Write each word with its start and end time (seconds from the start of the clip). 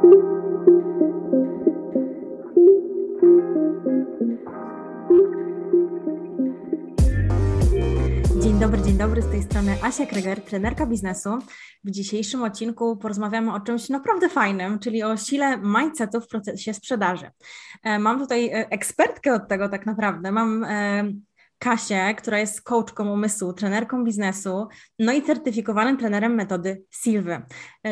Dzień 0.00 0.08
dobry, 8.60 8.82
dzień 8.82 8.98
dobry, 8.98 9.22
z 9.22 9.30
tej 9.30 9.42
strony 9.42 9.76
Asia 9.82 10.06
Kreger, 10.06 10.40
trenerka 10.40 10.86
biznesu. 10.86 11.30
W 11.84 11.90
dzisiejszym 11.90 12.42
odcinku 12.42 12.96
porozmawiamy 12.96 13.54
o 13.54 13.60
czymś 13.60 13.88
naprawdę 13.88 14.28
fajnym, 14.28 14.78
czyli 14.78 15.02
o 15.02 15.16
sile 15.16 15.58
mindsetu 15.58 16.20
w 16.20 16.28
procesie 16.28 16.74
sprzedaży. 16.74 17.30
E, 17.82 17.98
mam 17.98 18.18
tutaj 18.18 18.48
e, 18.48 18.70
ekspertkę 18.70 19.34
od 19.34 19.48
tego 19.48 19.68
tak 19.68 19.86
naprawdę. 19.86 20.32
Mam 20.32 20.64
e, 20.64 21.04
Kasię, 21.60 22.14
która 22.14 22.38
jest 22.38 22.62
coachką 22.62 23.12
umysłu, 23.12 23.52
trenerką 23.52 24.04
biznesu, 24.04 24.68
no 24.98 25.12
i 25.12 25.22
certyfikowanym 25.22 25.96
trenerem 25.96 26.34
metody 26.34 26.82
Silwy. 26.90 27.42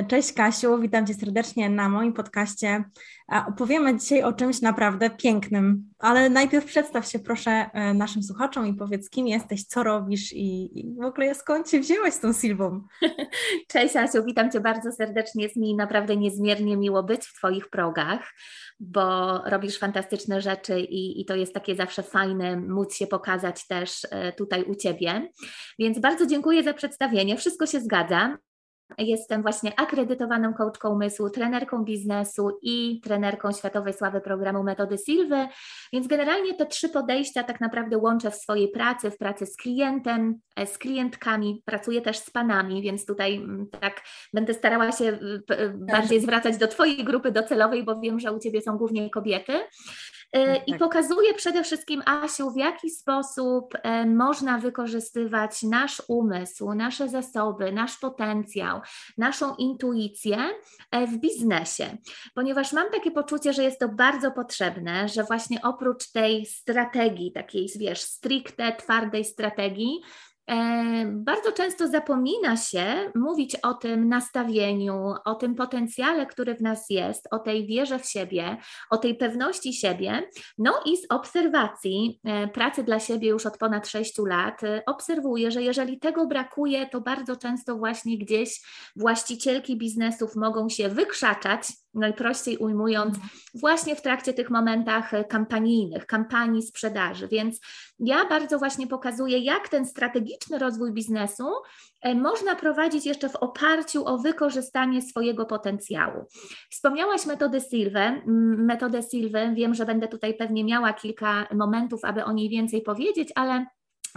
Cześć 0.08 0.32
Kasiu, 0.32 0.78
witam 0.78 1.06
Cię 1.06 1.14
serdecznie 1.14 1.70
na 1.70 1.88
moim 1.88 2.12
podcaście. 2.12 2.84
Opowiemy 3.48 3.98
dzisiaj 3.98 4.22
o 4.22 4.32
czymś 4.32 4.60
naprawdę 4.60 5.10
pięknym, 5.10 5.84
ale 5.98 6.30
najpierw 6.30 6.64
przedstaw 6.64 7.06
się 7.06 7.18
proszę 7.18 7.50
e, 7.50 7.94
naszym 7.94 8.22
słuchaczom 8.22 8.66
i 8.66 8.74
powiedz, 8.74 9.10
kim 9.10 9.26
jesteś, 9.28 9.64
co 9.64 9.82
robisz 9.82 10.32
i, 10.32 10.80
i 10.80 10.94
w 10.94 11.04
ogóle 11.04 11.34
skąd 11.34 11.70
się 11.70 11.80
wzięłaś 11.80 12.14
z 12.14 12.20
tą 12.20 12.32
Silwą. 12.32 12.82
Cześć 13.72 13.96
Asiu, 13.96 14.24
witam 14.24 14.50
Cię 14.50 14.60
bardzo 14.60 14.92
serdecznie. 14.92 15.42
Jest 15.42 15.56
mi 15.56 15.76
naprawdę 15.76 16.16
niezmiernie 16.16 16.76
miło 16.76 17.02
być 17.02 17.26
w 17.26 17.34
Twoich 17.34 17.70
progach, 17.70 18.34
bo 18.80 19.38
robisz 19.44 19.78
fantastyczne 19.78 20.40
rzeczy 20.40 20.80
i, 20.80 21.20
i 21.20 21.24
to 21.24 21.34
jest 21.34 21.54
takie 21.54 21.76
zawsze 21.76 22.02
fajne 22.02 22.56
móc 22.56 22.94
się 22.94 23.06
pokazać 23.06 23.57
też 23.66 24.06
e, 24.10 24.32
tutaj 24.32 24.64
u 24.64 24.74
Ciebie. 24.74 25.28
Więc 25.78 25.98
bardzo 25.98 26.26
dziękuję 26.26 26.62
za 26.62 26.74
przedstawienie. 26.74 27.36
Wszystko 27.36 27.66
się 27.66 27.80
zgadza. 27.80 28.38
Jestem 28.98 29.42
właśnie 29.42 29.80
akredytowaną 29.80 30.54
coachką 30.54 30.90
umysłu, 30.90 31.30
trenerką 31.30 31.84
biznesu 31.84 32.58
i 32.62 33.00
trenerką 33.04 33.52
światowej 33.52 33.92
sławy 33.92 34.20
programu 34.20 34.62
Metody 34.62 34.98
Silwy, 35.06 35.46
więc 35.92 36.06
generalnie 36.06 36.54
te 36.54 36.66
trzy 36.66 36.88
podejścia 36.88 37.42
tak 37.42 37.60
naprawdę 37.60 37.98
łączę 37.98 38.30
w 38.30 38.34
swojej 38.34 38.68
pracy, 38.68 39.10
w 39.10 39.18
pracy 39.18 39.46
z 39.46 39.56
klientem, 39.56 40.40
e, 40.56 40.66
z 40.66 40.78
klientkami, 40.78 41.62
pracuję 41.64 42.00
też 42.00 42.18
z 42.18 42.30
panami, 42.30 42.82
więc 42.82 43.06
tutaj 43.06 43.36
mm, 43.36 43.66
tak 43.80 44.02
będę 44.34 44.54
starała 44.54 44.92
się 44.92 45.18
bardziej 45.74 46.20
zwracać 46.20 46.56
do 46.56 46.68
Twojej 46.68 47.04
grupy 47.04 47.32
docelowej, 47.32 47.84
bo 47.84 48.00
wiem, 48.00 48.20
że 48.20 48.32
u 48.32 48.38
Ciebie 48.38 48.62
są 48.62 48.78
głównie 48.78 49.10
kobiety. 49.10 49.52
E, 50.32 50.56
I 50.56 50.70
tak. 50.70 50.78
pokazuje 50.78 51.34
przede 51.34 51.64
wszystkim, 51.64 52.02
Asiu, 52.06 52.50
w 52.50 52.56
jaki 52.56 52.90
sposób 52.90 53.74
e, 53.82 54.06
można 54.06 54.58
wykorzystywać 54.58 55.62
nasz 55.62 56.02
umysł, 56.08 56.74
nasze 56.74 57.08
zasoby, 57.08 57.72
nasz 57.72 57.98
potencjał, 57.98 58.80
naszą 59.18 59.54
intuicję 59.56 60.38
e, 60.90 61.06
w 61.06 61.18
biznesie, 61.18 61.96
ponieważ 62.34 62.72
mam 62.72 62.90
takie 62.90 63.10
poczucie, 63.10 63.52
że 63.52 63.62
jest 63.62 63.80
to 63.80 63.88
bardzo 63.88 64.30
potrzebne, 64.30 65.08
że 65.08 65.24
właśnie 65.24 65.62
oprócz 65.62 66.12
tej 66.12 66.46
strategii, 66.46 67.32
takiej, 67.32 67.70
wiesz, 67.78 68.00
stricte, 68.00 68.72
twardej 68.72 69.24
strategii, 69.24 70.00
bardzo 71.06 71.52
często 71.52 71.88
zapomina 71.88 72.56
się 72.56 73.12
mówić 73.14 73.56
o 73.56 73.74
tym 73.74 74.08
nastawieniu, 74.08 75.14
o 75.24 75.34
tym 75.34 75.54
potencjale, 75.54 76.26
który 76.26 76.54
w 76.54 76.60
nas 76.60 76.90
jest, 76.90 77.28
o 77.30 77.38
tej 77.38 77.66
wierze 77.66 77.98
w 77.98 78.06
siebie, 78.06 78.56
o 78.90 78.96
tej 78.96 79.14
pewności 79.14 79.72
siebie. 79.72 80.28
No 80.58 80.80
i 80.84 80.96
z 80.96 81.06
obserwacji 81.10 82.20
e, 82.24 82.48
pracy 82.48 82.84
dla 82.84 83.00
siebie 83.00 83.28
już 83.28 83.46
od 83.46 83.58
ponad 83.58 83.88
6 83.88 84.18
lat 84.18 84.64
e, 84.64 84.82
obserwuję, 84.86 85.50
że 85.50 85.62
jeżeli 85.62 85.98
tego 85.98 86.26
brakuje, 86.26 86.86
to 86.86 87.00
bardzo 87.00 87.36
często 87.36 87.76
właśnie 87.76 88.18
gdzieś 88.18 88.60
właścicielki 88.96 89.76
biznesów 89.76 90.36
mogą 90.36 90.68
się 90.68 90.88
wykrzaczać 90.88 91.72
najprościej 91.98 92.56
ujmując, 92.56 93.14
mhm. 93.14 93.30
właśnie 93.54 93.96
w 93.96 94.02
trakcie 94.02 94.34
tych 94.34 94.50
momentach 94.50 95.10
kampanijnych, 95.28 96.06
kampanii 96.06 96.62
sprzedaży. 96.62 97.28
Więc 97.28 97.60
ja 97.98 98.24
bardzo 98.24 98.58
właśnie 98.58 98.86
pokazuję, 98.86 99.38
jak 99.38 99.68
ten 99.68 99.86
strategiczny 99.86 100.58
rozwój 100.58 100.92
biznesu 100.92 101.44
e, 102.00 102.14
można 102.14 102.54
prowadzić 102.54 103.06
jeszcze 103.06 103.28
w 103.28 103.36
oparciu 103.36 104.06
o 104.06 104.18
wykorzystanie 104.18 105.02
swojego 105.02 105.46
potencjału. 105.46 106.24
Wspomniałaś 106.70 107.26
metodę 107.26 107.60
Silwę, 107.60 108.22
metodę 108.56 109.02
Silwę, 109.02 109.54
wiem, 109.54 109.74
że 109.74 109.86
będę 109.86 110.08
tutaj 110.08 110.34
pewnie 110.34 110.64
miała 110.64 110.92
kilka 110.92 111.46
momentów, 111.54 112.04
aby 112.04 112.24
o 112.24 112.32
niej 112.32 112.48
więcej 112.48 112.82
powiedzieć, 112.82 113.32
ale 113.34 113.66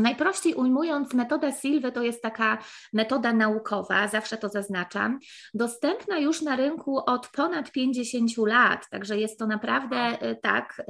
Najprościej 0.02 0.54
ujmując, 0.54 1.14
metoda 1.14 1.52
Silwy 1.52 1.92
to 1.92 2.02
jest 2.02 2.22
taka 2.22 2.58
metoda 2.94 3.34
naukowa, 3.34 4.08
zawsze 4.08 4.38
to 4.38 4.50
zaznaczam, 4.50 5.20
dostępna 5.54 6.20
już 6.20 6.42
na 6.42 6.56
rynku 6.56 6.98
od 7.06 7.28
ponad 7.28 7.72
50 7.72 8.38
lat, 8.38 8.90
także 8.90 9.18
jest 9.18 9.40
to 9.40 9.48
naprawdę 9.48 10.30
y, 10.32 10.36
tak, 10.42 10.82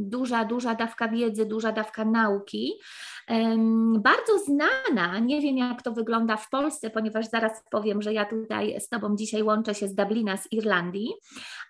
duża, 0.00 0.44
duża 0.44 0.74
dawka 0.74 1.08
wiedzy, 1.08 1.46
duża 1.46 1.72
dawka 1.72 2.04
nauki. 2.04 2.72
Bardzo 3.98 4.38
znana, 4.38 5.18
nie 5.18 5.40
wiem 5.40 5.56
jak 5.56 5.82
to 5.82 5.92
wygląda 5.92 6.36
w 6.36 6.50
Polsce, 6.50 6.90
ponieważ 6.90 7.26
zaraz 7.28 7.62
powiem, 7.70 8.02
że 8.02 8.12
ja 8.12 8.24
tutaj 8.24 8.80
z 8.80 8.88
Tobą 8.88 9.16
dzisiaj 9.16 9.42
łączę 9.42 9.74
się 9.74 9.88
z 9.88 9.94
Dublina, 9.94 10.36
z 10.36 10.52
Irlandii, 10.52 11.14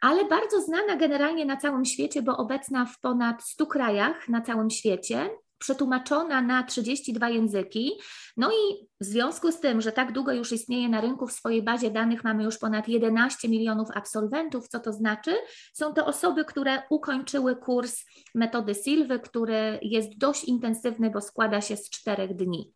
ale 0.00 0.25
bardzo 0.25 0.60
znana 0.60 0.97
generalnie 0.97 1.44
na 1.44 1.56
całym 1.56 1.84
świecie, 1.84 2.22
bo 2.22 2.37
obecna 2.37 2.87
w 2.87 3.00
ponad 3.00 3.43
100 3.44 3.66
krajach 3.66 4.28
na 4.28 4.41
całym 4.41 4.70
świecie 4.70 5.31
przetłumaczona 5.59 6.43
na 6.43 6.62
32 6.62 7.28
języki. 7.28 7.93
No 8.37 8.50
i 8.50 8.87
w 9.00 9.05
związku 9.05 9.53
z 9.53 9.61
tym, 9.61 9.81
że 9.81 9.93
tak 9.93 10.12
długo 10.12 10.33
już 10.33 10.53
istnieje 10.53 10.89
na 10.89 11.00
rynku, 11.00 11.27
w 11.27 11.33
swojej 11.33 11.62
bazie 11.62 11.91
danych 11.91 12.25
mamy 12.25 12.44
już 12.44 12.59
ponad 12.59 12.89
11 12.89 13.49
milionów 13.49 13.89
absolwentów, 13.94 14.69
co 14.69 14.81
to 14.81 14.93
znaczy? 14.93 15.34
Są 15.72 15.94
to 15.94 16.06
osoby, 16.06 16.44
które 16.44 16.83
ukończyły 16.91 17.56
kurs 17.56 18.05
metody 18.34 18.75
Silwy, 18.75 19.21
który 19.21 19.78
jest 19.83 20.19
dość 20.19 20.44
intensywny, 20.44 21.11
bo 21.11 21.21
składa 21.21 21.61
się 21.61 21.77
z 21.77 21.91
czterech 21.91 22.37
dni. 22.37 22.73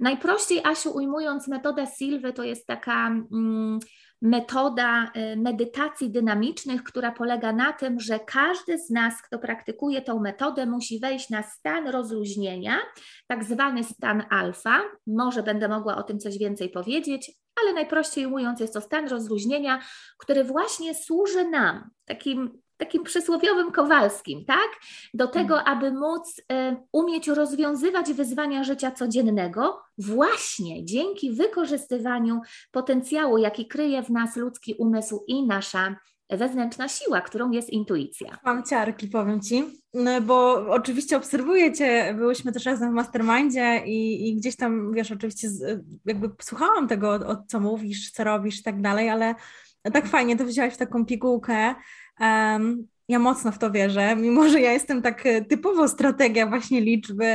Najprościej, 0.00 0.60
Asiu, 0.64 0.96
ujmując, 0.96 1.48
metoda 1.48 1.86
Silwy 1.86 2.32
to 2.32 2.42
jest 2.42 2.66
taka. 2.66 3.06
Mm, 3.06 3.78
metoda 4.22 5.12
y, 5.32 5.36
medytacji 5.36 6.10
dynamicznych, 6.10 6.82
która 6.84 7.12
polega 7.12 7.52
na 7.52 7.72
tym, 7.72 8.00
że 8.00 8.18
każdy 8.18 8.78
z 8.78 8.90
nas, 8.90 9.22
kto 9.22 9.38
praktykuje 9.38 10.02
tą 10.02 10.20
metodę, 10.20 10.66
musi 10.66 11.00
wejść 11.00 11.30
na 11.30 11.42
stan 11.42 11.88
rozluźnienia, 11.88 12.78
tak 13.26 13.44
zwany 13.44 13.84
stan 13.84 14.22
alfa. 14.30 14.82
Może 15.06 15.42
będę 15.42 15.68
mogła 15.68 15.96
o 15.96 16.02
tym 16.02 16.18
coś 16.18 16.38
więcej 16.38 16.70
powiedzieć, 16.70 17.32
ale 17.62 17.72
najprościej 17.72 18.26
mówiąc, 18.26 18.60
jest 18.60 18.72
to 18.72 18.80
stan 18.80 19.08
rozluźnienia, 19.08 19.82
który 20.18 20.44
właśnie 20.44 20.94
służy 20.94 21.48
nam, 21.48 21.90
takim 22.04 22.63
takim 22.76 23.04
przysłowiowym 23.04 23.72
Kowalskim, 23.72 24.44
tak? 24.44 24.68
Do 25.14 25.26
tego, 25.26 25.58
mhm. 25.58 25.78
aby 25.78 25.92
móc 25.92 26.38
y, 26.38 26.42
umieć 26.92 27.28
rozwiązywać 27.28 28.12
wyzwania 28.12 28.64
życia 28.64 28.90
codziennego, 28.90 29.82
właśnie 29.98 30.84
dzięki 30.84 31.32
wykorzystywaniu 31.32 32.40
potencjału, 32.70 33.38
jaki 33.38 33.66
kryje 33.66 34.02
w 34.02 34.10
nas 34.10 34.36
ludzki 34.36 34.74
umysł 34.74 35.24
i 35.26 35.46
nasza 35.46 35.96
wewnętrzna 36.30 36.88
siła, 36.88 37.20
którą 37.20 37.50
jest 37.50 37.70
intuicja. 37.70 38.38
Mam 38.44 38.64
ciarki, 38.64 39.08
powiem 39.08 39.40
Ci, 39.40 39.64
no, 39.94 40.20
bo 40.20 40.66
oczywiście 40.68 41.16
obserwuję 41.16 41.72
Cię, 41.72 42.14
byłyśmy 42.18 42.52
też 42.52 42.64
razem 42.64 42.90
w 42.90 42.94
mastermindzie 42.94 43.82
i, 43.86 44.28
i 44.28 44.36
gdzieś 44.36 44.56
tam, 44.56 44.92
wiesz, 44.92 45.12
oczywiście 45.12 45.48
jakby 46.04 46.30
słuchałam 46.42 46.88
tego, 46.88 47.10
o, 47.10 47.36
co 47.46 47.60
mówisz, 47.60 48.10
co 48.10 48.24
robisz 48.24 48.60
i 48.60 48.62
tak 48.62 48.82
dalej, 48.82 49.10
ale 49.10 49.34
tak 49.92 50.06
fajnie 50.06 50.36
to 50.36 50.44
wziąłeś 50.44 50.74
w 50.74 50.76
taką 50.76 51.06
pigułkę, 51.06 51.74
Um, 52.20 52.86
ja 53.08 53.18
mocno 53.18 53.52
w 53.52 53.58
to 53.58 53.70
wierzę, 53.70 54.16
mimo 54.16 54.48
że 54.48 54.60
ja 54.60 54.72
jestem 54.72 55.02
tak 55.02 55.26
e, 55.26 55.44
typowo 55.44 55.88
strategia, 55.88 56.46
właśnie 56.46 56.80
liczby 56.80 57.28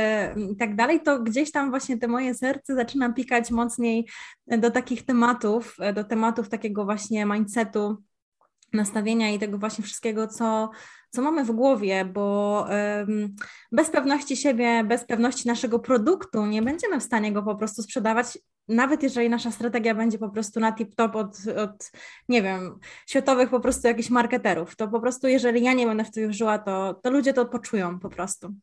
i 0.52 0.56
tak 0.56 0.76
dalej, 0.76 1.00
to 1.00 1.20
gdzieś 1.20 1.52
tam 1.52 1.70
właśnie 1.70 1.98
te 1.98 2.08
moje 2.08 2.34
serce 2.34 2.74
zaczyna 2.74 3.12
pikać 3.12 3.50
mocniej 3.50 4.08
do 4.46 4.70
takich 4.70 5.04
tematów, 5.04 5.76
e, 5.80 5.92
do 5.92 6.04
tematów 6.04 6.48
takiego 6.48 6.84
właśnie 6.84 7.26
mindsetu, 7.26 7.96
nastawienia 8.72 9.30
i 9.30 9.38
tego 9.38 9.58
właśnie 9.58 9.84
wszystkiego, 9.84 10.28
co, 10.28 10.70
co 11.10 11.22
mamy 11.22 11.44
w 11.44 11.50
głowie, 11.50 12.04
bo 12.04 12.66
bez 13.72 13.90
pewności 13.90 14.36
siebie, 14.36 14.84
bez 14.84 15.04
pewności 15.04 15.48
naszego 15.48 15.78
produktu 15.78 16.46
nie 16.46 16.62
będziemy 16.62 17.00
w 17.00 17.02
stanie 17.02 17.32
go 17.32 17.42
po 17.42 17.56
prostu 17.56 17.82
sprzedawać, 17.82 18.38
nawet 18.68 19.02
jeżeli 19.02 19.30
nasza 19.30 19.50
strategia 19.50 19.94
będzie 19.94 20.18
po 20.18 20.28
prostu 20.28 20.60
na 20.60 20.72
tip-top 20.72 21.16
od, 21.16 21.56
od, 21.56 21.90
nie 22.28 22.42
wiem, 22.42 22.78
światowych 23.06 23.50
po 23.50 23.60
prostu 23.60 23.88
jakichś 23.88 24.10
marketerów, 24.10 24.76
to 24.76 24.88
po 24.88 25.00
prostu 25.00 25.28
jeżeli 25.28 25.64
ja 25.64 25.72
nie 25.72 25.86
będę 25.86 26.04
w 26.04 26.10
to 26.10 26.20
wierzyła, 26.20 26.58
to, 26.58 26.94
to 26.94 27.10
ludzie 27.10 27.32
to 27.32 27.46
poczują 27.46 27.98
po 27.98 28.08
prostu. 28.08 28.54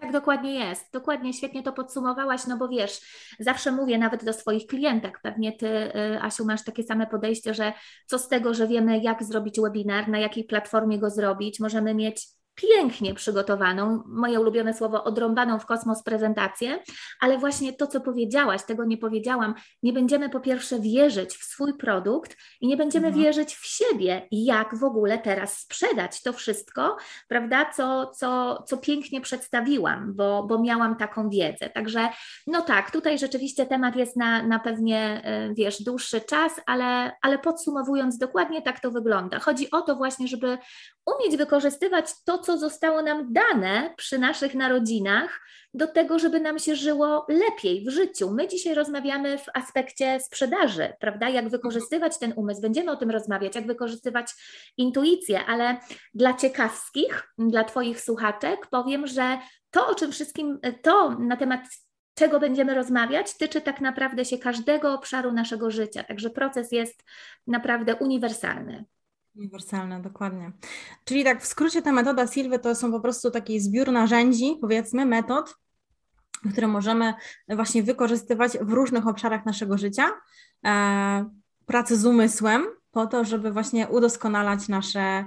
Tak 0.00 0.12
dokładnie 0.12 0.54
jest. 0.54 0.92
Dokładnie, 0.92 1.32
świetnie 1.32 1.62
to 1.62 1.72
podsumowałaś, 1.72 2.46
no 2.46 2.56
bo 2.56 2.68
wiesz, 2.68 3.00
zawsze 3.40 3.72
mówię 3.72 3.98
nawet 3.98 4.24
do 4.24 4.32
swoich 4.32 4.66
klientek, 4.66 5.20
pewnie 5.22 5.52
Ty, 5.52 5.66
y, 5.66 6.22
Asiu, 6.22 6.44
masz 6.44 6.64
takie 6.64 6.82
same 6.82 7.06
podejście, 7.06 7.54
że 7.54 7.72
co 8.06 8.18
z 8.18 8.28
tego, 8.28 8.54
że 8.54 8.66
wiemy, 8.66 8.98
jak 8.98 9.24
zrobić 9.24 9.60
webinar, 9.60 10.08
na 10.08 10.18
jakiej 10.18 10.44
platformie 10.44 10.98
go 10.98 11.10
zrobić, 11.10 11.60
możemy 11.60 11.94
mieć 11.94 12.28
pięknie 12.60 13.14
przygotowaną, 13.14 14.02
moje 14.06 14.40
ulubione 14.40 14.74
słowo, 14.74 15.04
odrąbaną 15.04 15.58
w 15.58 15.66
kosmos 15.66 16.02
prezentację, 16.02 16.78
ale 17.20 17.38
właśnie 17.38 17.72
to, 17.72 17.86
co 17.86 18.00
powiedziałaś, 18.00 18.62
tego 18.64 18.84
nie 18.84 18.98
powiedziałam, 18.98 19.54
nie 19.82 19.92
będziemy 19.92 20.30
po 20.30 20.40
pierwsze 20.40 20.80
wierzyć 20.80 21.36
w 21.36 21.44
swój 21.44 21.74
produkt 21.74 22.36
i 22.60 22.66
nie 22.66 22.76
będziemy 22.76 23.06
mhm. 23.06 23.24
wierzyć 23.24 23.54
w 23.54 23.66
siebie, 23.66 24.28
jak 24.30 24.78
w 24.78 24.84
ogóle 24.84 25.18
teraz 25.18 25.58
sprzedać 25.58 26.22
to 26.22 26.32
wszystko, 26.32 26.96
prawda, 27.28 27.72
co, 27.76 28.06
co, 28.06 28.62
co 28.68 28.78
pięknie 28.78 29.20
przedstawiłam, 29.20 30.14
bo, 30.14 30.42
bo 30.42 30.58
miałam 30.58 30.96
taką 30.96 31.30
wiedzę. 31.30 31.70
Także 31.70 32.08
no 32.46 32.60
tak, 32.60 32.90
tutaj 32.90 33.18
rzeczywiście 33.18 33.66
temat 33.66 33.96
jest 33.96 34.16
na, 34.16 34.42
na 34.42 34.58
pewnie, 34.58 35.20
e, 35.24 35.54
wiesz, 35.54 35.82
dłuższy 35.82 36.20
czas, 36.20 36.60
ale, 36.66 37.12
ale 37.22 37.38
podsumowując, 37.38 38.18
dokładnie 38.18 38.62
tak 38.62 38.80
to 38.80 38.90
wygląda. 38.90 39.38
Chodzi 39.38 39.70
o 39.70 39.82
to 39.82 39.96
właśnie, 39.96 40.28
żeby 40.28 40.58
umieć 41.06 41.36
wykorzystywać 41.36 42.06
to, 42.24 42.38
co 42.38 42.49
zostało 42.58 43.02
nam 43.02 43.32
dane 43.32 43.94
przy 43.96 44.18
naszych 44.18 44.54
narodzinach, 44.54 45.40
do 45.74 45.86
tego, 45.86 46.18
żeby 46.18 46.40
nam 46.40 46.58
się 46.58 46.76
żyło 46.76 47.26
lepiej 47.28 47.84
w 47.84 47.90
życiu. 47.90 48.30
My 48.30 48.48
dzisiaj 48.48 48.74
rozmawiamy 48.74 49.38
w 49.38 49.44
aspekcie 49.54 50.20
sprzedaży, 50.20 50.92
prawda? 51.00 51.28
Jak 51.28 51.48
wykorzystywać 51.48 52.18
ten 52.18 52.32
umysł, 52.36 52.60
będziemy 52.60 52.90
o 52.90 52.96
tym 52.96 53.10
rozmawiać, 53.10 53.54
jak 53.54 53.66
wykorzystywać 53.66 54.26
intuicję, 54.76 55.44
ale 55.46 55.76
dla 56.14 56.34
ciekawskich, 56.34 57.34
dla 57.38 57.64
Twoich 57.64 58.00
słuchaczek 58.00 58.66
powiem, 58.70 59.06
że 59.06 59.38
to, 59.70 59.86
o 59.88 59.94
czym 59.94 60.12
wszystkim, 60.12 60.58
to 60.82 61.10
na 61.10 61.36
temat 61.36 61.60
czego 62.14 62.40
będziemy 62.40 62.74
rozmawiać, 62.74 63.36
tyczy 63.36 63.60
tak 63.60 63.80
naprawdę 63.80 64.24
się 64.24 64.38
każdego 64.38 64.94
obszaru 64.94 65.32
naszego 65.32 65.70
życia. 65.70 66.04
Także 66.04 66.30
proces 66.30 66.72
jest 66.72 67.04
naprawdę 67.46 67.96
uniwersalny. 67.96 68.84
Uniwersalne, 69.36 70.02
dokładnie. 70.02 70.52
Czyli 71.04 71.24
tak 71.24 71.42
w 71.42 71.46
skrócie 71.46 71.82
ta 71.82 71.92
metoda 71.92 72.26
Silwy 72.26 72.58
to 72.58 72.74
są 72.74 72.92
po 72.92 73.00
prostu 73.00 73.30
taki 73.30 73.60
zbiór 73.60 73.92
narzędzi, 73.92 74.58
powiedzmy, 74.60 75.06
metod, 75.06 75.56
które 76.52 76.66
możemy 76.66 77.14
właśnie 77.48 77.82
wykorzystywać 77.82 78.52
w 78.60 78.72
różnych 78.72 79.06
obszarach 79.06 79.46
naszego 79.46 79.78
życia, 79.78 80.10
e, 80.66 81.30
pracy 81.66 81.96
z 81.96 82.06
umysłem, 82.06 82.66
po 82.90 83.06
to, 83.06 83.24
żeby 83.24 83.52
właśnie 83.52 83.88
udoskonalać 83.88 84.68
nasze 84.68 85.24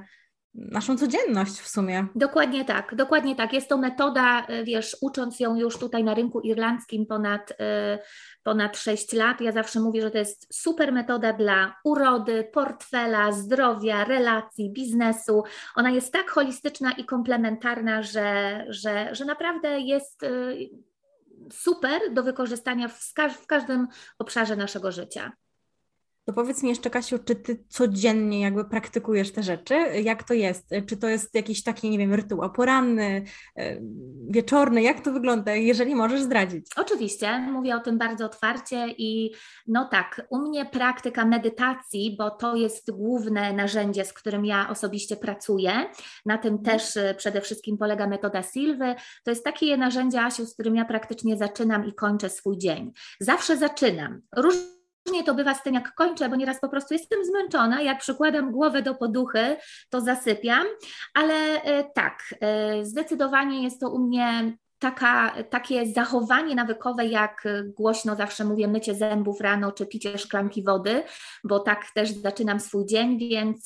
naszą 0.54 0.98
codzienność 0.98 1.54
w 1.54 1.68
sumie. 1.68 2.08
Dokładnie 2.16 2.66
tak, 2.66 2.96
dokładnie 2.96 3.36
tak. 3.36 3.54
Jest 3.54 3.70
to 3.70 3.78
metoda, 3.78 4.46
e, 4.46 4.64
wiesz, 4.64 4.98
ucząc 5.02 5.40
ją 5.40 5.56
już 5.56 5.78
tutaj 5.78 6.04
na 6.04 6.14
rynku 6.14 6.42
irlandzkim 6.42 7.06
ponad, 7.06 7.54
e, 7.60 8.00
ponad 8.44 8.78
6 8.78 9.14
lat, 9.14 9.42
ja 9.42 9.52
zawsze 9.52 9.80
mówię, 9.80 10.02
że 10.02 10.12
to 10.12 10.18
jest 10.18 10.48
super 10.54 10.92
metoda 10.92 11.34
dla 11.34 11.76
urody, 11.84 12.50
portfela, 12.54 13.32
zdrowia, 13.32 14.04
relacji, 14.04 14.74
biznesu. 14.74 15.44
Ona 15.76 15.90
jest 15.90 16.14
tak 16.14 16.32
holistyczna 16.32 16.92
i 16.92 17.06
komplementarna, 17.06 18.04
że, 18.04 18.66
że, 18.70 19.16
że 19.16 19.26
naprawdę 19.26 19.80
jest 19.80 20.24
e, 20.24 20.30
super 21.52 22.02
do 22.14 22.24
wykorzystania 22.24 22.88
w, 22.88 23.14
w 23.42 23.48
każdym 23.48 23.88
obszarze 24.20 24.56
naszego 24.56 24.92
życia. 24.92 25.32
To 26.26 26.34
powiedz 26.34 26.64
mi 26.64 26.70
jeszcze, 26.70 26.90
Kasiu, 26.90 27.20
czy 27.20 27.36
ty 27.36 27.64
codziennie 27.70 28.42
jakby 28.42 28.66
praktykujesz 28.66 29.32
te 29.32 29.44
rzeczy? 29.44 29.76
Jak 30.04 30.24
to 30.24 30.34
jest? 30.34 30.70
Czy 30.88 30.98
to 30.98 31.08
jest 31.08 31.36
jakiś 31.36 31.64
taki, 31.64 31.90
nie 31.90 31.98
wiem, 31.98 32.14
rytuał 32.14 32.52
poranny, 32.52 33.24
e, 33.56 33.78
wieczorny? 34.30 34.82
Jak 34.82 35.02
to 35.02 35.12
wygląda, 35.12 35.56
jeżeli 35.56 35.96
możesz 35.96 36.22
zdradzić? 36.22 36.68
Oczywiście, 36.76 37.40
mówię 37.40 37.76
o 37.76 37.80
tym 37.80 37.98
bardzo 37.98 38.26
otwarcie 38.26 38.88
i 38.98 39.34
no 39.68 39.88
tak, 39.92 40.28
u 40.30 40.38
mnie 40.38 40.66
praktyka 40.66 41.26
medytacji, 41.26 42.16
bo 42.18 42.32
to 42.32 42.56
jest 42.56 42.92
główne 42.92 43.54
narzędzie, 43.54 44.06
z 44.06 44.14
którym 44.14 44.46
ja 44.46 44.70
osobiście 44.70 45.16
pracuję. 45.16 45.72
Na 46.26 46.38
tym 46.38 46.54
mhm. 46.54 46.64
też 46.64 46.98
e, 46.98 47.16
przede 47.18 47.42
wszystkim 47.42 47.78
polega 47.78 48.08
metoda 48.08 48.44
Silwy. 48.44 48.96
To 49.24 49.32
jest 49.32 49.44
takie 49.44 49.78
narzędzie, 49.78 50.22
Asiu, 50.22 50.46
z 50.46 50.54
którym 50.54 50.76
ja 50.76 50.86
praktycznie 50.86 51.38
zaczynam 51.38 51.86
i 51.86 51.94
kończę 51.94 52.30
swój 52.30 52.58
dzień. 52.58 52.92
Zawsze 53.20 53.58
zaczynam. 53.58 54.22
Różne 54.36 54.83
Różnie 55.08 55.24
to 55.24 55.36
bywa 55.36 55.54
z 55.54 55.64
tym, 55.64 55.74
jak 55.74 55.96
kończę, 55.96 56.30
bo 56.30 56.36
nieraz 56.36 56.60
po 56.60 56.70
prostu 56.70 56.94
jestem 56.94 57.26
zmęczona. 57.26 57.82
Jak 57.82 58.00
przykładam 58.00 58.52
głowę 58.52 58.82
do 58.82 58.96
poduchy, 58.96 59.56
to 59.90 60.02
zasypiam, 60.02 60.66
ale 61.14 61.34
e, 61.34 61.84
tak, 61.84 62.36
e, 62.42 62.86
zdecydowanie 62.86 63.64
jest 63.64 63.80
to 63.80 63.90
u 63.90 64.00
mnie 64.00 64.58
taka, 64.80 65.34
takie 65.50 65.86
zachowanie 65.86 66.56
nawykowe, 66.56 67.06
jak 67.06 67.44
głośno 67.78 68.16
zawsze 68.16 68.46
mówię, 68.46 68.68
mycie 68.68 68.96
zębów 68.96 69.42
rano 69.42 69.72
czy 69.72 69.86
picie 69.86 70.18
szklanki 70.18 70.64
wody, 70.64 71.04
bo 71.44 71.60
tak 71.60 71.86
też 71.96 72.12
zaczynam 72.12 72.60
swój 72.60 72.86
dzień, 72.86 73.20
więc 73.20 73.66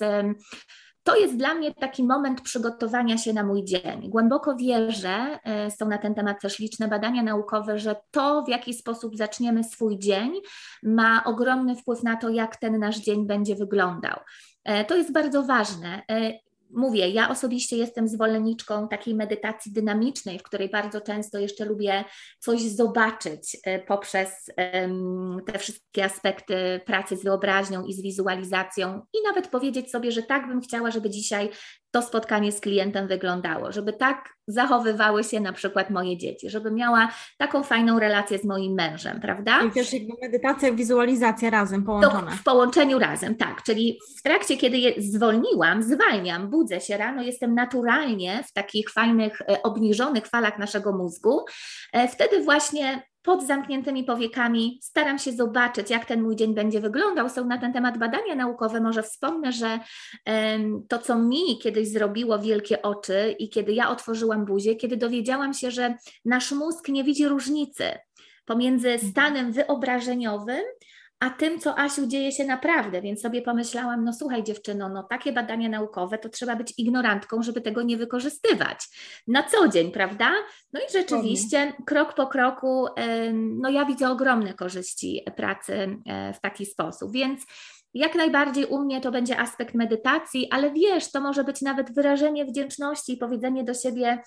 to 1.08 1.16
jest 1.16 1.38
dla 1.38 1.54
mnie 1.54 1.74
taki 1.74 2.04
moment 2.04 2.42
przygotowania 2.42 3.18
się 3.18 3.34
na 3.34 3.44
mój 3.44 3.64
dzień. 3.64 4.10
Głęboko 4.10 4.56
wierzę, 4.56 5.40
e, 5.44 5.72
są 5.72 5.88
na 5.88 5.98
ten 5.98 6.16
temat 6.16 6.42
też 6.42 6.60
liczne 6.60 6.88
badania 6.88 7.24
naukowe, 7.24 7.80
że 7.80 7.96
to, 8.12 8.44
w 8.44 8.50
jaki 8.50 8.74
sposób 8.74 9.18
zaczniemy 9.18 9.64
swój 9.64 10.00
dzień, 10.00 10.34
ma 10.84 11.24
ogromny 11.24 11.76
wpływ 11.76 12.04
na 12.04 12.16
to, 12.16 12.30
jak 12.30 12.56
ten 12.56 12.80
nasz 12.80 12.98
dzień 12.98 13.28
będzie 13.28 13.56
wyglądał. 13.56 14.20
E, 14.64 14.86
to 14.86 14.96
jest 14.96 15.12
bardzo 15.12 15.44
ważne. 15.44 16.02
Mówię, 16.72 17.10
ja 17.10 17.30
osobiście 17.30 17.78
jestem 17.78 18.08
zwolenniczką 18.08 18.88
takiej 18.88 19.16
medytacji 19.16 19.72
dynamicznej, 19.72 20.40
w 20.40 20.44
której 20.44 20.70
bardzo 20.70 21.02
często 21.02 21.40
jeszcze 21.40 21.66
lubię 21.66 22.04
coś 22.40 22.62
zobaczyć 22.62 23.58
e, 23.64 23.80
poprzez 23.80 24.52
te 25.48 25.60
wszystkie 25.60 26.06
aspekty 26.06 26.82
pracy 26.86 27.18
z 27.18 27.24
wyobraźnią 27.24 27.86
i 27.86 27.94
z 27.94 28.02
wizualizacją 28.02 29.02
i 29.14 29.18
nawet 29.28 29.48
powiedzieć 29.48 29.92
sobie, 29.92 30.12
że 30.12 30.24
tak 30.24 30.48
bym 30.48 30.62
chciała, 30.62 30.92
żeby 30.92 31.10
dzisiaj 31.10 31.50
to 31.92 32.02
spotkanie 32.02 32.52
z 32.52 32.60
klientem 32.60 33.08
wyglądało, 33.08 33.72
żeby 33.72 33.94
tak 33.94 34.37
zachowywały 34.48 35.24
się 35.24 35.40
na 35.40 35.54
przykład 35.54 35.90
moje 35.90 36.18
dzieci, 36.18 36.50
żeby 36.50 36.72
miała 36.72 37.12
taką 37.38 37.64
fajną 37.64 38.00
relację 38.00 38.40
z 38.40 38.46
moim 38.46 38.74
mężem, 38.74 39.20
prawda? 39.22 39.62
I 39.62 39.72
też 39.72 39.94
jakby 39.94 40.14
medytacja 40.22 40.70
i 40.70 40.76
wizualizacja 40.76 41.50
razem 41.50 41.84
połączone. 41.84 42.32
To 42.32 42.38
w 42.38 42.44
połączeniu 42.44 43.00
razem, 43.00 43.36
tak, 43.36 43.64
czyli 43.64 44.00
w 44.18 44.22
trakcie, 44.22 44.58
kiedy 44.58 44.78
je 44.78 44.94
zwolniłam, 44.98 45.84
zwalniam, 45.84 46.50
budzę 46.50 46.82
się 46.82 46.98
rano, 46.98 47.22
jestem 47.22 47.56
naturalnie 47.56 48.44
w 48.48 48.54
takich 48.54 48.90
fajnych, 48.90 49.42
e, 49.42 49.64
obniżonych 49.64 50.28
falach 50.28 50.60
naszego 50.60 50.94
mózgu, 50.94 51.46
e, 51.94 52.08
wtedy 52.08 52.44
właśnie 52.44 53.04
pod 53.28 53.48
zamkniętymi 53.48 54.04
powiekami 54.04 54.80
staram 54.82 55.20
się 55.20 55.32
zobaczyć, 55.32 55.90
jak 55.90 56.06
ten 56.06 56.22
mój 56.22 56.36
dzień 56.36 56.54
będzie 56.54 56.80
wyglądał. 56.80 57.30
Są 57.30 57.46
na 57.46 57.58
ten 57.58 57.74
temat 57.74 57.98
badania 57.98 58.36
naukowe. 58.36 58.82
Może 58.82 59.04
wspomnę, 59.04 59.52
że 59.52 59.80
to, 60.90 61.00
co 61.00 61.20
mi 61.20 61.60
kiedyś 61.64 61.88
zrobiło 61.88 62.40
wielkie 62.40 62.82
oczy 62.82 63.36
i 63.40 63.50
kiedy 63.50 63.74
ja 63.74 63.90
otworzyłam 63.90 64.46
buzię, 64.46 64.76
kiedy 64.76 64.98
dowiedziałam 64.98 65.54
się, 65.54 65.72
że 65.72 65.96
nasz 66.26 66.52
mózg 66.52 66.90
nie 66.90 67.04
widzi 67.04 67.28
różnicy 67.28 67.84
pomiędzy 68.46 68.90
mhm. 68.90 69.12
stanem 69.12 69.52
wyobrażeniowym 69.52 70.64
a 71.20 71.30
tym, 71.30 71.60
co 71.60 71.80
Asiu 71.80 72.08
dzieje 72.08 72.32
się 72.32 72.46
naprawdę. 72.46 73.02
Więc 73.02 73.22
sobie 73.22 73.42
pomyślałam, 73.42 74.04
no 74.04 74.14
słuchaj 74.14 74.44
dziewczyno, 74.44 74.90
no 74.90 75.04
takie 75.04 75.32
badania 75.32 75.70
naukowe, 75.70 76.18
to 76.18 76.30
trzeba 76.30 76.56
być 76.56 76.74
ignorantką, 76.78 77.44
żeby 77.44 77.62
tego 77.62 77.84
nie 77.84 77.98
wykorzystywać 77.98 78.80
na 79.28 79.44
co 79.44 79.68
dzień, 79.68 79.92
prawda? 79.92 80.32
No 80.74 80.80
i 80.80 80.94
rzeczywiście 80.94 81.74
krok 81.86 82.14
po 82.14 82.28
kroku, 82.28 82.86
no 83.62 83.70
ja 83.70 83.86
widzę 83.86 84.10
ogromne 84.10 84.54
korzyści 84.54 85.26
pracy 85.36 85.98
w 86.34 86.40
taki 86.40 86.66
sposób, 86.66 87.12
więc 87.12 87.42
jak 87.94 88.16
najbardziej 88.16 88.66
u 88.66 88.80
mnie 88.80 89.02
to 89.02 89.12
będzie 89.12 89.40
aspekt 89.40 89.76
medytacji, 89.76 90.48
ale 90.52 90.72
wiesz, 90.72 91.12
to 91.12 91.22
może 91.22 91.44
być 91.44 91.62
nawet 91.62 91.96
wyrażenie 91.96 92.46
wdzięczności 92.46 93.14
i 93.14 93.18
powiedzenie 93.18 93.64
do 93.64 93.74
siebie, 93.74 94.24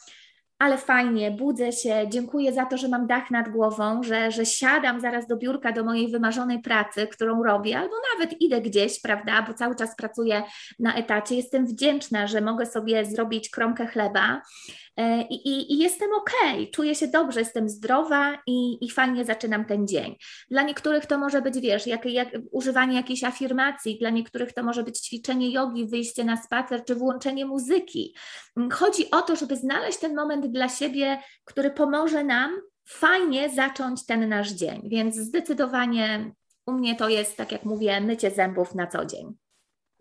ale 0.61 0.79
fajnie, 0.79 1.31
budzę 1.31 1.73
się, 1.73 2.07
dziękuję 2.09 2.53
za 2.53 2.67
to, 2.67 2.77
że 2.77 2.89
mam 2.89 3.07
dach 3.07 3.31
nad 3.31 3.49
głową, 3.49 4.03
że, 4.03 4.31
że 4.31 4.47
siadam 4.47 5.01
zaraz 5.01 5.27
do 5.27 5.37
biurka 5.37 5.73
do 5.73 5.85
mojej 5.85 6.09
wymarzonej 6.09 6.63
pracy, 6.63 7.07
którą 7.07 7.43
robię, 7.43 7.79
albo 7.79 7.95
nawet 8.13 8.41
idę 8.41 8.61
gdzieś, 8.61 9.01
prawda, 9.01 9.43
bo 9.43 9.55
cały 9.55 9.77
czas 9.77 9.97
pracuję 9.97 10.43
na 10.79 10.95
etacie. 10.95 11.37
Jestem 11.37 11.67
wdzięczna, 11.67 12.27
że 12.27 12.41
mogę 12.41 12.67
sobie 12.67 13.05
zrobić 13.05 13.51
kromkę 13.51 13.87
chleba 13.87 14.43
E, 15.01 15.23
i, 15.23 15.49
i, 15.49 15.73
i 15.73 15.79
jestem 15.79 16.09
okej, 16.15 16.53
okay, 16.53 16.67
czuję 16.67 16.95
się 16.95 17.09
dobrze, 17.09 17.41
jestem 17.41 17.69
zdrowa 17.69 18.39
i, 18.47 18.85
i 18.85 18.91
fajnie 18.91 19.25
zaczynam 19.25 19.65
ten 19.65 19.87
dzień. 19.87 20.17
Dla 20.51 20.63
niektórych 20.63 21.07
to 21.07 21.19
może 21.19 21.43
być, 21.43 21.61
wiesz, 21.61 21.87
jak, 21.87 22.05
jak, 22.05 22.29
używanie 22.53 22.97
jakiejś 22.97 23.25
afirmacji, 23.25 23.99
dla 23.99 24.11
niektórych 24.11 24.53
to 24.53 24.63
może 24.63 24.83
być 24.83 24.99
ćwiczenie 24.99 25.51
jogi, 25.51 25.87
wyjście 25.87 26.25
na 26.25 26.37
spacer 26.37 26.85
czy 26.85 26.95
włączenie 26.95 27.47
muzyki. 27.47 28.15
Chodzi 28.73 29.11
o 29.11 29.23
to, 29.23 29.37
żeby 29.37 29.57
znaleźć 29.57 29.99
ten 29.99 30.17
moment 30.17 30.47
dla 30.53 30.69
siebie, 30.69 31.19
który 31.45 31.71
pomoże 31.71 32.25
nam 32.25 32.51
fajnie 32.89 33.51
zacząć 33.51 34.07
ten 34.07 34.29
nasz 34.29 34.51
dzień. 34.53 34.83
Więc 34.85 35.17
zdecydowanie 35.17 36.33
u 36.67 36.73
mnie 36.73 36.97
to 36.97 37.09
jest, 37.09 37.37
tak 37.37 37.53
jak 37.53 37.65
mówię, 37.65 38.01
mycie 38.01 38.31
zębów 38.31 38.75
na 38.75 38.87
co 38.87 39.05
dzień. 39.05 39.35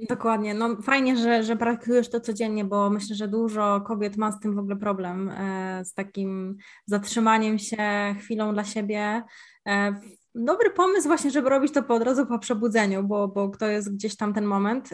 Dokładnie. 0.10 0.54
No 0.54 0.82
fajnie, 0.82 1.18
że, 1.18 1.44
że 1.44 1.56
praktykujesz 1.56 2.10
to 2.10 2.20
codziennie, 2.20 2.66
bo 2.66 2.90
myślę, 2.90 3.16
że 3.16 3.28
dużo 3.28 3.82
kobiet 3.82 4.18
ma 4.18 4.32
z 4.32 4.40
tym 4.40 4.56
w 4.56 4.60
ogóle 4.60 4.76
problem, 4.76 5.30
e, 5.30 5.86
z 5.86 5.94
takim 5.94 6.58
zatrzymaniem 6.86 7.60
się 7.60 8.16
chwilą 8.20 8.54
dla 8.54 8.64
siebie. 8.64 9.24
E, 9.68 10.00
dobry 10.36 10.70
pomysł 10.70 11.08
właśnie, 11.08 11.32
żeby 11.32 11.50
robić 11.50 11.74
to 11.74 11.84
po 11.84 11.96
od 11.96 12.04
razu 12.04 12.26
po 12.26 12.40
przebudzeniu, 12.40 13.04
bo, 13.04 13.28
bo 13.28 13.50
to 13.50 13.68
jest 13.68 13.94
gdzieś 13.94 14.18
tam 14.18 14.34
ten 14.34 14.46
moment. 14.46 14.90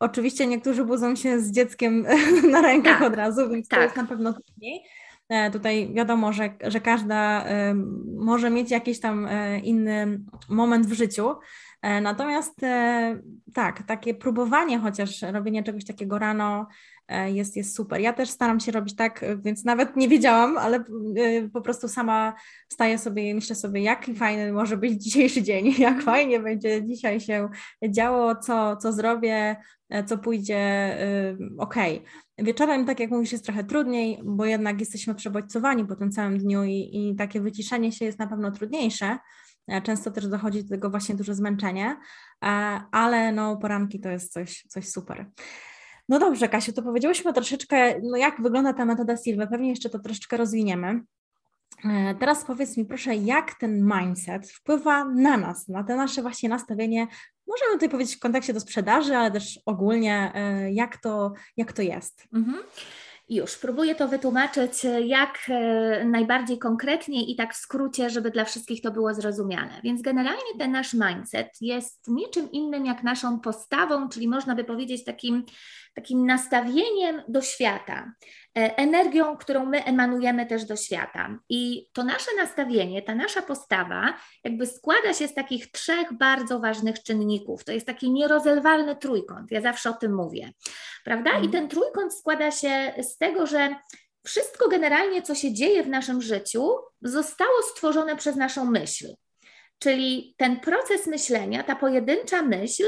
Oczywiście 0.00 0.46
niektórzy 0.46 0.84
budzą 0.84 1.16
się 1.16 1.40
z 1.40 1.50
dzieckiem 1.50 2.06
na 2.52 2.60
rękach 2.62 2.98
tak, 2.98 3.08
od 3.08 3.16
razu, 3.16 3.50
więc 3.50 3.68
tak. 3.68 3.78
to 3.78 3.82
jest 3.84 3.96
na 3.96 4.04
pewno 4.04 4.32
trudniej. 4.32 4.82
E, 5.28 5.50
tutaj 5.50 5.90
wiadomo, 5.94 6.32
że, 6.32 6.54
że 6.64 6.80
każda 6.80 7.44
może 8.16 8.50
mieć 8.50 8.70
jakiś 8.70 9.00
tam 9.00 9.26
e, 9.26 9.58
inny 9.58 10.20
moment 10.48 10.86
w 10.86 10.92
życiu. 10.92 11.34
E, 11.82 12.00
natomiast 12.00 12.60
tak, 13.54 13.82
takie 13.82 14.14
próbowanie 14.14 14.78
chociaż 14.78 15.22
robienie 15.22 15.62
czegoś 15.62 15.84
takiego 15.84 16.18
rano 16.18 16.66
jest, 17.26 17.56
jest 17.56 17.76
super. 17.76 18.00
Ja 18.00 18.12
też 18.12 18.28
staram 18.28 18.60
się 18.60 18.72
robić 18.72 18.96
tak, 18.96 19.24
więc 19.44 19.64
nawet 19.64 19.96
nie 19.96 20.08
wiedziałam, 20.08 20.58
ale 20.58 20.84
po 21.52 21.60
prostu 21.60 21.88
sama 21.88 22.34
staję 22.72 22.98
sobie 22.98 23.30
i 23.30 23.34
myślę 23.34 23.56
sobie, 23.56 23.82
jaki 23.82 24.14
fajny 24.14 24.52
może 24.52 24.76
być 24.76 25.02
dzisiejszy 25.04 25.42
dzień, 25.42 25.74
jak 25.78 26.02
fajnie 26.02 26.40
będzie 26.40 26.84
dzisiaj 26.84 27.20
się 27.20 27.48
działo, 27.88 28.36
co, 28.36 28.76
co 28.76 28.92
zrobię, 28.92 29.56
co 30.06 30.18
pójdzie 30.18 30.96
ok. 31.58 31.74
Wieczorem, 32.38 32.86
tak 32.86 33.00
jak 33.00 33.10
mówisz, 33.10 33.32
jest 33.32 33.44
trochę 33.44 33.64
trudniej, 33.64 34.20
bo 34.24 34.44
jednak 34.44 34.80
jesteśmy 34.80 35.14
przebodźcowani 35.14 35.84
po 35.84 35.96
tym 35.96 36.10
całym 36.10 36.38
dniu 36.38 36.64
i, 36.64 36.90
i 36.92 37.16
takie 37.16 37.40
wyciszenie 37.40 37.92
się 37.92 38.04
jest 38.04 38.18
na 38.18 38.26
pewno 38.26 38.50
trudniejsze. 38.50 39.18
E, 39.68 39.82
często 39.82 40.10
też 40.10 40.26
dochodzi 40.28 40.64
do 40.64 40.70
tego 40.70 40.90
właśnie 40.90 41.14
duże 41.14 41.34
zmęczenie, 41.34 41.96
e, 42.44 42.46
ale 42.92 43.32
no 43.32 43.56
poranki 43.56 44.00
to 44.00 44.08
jest 44.08 44.32
coś, 44.32 44.64
coś 44.68 44.88
super. 44.88 45.26
No 46.08 46.18
dobrze, 46.18 46.48
Kasiu, 46.48 46.72
to 46.72 46.82
powiedziałyśmy 46.82 47.32
troszeczkę, 47.32 48.00
no 48.02 48.16
jak 48.16 48.42
wygląda 48.42 48.72
ta 48.72 48.84
metoda 48.84 49.16
Silva, 49.16 49.46
pewnie 49.46 49.68
jeszcze 49.70 49.90
to 49.90 49.98
troszeczkę 49.98 50.36
rozwiniemy. 50.36 51.00
E, 51.84 52.14
teraz 52.14 52.44
powiedz 52.44 52.76
mi 52.76 52.84
proszę, 52.84 53.14
jak 53.14 53.54
ten 53.54 53.90
mindset 53.94 54.50
wpływa 54.50 55.04
na 55.04 55.36
nas, 55.36 55.68
na 55.68 55.84
te 55.84 55.96
nasze 55.96 56.22
właśnie 56.22 56.48
nastawienie 56.48 57.06
Możemy 57.48 57.72
tutaj 57.72 57.88
powiedzieć 57.88 58.16
w 58.16 58.20
kontekście 58.20 58.52
do 58.52 58.60
sprzedaży, 58.60 59.16
ale 59.16 59.30
też 59.30 59.60
ogólnie, 59.66 60.32
jak 60.72 60.96
to, 60.96 61.32
jak 61.56 61.72
to 61.72 61.82
jest. 61.82 62.24
Mhm. 62.34 62.62
Już, 63.28 63.56
próbuję 63.56 63.94
to 63.94 64.08
wytłumaczyć 64.08 64.72
jak 65.04 65.38
e, 65.48 66.04
najbardziej 66.04 66.58
konkretnie 66.58 67.30
i 67.30 67.36
tak 67.36 67.54
w 67.54 67.56
skrócie, 67.56 68.10
żeby 68.10 68.30
dla 68.30 68.44
wszystkich 68.44 68.82
to 68.82 68.90
było 68.90 69.14
zrozumiane. 69.14 69.80
Więc 69.84 70.02
generalnie 70.02 70.58
ten 70.58 70.72
nasz 70.72 70.94
mindset 70.94 71.48
jest 71.60 72.08
niczym 72.08 72.50
innym 72.52 72.86
jak 72.86 73.02
naszą 73.02 73.40
postawą, 73.40 74.08
czyli 74.08 74.28
można 74.28 74.54
by 74.54 74.64
powiedzieć 74.64 75.04
takim, 75.04 75.44
takim 75.94 76.26
nastawieniem 76.26 77.22
do 77.28 77.42
świata. 77.42 78.12
E, 78.58 78.76
energią, 78.76 79.36
którą 79.36 79.66
my 79.66 79.84
emanujemy 79.84 80.46
też 80.46 80.64
do 80.64 80.76
świata. 80.76 81.38
I 81.48 81.88
to 81.92 82.04
nasze 82.04 82.30
nastawienie, 82.36 83.02
ta 83.02 83.14
nasza 83.14 83.42
postawa, 83.42 84.14
jakby 84.44 84.66
składa 84.66 85.14
się 85.14 85.28
z 85.28 85.34
takich 85.34 85.70
trzech 85.70 86.12
bardzo 86.12 86.60
ważnych 86.60 87.02
czynników. 87.02 87.64
To 87.64 87.72
jest 87.72 87.86
taki 87.86 88.12
nierozerwalny 88.12 88.96
trójkąt. 88.96 89.50
Ja 89.50 89.60
zawsze 89.60 89.90
o 89.90 89.92
tym 89.92 90.14
mówię, 90.14 90.52
prawda? 91.04 91.30
I 91.30 91.44
mhm. 91.44 91.52
ten 91.52 91.68
trójkąt 91.68 92.14
składa 92.14 92.50
się 92.50 92.92
z 93.02 93.15
tego, 93.18 93.46
że 93.46 93.74
wszystko 94.26 94.68
generalnie, 94.68 95.22
co 95.22 95.34
się 95.34 95.54
dzieje 95.54 95.82
w 95.82 95.88
naszym 95.88 96.22
życiu, 96.22 96.74
zostało 97.02 97.62
stworzone 97.62 98.16
przez 98.16 98.36
naszą 98.36 98.64
myśl. 98.64 99.06
Czyli 99.78 100.34
ten 100.36 100.60
proces 100.60 101.06
myślenia, 101.06 101.62
ta 101.62 101.76
pojedyncza 101.76 102.42
myśl, 102.42 102.84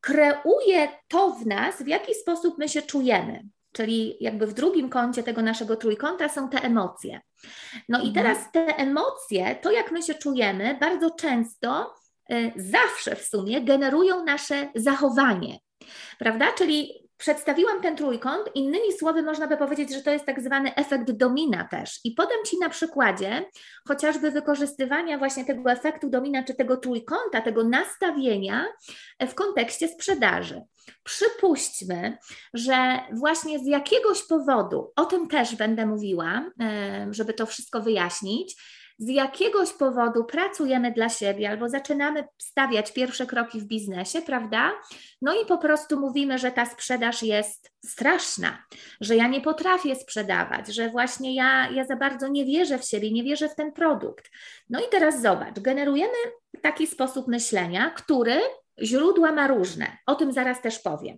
kreuje 0.00 0.88
to 1.08 1.30
w 1.30 1.46
nas, 1.46 1.82
w 1.82 1.86
jaki 1.86 2.14
sposób 2.14 2.58
my 2.58 2.68
się 2.68 2.82
czujemy. 2.82 3.42
Czyli 3.72 4.16
jakby 4.20 4.46
w 4.46 4.54
drugim 4.54 4.88
kącie 4.88 5.22
tego 5.22 5.42
naszego 5.42 5.76
trójkąta 5.76 6.28
są 6.28 6.48
te 6.48 6.58
emocje. 6.62 7.20
No 7.88 7.98
i 7.98 8.08
mhm. 8.08 8.14
teraz 8.14 8.52
te 8.52 8.76
emocje, 8.76 9.56
to 9.62 9.70
jak 9.70 9.92
my 9.92 10.02
się 10.02 10.14
czujemy, 10.14 10.78
bardzo 10.80 11.10
często, 11.10 11.94
y, 12.32 12.52
zawsze 12.56 13.16
w 13.16 13.22
sumie 13.22 13.60
generują 13.60 14.24
nasze 14.24 14.68
zachowanie. 14.74 15.58
Prawda? 16.18 16.52
Czyli 16.52 17.05
Przedstawiłam 17.18 17.82
ten 17.82 17.96
trójkąt, 17.96 18.50
innymi 18.54 18.92
słowy 18.98 19.22
można 19.22 19.46
by 19.46 19.56
powiedzieć, 19.56 19.94
że 19.94 20.02
to 20.02 20.10
jest 20.10 20.24
tak 20.24 20.40
zwany 20.40 20.74
efekt 20.74 21.10
domina 21.10 21.68
też. 21.70 22.00
I 22.04 22.12
podam 22.12 22.38
Ci 22.46 22.58
na 22.58 22.68
przykładzie 22.68 23.44
chociażby 23.88 24.30
wykorzystywania 24.30 25.18
właśnie 25.18 25.44
tego 25.44 25.70
efektu 25.70 26.10
domina, 26.10 26.42
czy 26.42 26.54
tego 26.54 26.76
trójkąta, 26.76 27.40
tego 27.40 27.64
nastawienia 27.64 28.66
w 29.20 29.34
kontekście 29.34 29.88
sprzedaży. 29.88 30.62
Przypuśćmy, 31.02 32.18
że 32.54 32.98
właśnie 33.12 33.58
z 33.58 33.66
jakiegoś 33.66 34.22
powodu, 34.22 34.92
o 34.96 35.04
tym 35.04 35.28
też 35.28 35.56
będę 35.56 35.86
mówiła, 35.86 36.50
żeby 37.10 37.34
to 37.34 37.46
wszystko 37.46 37.80
wyjaśnić, 37.80 38.56
z 38.98 39.08
jakiegoś 39.08 39.72
powodu 39.72 40.24
pracujemy 40.24 40.92
dla 40.92 41.08
siebie 41.08 41.50
albo 41.50 41.68
zaczynamy 41.68 42.24
stawiać 42.38 42.92
pierwsze 42.92 43.26
kroki 43.26 43.60
w 43.60 43.64
biznesie, 43.64 44.22
prawda? 44.22 44.72
No 45.22 45.42
i 45.42 45.46
po 45.46 45.58
prostu 45.58 46.00
mówimy, 46.00 46.38
że 46.38 46.52
ta 46.52 46.66
sprzedaż 46.66 47.22
jest 47.22 47.72
straszna, 47.84 48.64
że 49.00 49.16
ja 49.16 49.28
nie 49.28 49.40
potrafię 49.40 49.96
sprzedawać, 49.96 50.74
że 50.74 50.90
właśnie 50.90 51.34
ja, 51.34 51.70
ja 51.70 51.84
za 51.84 51.96
bardzo 51.96 52.28
nie 52.28 52.44
wierzę 52.44 52.78
w 52.78 52.84
siebie, 52.84 53.12
nie 53.12 53.24
wierzę 53.24 53.48
w 53.48 53.54
ten 53.54 53.72
produkt. 53.72 54.30
No 54.70 54.80
i 54.80 54.84
teraz 54.90 55.22
zobacz, 55.22 55.60
generujemy 55.60 56.16
taki 56.62 56.86
sposób 56.86 57.28
myślenia, 57.28 57.90
który 57.90 58.40
Źródła 58.82 59.32
ma 59.32 59.46
różne, 59.46 59.86
o 60.06 60.14
tym 60.14 60.32
zaraz 60.32 60.62
też 60.62 60.78
powiem. 60.78 61.16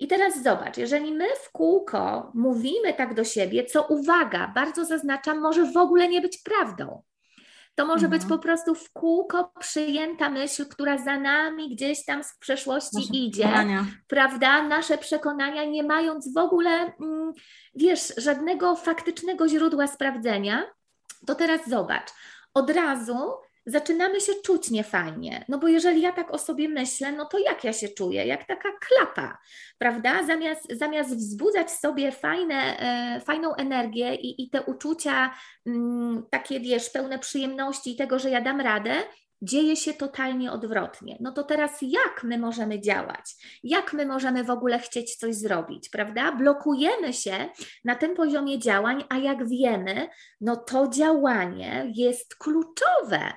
I 0.00 0.06
teraz 0.06 0.42
zobacz, 0.42 0.76
jeżeli 0.76 1.12
my 1.12 1.28
w 1.44 1.50
kółko 1.50 2.30
mówimy 2.34 2.94
tak 2.94 3.14
do 3.14 3.24
siebie, 3.24 3.64
co 3.64 3.82
uwaga, 3.82 4.52
bardzo 4.54 4.84
zaznaczam, 4.84 5.40
może 5.40 5.72
w 5.72 5.76
ogóle 5.76 6.08
nie 6.08 6.20
być 6.20 6.38
prawdą. 6.38 7.02
To 7.74 7.86
może 7.86 8.06
mhm. 8.06 8.20
być 8.20 8.28
po 8.28 8.38
prostu 8.38 8.74
w 8.74 8.90
kółko 8.92 9.52
przyjęta 9.60 10.30
myśl, 10.30 10.66
która 10.66 10.98
za 10.98 11.18
nami 11.18 11.74
gdzieś 11.74 12.04
tam 12.04 12.24
z 12.24 12.38
przeszłości 12.38 12.96
Nasze 12.96 13.12
idzie, 13.12 13.48
prawda? 14.08 14.62
Nasze 14.62 14.98
przekonania, 14.98 15.64
nie 15.64 15.82
mając 15.82 16.34
w 16.34 16.38
ogóle, 16.38 16.70
mm, 16.70 17.32
wiesz, 17.74 18.12
żadnego 18.16 18.76
faktycznego 18.76 19.48
źródła 19.48 19.86
sprawdzenia. 19.86 20.64
To 21.26 21.34
teraz 21.34 21.68
zobacz, 21.68 22.10
od 22.54 22.70
razu 22.70 23.32
zaczynamy 23.66 24.20
się 24.20 24.32
czuć 24.44 24.70
niefajnie. 24.70 25.44
No 25.48 25.58
bo 25.58 25.68
jeżeli 25.68 26.00
ja 26.00 26.12
tak 26.12 26.34
o 26.34 26.38
sobie 26.38 26.68
myślę, 26.68 27.12
no 27.12 27.24
to 27.24 27.38
jak 27.38 27.64
ja 27.64 27.72
się 27.72 27.88
czuję? 27.88 28.26
Jak 28.26 28.46
taka 28.46 28.68
klapa, 28.80 29.38
prawda? 29.78 30.26
Zamiast, 30.26 30.72
zamiast 30.72 31.16
wzbudzać 31.16 31.70
sobie 31.70 32.12
fajne, 32.12 32.78
e, 32.78 33.20
fajną 33.20 33.54
energię 33.54 34.14
i, 34.14 34.42
i 34.42 34.50
te 34.50 34.62
uczucia 34.62 35.34
mm, 35.66 36.26
takie, 36.30 36.60
wiesz, 36.60 36.90
pełne 36.90 37.18
przyjemności 37.18 37.92
i 37.92 37.96
tego, 37.96 38.18
że 38.18 38.30
ja 38.30 38.40
dam 38.40 38.60
radę, 38.60 38.94
dzieje 39.42 39.76
się 39.76 39.94
totalnie 39.94 40.52
odwrotnie. 40.52 41.16
No 41.20 41.32
to 41.32 41.42
teraz 41.42 41.78
jak 41.82 42.24
my 42.24 42.38
możemy 42.38 42.80
działać? 42.80 43.58
Jak 43.64 43.92
my 43.92 44.06
możemy 44.06 44.44
w 44.44 44.50
ogóle 44.50 44.78
chcieć 44.78 45.16
coś 45.16 45.34
zrobić, 45.34 45.88
prawda? 45.88 46.32
Blokujemy 46.32 47.12
się 47.12 47.48
na 47.84 47.94
tym 47.94 48.14
poziomie 48.14 48.58
działań, 48.58 49.04
a 49.08 49.18
jak 49.18 49.48
wiemy, 49.48 50.08
no 50.40 50.56
to 50.56 50.88
działanie 50.88 51.92
jest 51.94 52.36
kluczowe 52.36 53.32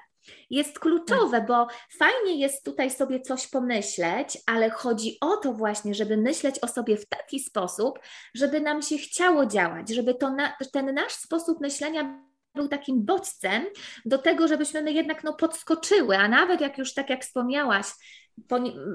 jest 0.49 0.79
kluczowe, 0.79 1.45
bo 1.47 1.67
fajnie 1.97 2.39
jest 2.39 2.65
tutaj 2.65 2.91
sobie 2.91 3.21
coś 3.21 3.47
pomyśleć, 3.47 4.37
ale 4.45 4.69
chodzi 4.69 5.17
o 5.21 5.37
to 5.37 5.53
właśnie, 5.53 5.95
żeby 5.95 6.17
myśleć 6.17 6.59
o 6.59 6.67
sobie 6.67 6.97
w 6.97 7.05
taki 7.05 7.39
sposób, 7.39 7.99
żeby 8.35 8.61
nam 8.61 8.81
się 8.81 8.97
chciało 8.97 9.45
działać, 9.45 9.89
żeby 9.89 10.15
to 10.15 10.29
na, 10.29 10.57
ten 10.73 10.93
nasz 10.93 11.13
sposób 11.13 11.61
myślenia 11.61 12.25
był 12.55 12.67
takim 12.67 13.05
bodźcem 13.05 13.65
do 14.05 14.17
tego, 14.17 14.47
żebyśmy 14.47 14.81
my 14.81 14.91
jednak 14.91 15.23
no, 15.23 15.33
podskoczyły, 15.33 16.17
a 16.17 16.27
nawet 16.27 16.61
jak 16.61 16.77
już 16.77 16.93
tak 16.93 17.09
jak 17.09 17.23
wspomniałaś, 17.23 17.85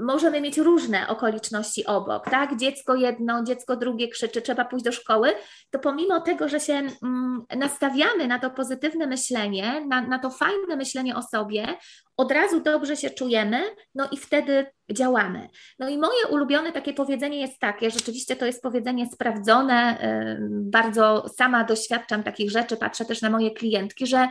możemy 0.06 0.40
mieć 0.40 0.59
różne 0.59 1.09
okoliczności 1.09 1.87
obok, 1.87 2.30
tak? 2.30 2.56
Dziecko 2.56 2.94
jedno, 2.94 3.44
dziecko 3.44 3.76
drugie 3.76 4.09
krzyczy, 4.09 4.42
trzeba 4.42 4.64
pójść 4.64 4.85
do 4.85 4.92
szkoły, 4.92 5.32
to 5.70 5.78
pomimo 5.78 6.20
tego, 6.20 6.49
że 6.49 6.61
się 6.61 6.73
mm, 6.73 7.44
nastawiamy 7.56 8.26
na 8.26 8.38
to 8.38 8.50
pozytywne 8.50 9.06
myślenie, 9.06 9.87
na, 9.88 10.00
na 10.00 10.18
to 10.18 10.30
fajne 10.30 10.76
myślenie 10.76 11.16
o 11.16 11.23
sobie, 11.23 11.66
od 12.16 12.32
razu 12.32 12.61
dobrze 12.61 12.97
się 12.97 13.11
czujemy, 13.11 13.62
no 13.94 14.09
i 14.12 14.16
wtedy 14.16 14.66
działamy. 14.92 15.49
No 15.78 15.88
i 15.88 15.99
moje 15.99 16.26
ulubione 16.30 16.73
takie 16.73 16.92
powiedzenie 16.92 17.40
jest 17.40 17.59
takie, 17.59 17.90
rzeczywiście 17.90 18.37
to 18.37 18.47
jest 18.47 18.62
powiedzenie 18.62 19.06
sprawdzone, 19.06 19.99
bardzo 20.50 21.28
sama 21.28 21.64
doświadczam 21.64 22.23
takich 22.23 22.50
rzeczy, 22.50 22.76
patrzę 22.76 23.04
też 23.04 23.23
na 23.23 23.30
moje 23.30 23.50
klientki, 23.50 24.06
że 24.06 24.28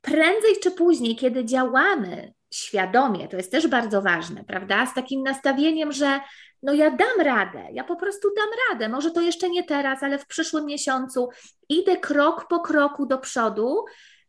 prędzej 0.00 0.54
czy 0.62 0.70
później, 0.70 1.16
kiedy 1.16 1.44
działamy 1.44 2.32
świadomie, 2.52 3.28
to 3.28 3.36
jest 3.36 3.52
też 3.52 3.68
bardzo 3.68 4.02
ważne, 4.02 4.44
prawda? 4.44 4.86
Z 4.86 4.94
takim 4.94 5.22
nastawieniem, 5.22 5.92
że 5.92 6.20
no 6.62 6.72
ja 6.72 6.90
dam 6.90 7.20
radę, 7.20 7.66
ja 7.72 7.84
po 7.84 7.96
prostu 7.96 8.28
dam 8.36 8.48
radę. 8.70 8.88
Może 8.88 9.10
to 9.10 9.20
jeszcze 9.20 9.50
nie 9.50 9.64
teraz, 9.64 10.02
ale 10.02 10.18
w 10.18 10.26
przyszłym 10.26 10.66
miesiącu 10.66 11.28
idę 11.68 11.96
krok 11.96 12.48
po 12.48 12.60
kroku 12.60 13.06
do 13.06 13.18
przodu. 13.18 13.84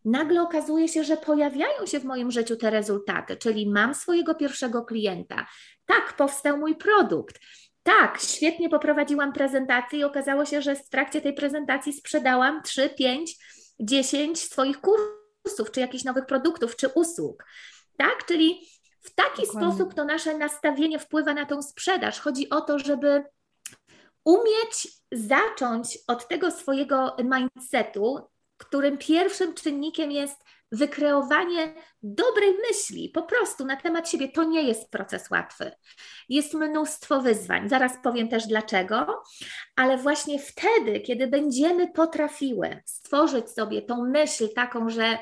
Nagle 0.06 0.42
okazuje 0.42 0.88
się, 0.88 1.04
że 1.04 1.18
pojawiają 1.18 1.86
się 1.86 2.00
w 2.00 2.06
moim 2.06 2.32
życiu 2.32 2.56
te 2.56 2.70
rezultaty, 2.70 3.38
czyli 3.38 3.70
mam 3.70 3.96
swojego 3.96 4.36
pierwszego 4.36 4.86
klienta. 4.86 5.48
Tak, 5.86 6.14
powstał 6.18 6.58
mój 6.58 6.76
produkt. 6.76 7.40
Tak, 7.84 8.20
świetnie 8.22 8.70
poprowadziłam 8.70 9.34
prezentację 9.34 10.00
i 10.00 10.04
okazało 10.04 10.46
się, 10.46 10.62
że 10.62 10.76
w 10.76 10.90
trakcie 10.90 11.22
tej 11.22 11.34
prezentacji 11.34 11.94
sprzedałam 11.94 12.62
3, 12.64 12.90
5, 12.90 13.36
10 13.80 14.40
swoich 14.40 14.78
kursów, 14.82 15.72
czy 15.72 15.80
jakichś 15.80 16.04
nowych 16.04 16.26
produktów, 16.26 16.76
czy 16.76 16.88
usług 16.88 17.44
tak? 17.98 18.26
Czyli 18.26 18.68
W 19.02 19.16
taki 19.16 19.42
Dokładnie. 19.42 19.72
sposób 19.72 19.94
to 19.94 20.06
nasze 20.06 20.38
nastawienie 20.38 21.00
wpływa 21.00 21.34
na 21.34 21.46
tą 21.46 21.62
sprzedaż. 21.62 22.20
Chodzi 22.20 22.50
o 22.50 22.62
to, 22.62 22.80
żeby 22.80 23.24
umieć 24.24 24.88
zacząć 25.12 25.98
od 26.08 26.28
tego 26.28 26.52
swojego 26.52 27.16
mindsetu, 27.24 28.30
którym 28.58 28.98
pierwszym 28.98 29.54
czynnikiem 29.54 30.12
jest 30.12 30.44
wykreowanie 30.72 31.74
dobrej 32.04 32.58
myśli 32.70 33.10
po 33.10 33.24
prostu 33.24 33.66
na 33.66 33.76
temat 33.76 34.10
siebie. 34.10 34.30
To 34.30 34.44
nie 34.44 34.64
jest 34.64 34.92
proces 34.92 35.30
łatwy. 35.30 35.72
Jest 36.30 36.54
mnóstwo 36.54 37.22
wyzwań. 37.22 37.70
Zaraz 37.70 37.92
powiem 38.04 38.30
też 38.30 38.48
dlaczego, 38.48 39.24
ale 39.76 39.98
właśnie 39.98 40.40
wtedy, 40.40 41.00
kiedy 41.00 41.28
będziemy 41.28 41.92
potrafiły 41.92 42.82
stworzyć 42.86 43.50
sobie 43.50 43.82
tą 43.82 44.06
myśl 44.06 44.50
taką, 44.56 44.90
że 44.90 45.18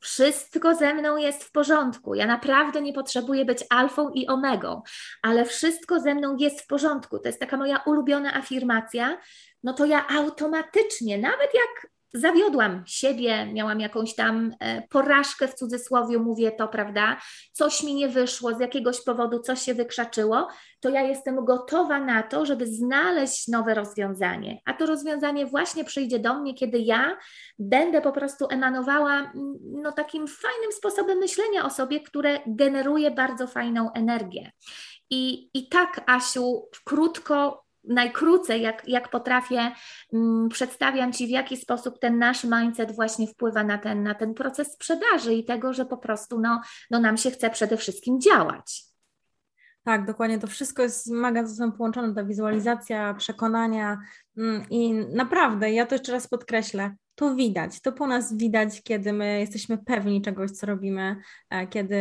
wszystko 0.00 0.74
ze 0.74 0.94
mną 0.94 1.16
jest 1.16 1.44
w 1.44 1.52
porządku. 1.52 2.14
Ja 2.14 2.26
naprawdę 2.26 2.82
nie 2.82 2.92
potrzebuję 2.92 3.44
być 3.44 3.64
alfą 3.70 4.10
i 4.10 4.26
omegą, 4.26 4.82
ale 5.22 5.44
wszystko 5.44 6.00
ze 6.00 6.14
mną 6.14 6.36
jest 6.36 6.60
w 6.60 6.66
porządku. 6.66 7.18
To 7.18 7.28
jest 7.28 7.40
taka 7.40 7.56
moja 7.56 7.82
ulubiona 7.86 8.34
afirmacja. 8.34 9.18
No 9.62 9.72
to 9.72 9.84
ja 9.84 10.08
automatycznie, 10.08 11.18
nawet 11.18 11.54
jak 11.54 11.95
zawiodłam 12.14 12.82
siebie, 12.86 13.46
miałam 13.52 13.80
jakąś 13.80 14.14
tam 14.14 14.54
e, 14.60 14.82
porażkę 14.88 15.48
w 15.48 15.54
cudzysłowie, 15.54 16.18
mówię 16.18 16.52
to, 16.52 16.68
prawda? 16.68 17.16
Coś 17.52 17.82
mi 17.82 17.94
nie 17.94 18.08
wyszło, 18.08 18.54
z 18.54 18.60
jakiegoś 18.60 19.04
powodu 19.04 19.40
coś 19.40 19.62
się 19.62 19.74
wykrzaczyło, 19.74 20.48
to 20.80 20.88
ja 20.88 21.02
jestem 21.02 21.44
gotowa 21.44 22.00
na 22.00 22.22
to, 22.22 22.46
żeby 22.46 22.66
znaleźć 22.66 23.48
nowe 23.48 23.74
rozwiązanie. 23.74 24.60
A 24.64 24.74
to 24.74 24.86
rozwiązanie 24.86 25.46
właśnie 25.46 25.84
przyjdzie 25.84 26.18
do 26.18 26.34
mnie, 26.34 26.54
kiedy 26.54 26.78
ja 26.78 27.16
będę 27.58 28.00
po 28.00 28.12
prostu 28.12 28.46
emanowała 28.50 29.12
mm, 29.14 29.34
no, 29.62 29.92
takim 29.92 30.26
fajnym 30.28 30.72
sposobem 30.72 31.18
myślenia 31.18 31.64
o 31.64 31.70
sobie, 31.70 32.00
które 32.00 32.40
generuje 32.46 33.10
bardzo 33.10 33.46
fajną 33.46 33.92
energię. 33.92 34.50
I, 35.10 35.50
I 35.54 35.68
tak, 35.68 36.00
Asiu, 36.06 36.68
krótko 36.84 37.65
najkrócej, 37.86 38.62
jak, 38.62 38.88
jak 38.88 39.10
potrafię, 39.10 39.72
um, 40.12 40.48
przedstawiam 40.48 41.12
Ci, 41.12 41.26
w 41.26 41.30
jaki 41.30 41.56
sposób 41.56 41.98
ten 41.98 42.18
nasz 42.18 42.44
mindset 42.44 42.92
właśnie 42.92 43.26
wpływa 43.26 43.64
na 43.64 43.78
ten, 43.78 44.02
na 44.02 44.14
ten 44.14 44.34
proces 44.34 44.72
sprzedaży 44.72 45.34
i 45.34 45.44
tego, 45.44 45.72
że 45.72 45.86
po 45.86 45.96
prostu 45.96 46.40
no, 46.40 46.60
no 46.90 47.00
nam 47.00 47.16
się 47.16 47.30
chce 47.30 47.50
przede 47.50 47.76
wszystkim 47.76 48.20
działać. 48.20 48.84
Tak, 49.84 50.06
dokładnie. 50.06 50.38
To 50.38 50.46
wszystko 50.46 50.82
jest 50.82 51.10
mega 51.10 51.46
ze 51.46 51.54
sobą 51.54 51.72
połączone, 51.72 52.14
ta 52.14 52.24
wizualizacja, 52.24 53.14
przekonania 53.14 53.98
mm, 54.36 54.62
i 54.70 54.94
naprawdę, 54.94 55.72
ja 55.72 55.86
to 55.86 55.94
jeszcze 55.94 56.12
raz 56.12 56.28
podkreślę, 56.28 56.94
to 57.16 57.34
widać, 57.34 57.80
to 57.80 57.92
po 57.92 58.06
nas 58.06 58.36
widać, 58.36 58.82
kiedy 58.82 59.12
my 59.12 59.40
jesteśmy 59.40 59.78
pewni 59.78 60.22
czegoś, 60.22 60.50
co 60.50 60.66
robimy, 60.66 61.16
e, 61.50 61.66
kiedy 61.66 61.96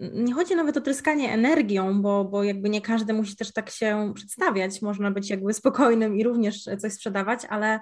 nie 0.00 0.34
chodzi 0.34 0.56
nawet 0.56 0.76
o 0.76 0.80
tryskanie 0.80 1.32
energią, 1.32 2.02
bo, 2.02 2.24
bo 2.24 2.44
jakby 2.44 2.70
nie 2.70 2.80
każdy 2.80 3.12
musi 3.12 3.36
też 3.36 3.52
tak 3.52 3.70
się 3.70 4.12
przedstawiać, 4.14 4.82
można 4.82 5.10
być 5.10 5.30
jakby 5.30 5.54
spokojnym 5.54 6.16
i 6.16 6.24
również 6.24 6.64
coś 6.64 6.92
sprzedawać, 6.92 7.40
ale 7.48 7.80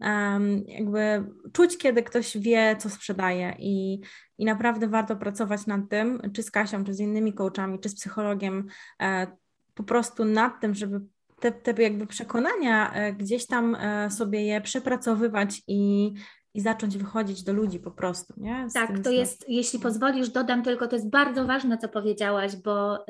um, 0.00 0.64
jakby 0.66 1.24
czuć, 1.52 1.78
kiedy 1.78 2.02
ktoś 2.02 2.38
wie, 2.38 2.76
co 2.78 2.90
sprzedaje. 2.90 3.56
I, 3.58 4.00
i 4.38 4.44
naprawdę 4.44 4.88
warto 4.88 5.16
pracować 5.16 5.66
nad 5.66 5.80
tym, 5.88 6.20
czy 6.34 6.42
z 6.42 6.50
Kasią, 6.50 6.84
czy 6.84 6.94
z 6.94 7.00
innymi 7.00 7.32
coachami, 7.32 7.80
czy 7.80 7.88
z 7.88 7.94
psychologiem, 7.94 8.66
e, 9.02 9.26
po 9.74 9.82
prostu 9.82 10.24
nad 10.24 10.60
tym, 10.60 10.74
żeby 10.74 11.00
te, 11.40 11.52
te 11.52 11.82
jakby 11.82 12.06
przekonania 12.06 12.92
e, 12.92 13.12
gdzieś 13.12 13.46
tam 13.46 13.74
e, 13.74 14.10
sobie 14.10 14.42
je 14.46 14.60
przepracowywać 14.60 15.62
i, 15.68 16.12
i 16.54 16.60
zacząć 16.60 16.98
wychodzić 16.98 17.42
do 17.42 17.52
ludzi 17.52 17.80
po 17.80 17.90
prostu. 17.90 18.34
Nie? 18.36 18.70
Z 18.70 18.72
tak, 18.72 18.98
to 19.04 19.10
jest, 19.10 19.44
jeśli 19.48 19.78
pozwolisz, 19.78 20.28
dodam 20.28 20.62
tylko, 20.62 20.88
to 20.88 20.96
jest 20.96 21.10
bardzo 21.10 21.46
ważne, 21.46 21.78
co 21.78 21.88
powiedziałaś, 21.88 22.56
bo 22.56 23.06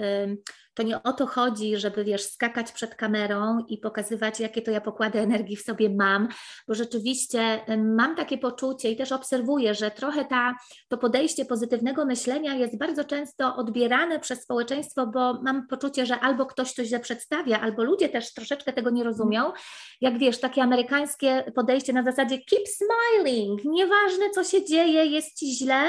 to 0.76 0.82
nie 0.82 1.02
o 1.02 1.12
to 1.12 1.26
chodzi, 1.26 1.76
żeby 1.76 2.04
wiesz, 2.04 2.22
skakać 2.22 2.72
przed 2.72 2.94
kamerą 2.94 3.58
i 3.68 3.78
pokazywać, 3.78 4.40
jakie 4.40 4.62
to 4.62 4.70
ja 4.70 4.80
pokłady 4.80 5.18
energii 5.18 5.56
w 5.56 5.62
sobie 5.62 5.90
mam, 5.90 6.28
bo 6.68 6.74
rzeczywiście 6.74 7.60
mam 7.78 8.16
takie 8.16 8.38
poczucie 8.38 8.90
i 8.90 8.96
też 8.96 9.12
obserwuję, 9.12 9.74
że 9.74 9.90
trochę 9.90 10.24
ta, 10.24 10.54
to 10.88 10.98
podejście 10.98 11.44
pozytywnego 11.44 12.04
myślenia 12.04 12.54
jest 12.54 12.78
bardzo 12.78 13.04
często 13.04 13.56
odbierane 13.56 14.20
przez 14.20 14.42
społeczeństwo, 14.42 15.06
bo 15.06 15.42
mam 15.42 15.66
poczucie, 15.66 16.06
że 16.06 16.20
albo 16.20 16.46
ktoś 16.46 16.72
coś 16.72 16.88
przedstawia, 17.02 17.60
albo 17.60 17.84
ludzie 17.84 18.08
też 18.08 18.34
troszeczkę 18.34 18.72
tego 18.72 18.90
nie 18.90 19.04
rozumią. 19.04 19.52
Jak 20.00 20.18
wiesz, 20.18 20.40
takie 20.40 20.62
amerykańskie 20.62 21.52
podejście 21.54 21.92
na 21.92 22.02
zasadzie 22.02 22.38
keep 22.38 22.62
smiling, 22.68 23.60
nieważne 23.64 24.30
co 24.30 24.44
się 24.44 24.64
dzieje, 24.64 25.06
jest 25.06 25.38
ci 25.38 25.56
źle, 25.56 25.82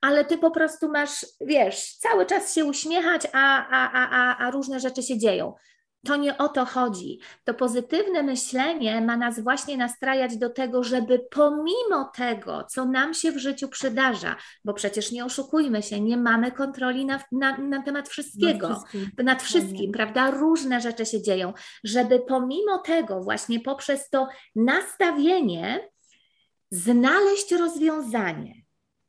ale 0.00 0.24
ty 0.24 0.38
po 0.38 0.50
prostu 0.50 0.88
masz, 0.88 1.26
wiesz, 1.40 1.92
cały 1.92 2.26
czas 2.26 2.54
się 2.54 2.64
uśmiechać, 2.64 3.26
a, 3.32 3.68
a, 3.68 3.92
a, 3.92 4.10
a 4.10 4.21
a, 4.22 4.50
różne 4.50 4.80
rzeczy 4.80 5.02
się 5.02 5.18
dzieją. 5.18 5.54
To 6.06 6.16
nie 6.16 6.38
o 6.38 6.48
to 6.48 6.64
chodzi. 6.64 7.18
To 7.44 7.54
pozytywne 7.54 8.22
myślenie 8.22 9.00
ma 9.00 9.16
nas 9.16 9.40
właśnie 9.40 9.76
nastrajać 9.76 10.36
do 10.36 10.50
tego, 10.50 10.84
żeby 10.84 11.26
pomimo 11.30 12.10
tego, 12.16 12.64
co 12.64 12.84
nam 12.84 13.14
się 13.14 13.32
w 13.32 13.38
życiu 13.38 13.68
przydarza, 13.68 14.36
bo 14.64 14.74
przecież 14.74 15.12
nie 15.12 15.24
oszukujmy 15.24 15.82
się, 15.82 16.00
nie 16.00 16.16
mamy 16.16 16.52
kontroli 16.52 17.06
na, 17.06 17.20
na, 17.32 17.58
na 17.58 17.82
temat 17.82 18.08
wszystkiego, 18.08 18.68
nad 18.68 18.78
wszystkim, 18.78 19.24
nad 19.24 19.42
wszystkim 19.42 19.92
prawda? 19.92 20.30
Różne 20.30 20.80
rzeczy 20.80 21.06
się 21.06 21.22
dzieją, 21.22 21.52
żeby 21.84 22.20
pomimo 22.20 22.78
tego, 22.78 23.20
właśnie 23.20 23.60
poprzez 23.60 24.10
to 24.10 24.28
nastawienie, 24.56 25.88
znaleźć 26.70 27.52
rozwiązanie. 27.52 28.54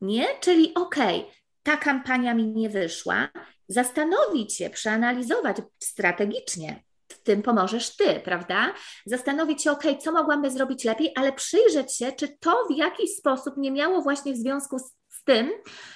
Nie? 0.01 0.25
Czyli 0.39 0.73
okej, 0.73 1.19
okay, 1.19 1.31
ta 1.63 1.77
kampania 1.77 2.33
mi 2.33 2.47
nie 2.47 2.69
wyszła, 2.69 3.29
zastanowić 3.67 4.57
się, 4.57 4.69
przeanalizować 4.69 5.57
strategicznie. 5.79 6.83
W 7.07 7.23
tym 7.23 7.41
pomożesz 7.41 7.95
ty, 7.95 8.19
prawda? 8.19 8.73
Zastanowić 9.05 9.63
się, 9.63 9.71
ok, 9.71 9.83
co 9.99 10.11
mogłabym 10.11 10.51
zrobić 10.51 10.83
lepiej, 10.83 11.11
ale 11.15 11.33
przyjrzeć 11.33 11.97
się, 11.97 12.11
czy 12.11 12.37
to 12.39 12.65
w 12.69 12.77
jakiś 12.77 13.15
sposób 13.15 13.57
nie 13.57 13.71
miało 13.71 14.01
właśnie 14.01 14.33
w 14.33 14.37
związku 14.37 14.79
z, 14.79 14.91
tym, 15.25 15.51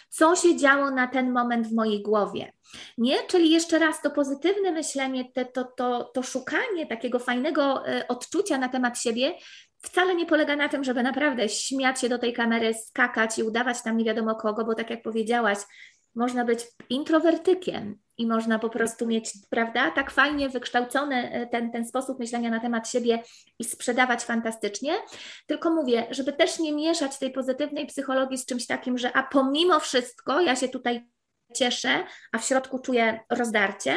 co 0.10 0.36
się 0.36 0.56
działo 0.58 0.91
na 0.91 1.08
ten 1.08 1.32
moment 1.32 1.67
w 1.67 1.75
mojej 1.75 2.01
głowie. 2.01 2.53
Nie? 2.97 3.23
Czyli 3.27 3.51
jeszcze 3.51 3.80
raz 3.80 4.01
to 4.01 4.12
pozytywne 4.12 4.71
myślenie, 4.71 5.32
te, 5.34 5.45
to, 5.45 5.63
to, 5.63 6.03
to 6.03 6.23
szukanie 6.23 6.88
takiego 6.88 7.19
fajnego 7.19 7.88
e, 7.88 8.08
odczucia 8.08 8.58
na 8.58 8.69
temat 8.69 8.99
siebie 8.99 9.34
wcale 9.81 10.15
nie 10.15 10.25
polega 10.25 10.55
na 10.55 10.69
tym, 10.69 10.83
żeby 10.83 11.03
naprawdę 11.03 11.49
śmiać 11.49 12.01
się 12.01 12.09
do 12.09 12.17
tej 12.17 12.33
kamery, 12.33 12.73
skakać 12.73 13.37
i 13.39 13.43
udawać 13.43 13.81
tam 13.83 13.97
nie 13.97 14.05
wiadomo 14.05 14.35
kogo, 14.35 14.65
bo 14.65 14.75
tak 14.75 14.89
jak 14.89 15.01
powiedziałaś, 15.01 15.57
można 16.15 16.45
być 16.45 16.59
introwertykiem 16.89 17.97
i 18.17 18.27
można 18.27 18.59
po 18.59 18.69
prostu 18.69 19.07
mieć, 19.07 19.31
prawda, 19.49 19.91
tak 19.91 20.11
fajnie 20.11 20.49
wykształcony 20.49 21.31
e, 21.31 21.47
ten, 21.47 21.71
ten 21.71 21.85
sposób 21.85 22.19
myślenia 22.19 22.49
na 22.49 22.59
temat 22.59 22.89
siebie 22.89 23.23
i 23.59 23.63
sprzedawać 23.63 24.23
fantastycznie. 24.23 24.93
Tylko 25.47 25.71
mówię, 25.71 26.07
żeby 26.11 26.33
też 26.33 26.59
nie 26.59 26.73
mieszać 26.73 27.19
tej 27.19 27.31
pozytywnej 27.31 27.87
psychologii 27.87 28.37
z 28.37 28.45
czymś 28.45 28.67
takim, 28.67 28.97
że 28.97 29.13
a 29.13 29.23
pomimo 29.23 29.79
wszystko 29.79 30.41
ja 30.41 30.55
się 30.55 30.67
tutaj 30.67 31.07
cieszę, 31.53 32.03
a 32.31 32.38
w 32.38 32.45
środku 32.45 32.79
czuję 32.79 33.19
rozdarcie. 33.29 33.95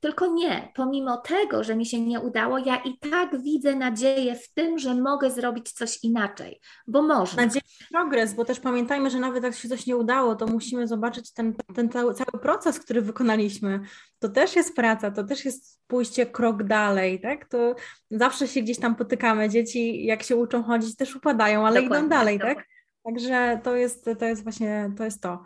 Tylko 0.00 0.26
nie, 0.26 0.72
pomimo 0.74 1.16
tego, 1.16 1.64
że 1.64 1.76
mi 1.76 1.86
się 1.86 2.00
nie 2.00 2.20
udało, 2.20 2.58
ja 2.58 2.76
i 2.76 2.98
tak 2.98 3.42
widzę 3.42 3.76
nadzieję 3.76 4.34
w 4.34 4.52
tym, 4.52 4.78
że 4.78 4.94
mogę 4.94 5.30
zrobić 5.30 5.72
coś 5.72 6.04
inaczej, 6.04 6.60
bo 6.86 7.02
można. 7.02 7.42
Nadzieję 7.42 7.62
progres, 7.90 8.34
bo 8.34 8.44
też 8.44 8.60
pamiętajmy, 8.60 9.10
że 9.10 9.18
nawet 9.18 9.44
jak 9.44 9.54
się 9.54 9.68
coś 9.68 9.86
nie 9.86 9.96
udało, 9.96 10.36
to 10.36 10.46
musimy 10.46 10.86
zobaczyć 10.86 11.32
ten, 11.32 11.54
ten 11.74 11.88
cały, 11.88 12.14
cały 12.14 12.42
proces, 12.42 12.80
który 12.80 13.02
wykonaliśmy. 13.02 13.80
To 14.18 14.28
też 14.28 14.56
jest 14.56 14.76
praca, 14.76 15.10
to 15.10 15.24
też 15.24 15.44
jest 15.44 15.80
pójście 15.86 16.26
krok 16.26 16.62
dalej, 16.62 17.20
tak? 17.20 17.48
To 17.48 17.74
zawsze 18.10 18.48
się 18.48 18.62
gdzieś 18.62 18.78
tam 18.78 18.96
potykamy. 18.96 19.48
Dzieci, 19.48 20.04
jak 20.04 20.22
się 20.22 20.36
uczą 20.36 20.62
chodzić, 20.62 20.96
też 20.96 21.16
upadają, 21.16 21.66
ale 21.66 21.82
Dokładnie, 21.82 22.06
idą 22.06 22.16
dalej, 22.16 22.38
tak? 22.40 22.64
Także 23.04 23.60
to 23.64 23.76
jest, 23.76 24.04
to 24.18 24.24
jest 24.24 24.42
właśnie, 24.42 24.92
to 24.98 25.04
jest 25.04 25.22
to. 25.22 25.42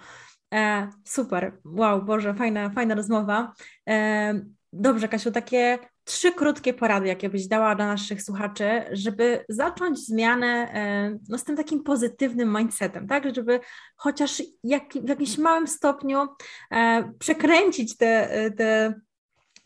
E, 0.54 0.88
super, 1.04 1.58
wow, 1.64 2.02
Boże, 2.02 2.34
fajna, 2.34 2.70
fajna 2.70 2.94
rozmowa. 2.94 3.52
E, 3.88 4.40
dobrze, 4.72 5.08
Kasiu, 5.08 5.30
takie 5.30 5.78
trzy 6.04 6.32
krótkie 6.32 6.74
porady, 6.74 7.06
jakie 7.06 7.28
byś 7.28 7.46
dała 7.46 7.74
dla 7.74 7.86
naszych 7.86 8.22
słuchaczy, 8.22 8.84
żeby 8.92 9.44
zacząć 9.48 10.06
zmianę 10.06 10.46
e, 10.46 11.18
no, 11.28 11.38
z 11.38 11.44
tym 11.44 11.56
takim 11.56 11.82
pozytywnym 11.82 12.56
mindsetem, 12.56 13.06
tak? 13.06 13.34
Żeby 13.34 13.60
chociaż 13.96 14.42
jak, 14.64 14.92
w 14.92 15.08
jakimś 15.08 15.38
małym 15.38 15.66
stopniu 15.66 16.26
e, 16.70 17.12
przekręcić 17.18 17.96
te, 17.96 18.50
te 18.56 18.94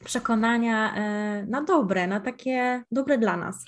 przekonania 0.05 0.94
e, 0.94 1.46
na 1.46 1.62
dobre, 1.62 2.07
na 2.07 2.20
takie 2.20 2.83
dobre 2.90 3.18
dla 3.18 3.37
nas. 3.37 3.64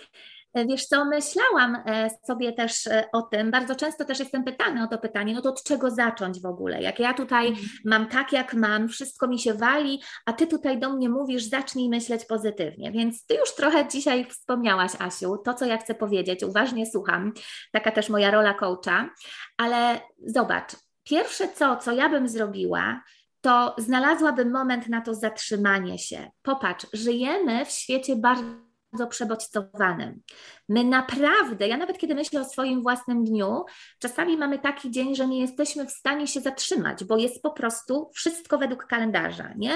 E, 0.54 0.66
wiesz 0.66 0.86
co, 0.86 1.04
myślałam 1.04 1.76
e, 1.86 2.10
sobie 2.26 2.52
też 2.52 2.86
e, 2.86 3.04
o 3.12 3.22
tym, 3.22 3.50
bardzo 3.50 3.76
często 3.76 4.04
też 4.04 4.18
jestem 4.18 4.44
pytana 4.44 4.84
o 4.84 4.86
to 4.86 4.98
pytanie, 4.98 5.34
no 5.34 5.42
to 5.42 5.48
od 5.48 5.62
czego 5.62 5.90
zacząć 5.90 6.40
w 6.40 6.46
ogóle? 6.46 6.82
Jak 6.82 6.98
ja 6.98 7.14
tutaj 7.14 7.48
mhm. 7.48 7.66
mam 7.84 8.06
tak, 8.08 8.32
jak 8.32 8.54
mam, 8.54 8.88
wszystko 8.88 9.28
mi 9.28 9.38
się 9.38 9.54
wali, 9.54 10.00
a 10.26 10.32
ty 10.32 10.46
tutaj 10.46 10.78
do 10.78 10.92
mnie 10.92 11.08
mówisz, 11.08 11.44
zacznij 11.44 11.88
myśleć 11.88 12.24
pozytywnie. 12.24 12.92
Więc 12.92 13.26
ty 13.26 13.34
już 13.34 13.54
trochę 13.54 13.88
dzisiaj 13.88 14.24
wspomniałaś, 14.24 14.92
Asiu, 14.98 15.36
to 15.44 15.54
co 15.54 15.64
ja 15.64 15.78
chcę 15.78 15.94
powiedzieć, 15.94 16.42
uważnie 16.42 16.86
słucham, 16.86 17.32
taka 17.72 17.92
też 17.92 18.08
moja 18.08 18.30
rola 18.30 18.54
coacha, 18.54 19.10
ale 19.56 20.00
zobacz, 20.26 20.72
pierwsze 21.04 21.48
co, 21.48 21.76
co 21.76 21.92
ja 21.92 22.08
bym 22.08 22.28
zrobiła, 22.28 23.00
to 23.40 23.74
znalazłabym 23.78 24.50
moment 24.50 24.88
na 24.88 25.00
to 25.00 25.14
zatrzymanie 25.14 25.98
się. 25.98 26.30
Popatrz, 26.42 26.86
żyjemy 26.92 27.64
w 27.64 27.70
świecie 27.70 28.16
bardzo 28.16 28.69
bardzo 28.92 29.06
przebodźcowanym. 29.06 30.22
My 30.68 30.84
naprawdę, 30.84 31.68
ja 31.68 31.76
nawet 31.76 31.98
kiedy 31.98 32.14
myślę 32.14 32.40
o 32.40 32.44
swoim 32.44 32.82
własnym 32.82 33.24
dniu, 33.24 33.64
czasami 33.98 34.36
mamy 34.36 34.58
taki 34.58 34.90
dzień, 34.90 35.14
że 35.14 35.26
nie 35.26 35.40
jesteśmy 35.40 35.86
w 35.86 35.90
stanie 35.90 36.26
się 36.26 36.40
zatrzymać, 36.40 37.04
bo 37.04 37.16
jest 37.16 37.42
po 37.42 37.50
prostu 37.50 38.10
wszystko 38.14 38.58
według 38.58 38.86
kalendarza, 38.86 39.52
nie? 39.56 39.72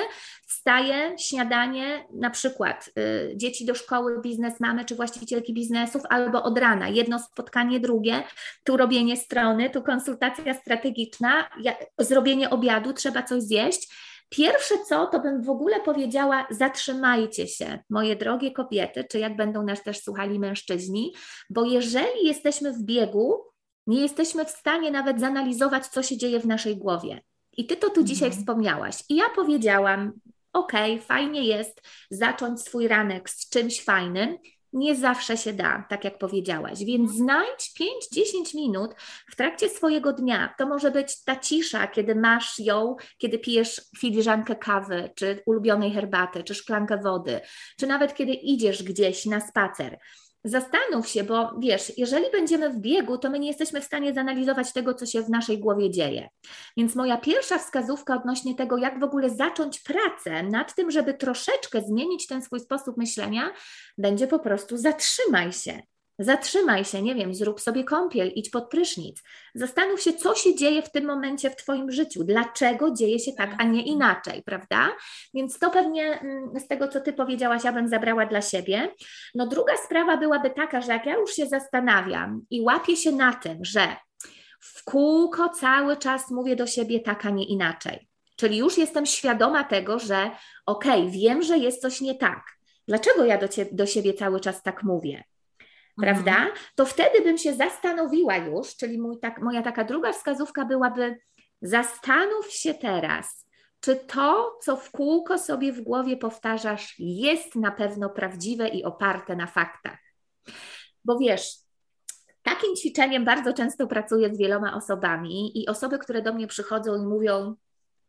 Wstaję, 0.47 1.15
śniadanie, 1.19 2.07
na 2.15 2.31
przykład 2.31 2.91
y, 2.99 3.33
dzieci 3.37 3.67
do 3.67 3.75
szkoły, 3.75 4.21
biznes 4.21 4.61
mamy, 4.61 4.85
czy 4.85 4.95
właścicielki 4.95 5.55
biznesów, 5.55 6.03
albo 6.11 6.43
od 6.43 6.59
rana, 6.59 6.89
jedno 6.89 7.19
spotkanie, 7.19 7.81
drugie, 7.81 8.23
tu 8.65 8.77
robienie 8.77 9.17
strony, 9.17 9.71
tu 9.71 9.83
konsultacja 9.83 10.55
strategiczna, 10.55 11.49
ja, 11.63 11.75
zrobienie 11.99 12.51
obiadu, 12.51 12.93
trzeba 12.93 13.23
coś 13.23 13.43
zjeść, 13.43 13.89
Pierwsze 14.37 14.75
co, 14.89 15.07
to 15.07 15.21
bym 15.21 15.43
w 15.43 15.51
ogóle 15.51 15.81
powiedziała, 15.81 16.47
zatrzymajcie 16.51 17.49
się, 17.49 17.79
moje 17.91 18.17
drogie 18.17 18.51
kobiety, 18.51 19.05
czy 19.11 19.19
jak 19.19 19.37
będą 19.37 19.63
nas 19.63 19.83
też 19.83 20.03
słuchali 20.03 20.39
mężczyźni, 20.39 21.15
bo 21.51 21.65
jeżeli 21.65 22.27
jesteśmy 22.27 22.73
w 22.73 22.83
biegu, 22.83 23.45
nie 23.87 24.01
jesteśmy 24.01 24.45
w 24.45 24.51
stanie 24.51 24.91
nawet 24.91 25.21
zanalizować, 25.21 25.87
co 25.87 26.03
się 26.03 26.17
dzieje 26.17 26.41
w 26.41 26.47
naszej 26.47 26.77
głowie. 26.77 27.21
I 27.57 27.67
ty 27.67 27.77
to 27.77 27.91
tu 27.91 28.03
dzisiaj 28.03 28.29
mhm. 28.29 28.41
wspomniałaś. 28.41 29.03
I 29.09 29.17
ja 29.17 29.25
powiedziałam, 29.37 30.13
ok, 30.53 30.73
fajnie 31.01 31.45
jest 31.45 31.83
zacząć 32.11 32.61
swój 32.61 32.89
ranek 32.89 33.31
z 33.31 33.49
czymś 33.49 33.85
fajnym, 33.85 34.39
nie 34.75 34.97
zawsze 34.97 35.37
się 35.37 35.53
da, 35.53 35.87
tak 35.89 36.05
jak 36.05 36.19
powiedziałaś. 36.19 36.85
Więc 36.85 37.11
mhm. 37.11 37.19
znajdź 37.19 37.73
5-10 38.15 38.55
minut 38.55 38.91
w 39.31 39.37
trakcie 39.37 39.69
swojego 39.69 40.13
dnia. 40.13 40.55
To 40.59 40.67
może 40.67 40.91
być 40.91 41.25
ta 41.25 41.37
cisza, 41.37 41.87
kiedy 41.87 42.15
masz 42.15 42.59
ją, 42.59 42.97
kiedy 43.19 43.39
pijesz 43.39 43.83
filiżankę 43.99 44.57
kawy, 44.57 45.11
czy 45.17 45.43
ulubionej 45.47 45.91
herbaty, 45.91 46.45
czy 46.45 46.55
szklankę 46.55 46.99
wody, 46.99 47.41
czy 47.79 47.87
nawet 47.87 48.15
kiedy 48.15 48.33
idziesz 48.33 48.83
gdzieś 48.83 49.27
na 49.27 49.41
spacer 49.41 49.99
zastanów 50.45 51.09
się, 51.09 51.25
bo 51.25 51.55
wiesz, 51.59 51.93
jeżeli 51.97 52.25
będziemy 52.33 52.71
w 52.71 52.79
biegu, 52.79 53.19
to 53.19 53.31
my 53.31 53.39
nie 53.39 53.49
jesteśmy 53.49 53.81
w 53.81 53.85
stanie 53.85 54.15
zanalizować 54.15 54.73
tego, 54.73 54.95
co 54.95 55.07
się 55.07 55.23
w 55.23 55.31
naszej 55.31 55.59
głowie 55.59 55.91
dzieje. 55.91 56.29
Więc 56.77 56.95
moja 56.95 57.17
pierwsza 57.17 57.59
wskazówka 57.59 58.17
odnośnie 58.17 58.55
tego, 58.55 58.77
jak 58.77 59.01
w 59.01 59.05
ogóle 59.05 59.31
zacząć 59.31 59.81
pracę 59.81 60.43
nad 60.43 60.75
tym, 60.75 60.91
żeby 60.91 61.15
troszeczkę 61.15 61.83
zmienić 61.83 62.27
ten 62.27 62.43
swój 62.43 62.61
sposób 62.61 62.97
myślenia, 62.97 63.51
będzie 63.99 64.27
po 64.27 64.39
prostu 64.39 64.77
zatrzymaj 64.77 65.53
się. 65.53 65.83
Zatrzymaj 66.19 66.85
się, 66.85 67.03
nie 67.03 67.15
wiem, 67.15 67.35
zrób 67.35 67.61
sobie 67.61 67.85
kąpiel, 67.85 68.33
idź 68.35 68.51
pod 68.51 68.69
prysznic. 68.69 69.23
Zastanów 69.55 70.01
się, 70.01 70.13
co 70.13 70.35
się 70.35 70.55
dzieje 70.55 70.83
w 70.83 70.91
tym 70.91 71.05
momencie 71.05 71.51
w 71.51 71.57
Twoim 71.57 71.93
życiu, 71.93 72.25
dlaczego 72.25 72.91
dzieje 72.95 73.19
się 73.19 73.33
tak, 73.33 73.55
a 73.59 73.65
nie 73.65 73.83
inaczej, 73.83 74.43
prawda? 74.43 74.93
Więc 75.35 75.59
to 75.59 75.71
pewnie 75.71 76.21
mm, 76.21 76.61
z 76.61 76.69
tego, 76.69 76.89
co 76.89 77.01
Ty 77.01 77.13
powiedziałaś, 77.13 77.65
ja 77.65 77.73
bym 77.73 77.89
zabrała 77.89 78.27
dla 78.27 78.43
siebie. 78.43 78.95
No 79.35 79.47
druga 79.47 79.77
sprawa 79.77 80.17
byłaby 80.17 80.51
taka, 80.51 80.81
że 80.81 80.93
jak 80.93 81.07
ja 81.07 81.15
już 81.15 81.35
się 81.35 81.47
zastanawiam 81.47 82.43
i 82.51 82.61
łapię 82.61 82.97
się 82.97 83.13
na 83.13 83.33
tym, 83.33 83.65
że 83.65 83.97
w 84.61 84.85
kółko 84.85 85.49
cały 85.49 85.97
czas 85.97 86.31
mówię 86.31 86.57
do 86.57 86.67
siebie 86.67 87.01
tak, 87.01 87.27
a 87.27 87.31
nie 87.31 87.45
inaczej. 87.45 88.09
Czyli 88.37 88.57
już 88.57 88.79
jestem 88.79 89.07
świadoma 89.07 89.65
tego, 89.65 89.99
że 89.99 90.31
okej, 90.67 91.01
okay, 91.01 91.11
wiem, 91.11 91.43
że 91.43 91.59
jest 91.59 91.83
coś 91.83 92.01
nie 92.01 92.15
tak. 92.15 92.43
Dlaczego 92.89 93.25
ja 93.25 93.39
do, 93.39 93.49
do 93.73 93.87
siebie 93.87 94.15
cały 94.15 94.41
czas 94.41 94.63
tak 94.63 94.83
mówię? 94.83 95.25
Prawda? 96.01 96.37
Mhm. 96.37 96.51
To 96.75 96.87
wtedy 96.87 97.21
bym 97.21 97.39
się 97.39 97.55
zastanowiła 97.55 98.37
już, 98.37 98.77
czyli 98.77 98.99
mój, 98.99 99.19
tak, 99.19 99.43
moja 99.43 99.63
taka 99.63 99.85
druga 99.85 100.13
wskazówka 100.13 100.65
byłaby: 100.65 101.19
zastanów 101.63 102.51
się 102.51 102.75
teraz, 102.75 103.47
czy 103.81 103.97
to, 103.97 104.59
co 104.63 104.77
w 104.77 104.91
kółko 104.91 105.39
sobie 105.39 105.73
w 105.73 105.81
głowie 105.81 106.17
powtarzasz, 106.17 106.95
jest 106.99 107.55
na 107.55 107.71
pewno 107.71 108.11
prawdziwe 108.11 108.69
i 108.69 108.85
oparte 108.85 109.37
na 109.37 109.47
faktach. 109.47 109.99
Bo 111.05 111.19
wiesz, 111.19 111.57
takim 112.43 112.77
ćwiczeniem 112.77 113.25
bardzo 113.25 113.53
często 113.53 113.87
pracuję 113.87 114.35
z 114.35 114.39
wieloma 114.39 114.77
osobami 114.77 115.63
i 115.63 115.69
osoby, 115.69 115.99
które 115.99 116.23
do 116.23 116.33
mnie 116.33 116.47
przychodzą 116.47 117.03
i 117.03 117.07
mówią, 117.07 117.55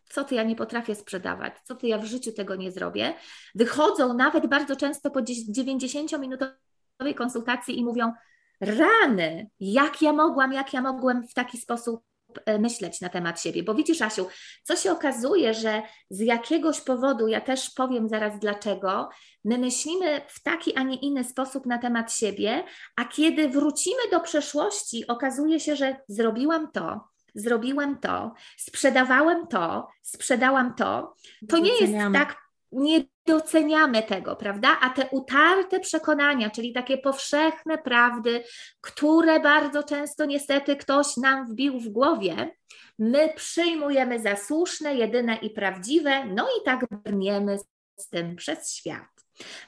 co 0.10 0.24
ty 0.24 0.36
ja 0.36 0.44
nie 0.44 0.56
potrafię 0.56 0.96
sprzedawać, 0.96 1.54
co 1.64 1.76
ty 1.76 1.88
ja 1.88 1.98
w 1.98 2.06
życiu 2.06 2.32
tego 2.32 2.56
nie 2.56 2.72
zrobię, 2.72 3.14
wychodzą 3.56 4.14
nawet 4.14 4.48
bardzo 4.48 4.76
często 4.76 5.12
po 5.12 5.22
90-minutowej 6.96 7.16
konsultacji 7.16 7.80
i 7.80 7.86
mówią: 7.86 8.14
Rany, 8.62 9.50
jak 9.60 10.02
ja 10.02 10.14
mogłam, 10.14 10.54
jak 10.54 10.74
ja 10.74 10.82
mogłem 10.82 11.28
w 11.28 11.34
taki 11.34 11.58
sposób 11.58 12.04
e, 12.46 12.60
myśleć 12.60 13.02
na 13.02 13.10
temat 13.10 13.42
siebie. 13.42 13.64
Bo 13.64 13.76
widzisz, 13.76 14.02
Asiu, 14.02 14.28
co 14.64 14.76
się 14.76 14.92
okazuje, 14.92 15.54
że 15.54 15.82
z 16.10 16.20
jakiegoś 16.20 16.82
powodu, 16.82 17.28
ja 17.28 17.42
też 17.42 17.70
powiem 17.70 18.10
zaraz 18.10 18.40
dlaczego, 18.40 19.10
my 19.44 19.58
myślimy 19.58 20.22
w 20.28 20.44
taki, 20.44 20.76
a 20.76 20.84
nie 20.84 20.96
inny 20.96 21.24
sposób 21.24 21.66
na 21.66 21.78
temat 21.78 22.14
siebie, 22.14 22.64
a 22.96 23.06
kiedy 23.06 23.50
wrócimy 23.50 24.02
do 24.12 24.20
przeszłości, 24.20 25.08
okazuje 25.08 25.60
się, 25.60 25.76
że 25.76 25.96
zrobiłam 26.08 26.72
to, 26.72 27.02
zrobiłem 27.36 27.98
to, 28.00 28.34
sprzedawałem 28.58 29.48
to, 29.48 29.88
sprzedałam 30.02 30.76
to, 30.76 31.16
to 31.50 31.58
nie 31.58 31.80
jest 31.80 31.94
tak 32.14 32.45
nie 32.76 33.04
doceniamy 33.26 34.04
tego, 34.04 34.36
prawda? 34.36 34.78
A 34.82 34.90
te 34.90 35.10
utarte 35.12 35.80
przekonania, 35.80 36.50
czyli 36.50 36.74
takie 36.74 36.98
powszechne 36.98 37.78
prawdy, 37.78 38.44
które 38.82 39.40
bardzo 39.40 39.84
często 39.84 40.26
niestety 40.26 40.76
ktoś 40.76 41.18
nam 41.18 41.48
wbił 41.48 41.80
w 41.80 41.90
głowie, 41.90 42.56
my 43.00 43.34
przyjmujemy 43.36 44.20
za 44.20 44.36
słuszne, 44.36 44.96
jedyne 44.96 45.36
i 45.36 45.50
prawdziwe, 45.50 46.26
no 46.26 46.48
i 46.48 46.66
tak 46.66 46.86
brniemy 47.04 47.58
z 47.98 48.10
tym 48.10 48.36
przez 48.36 48.74
świat. 48.74 49.16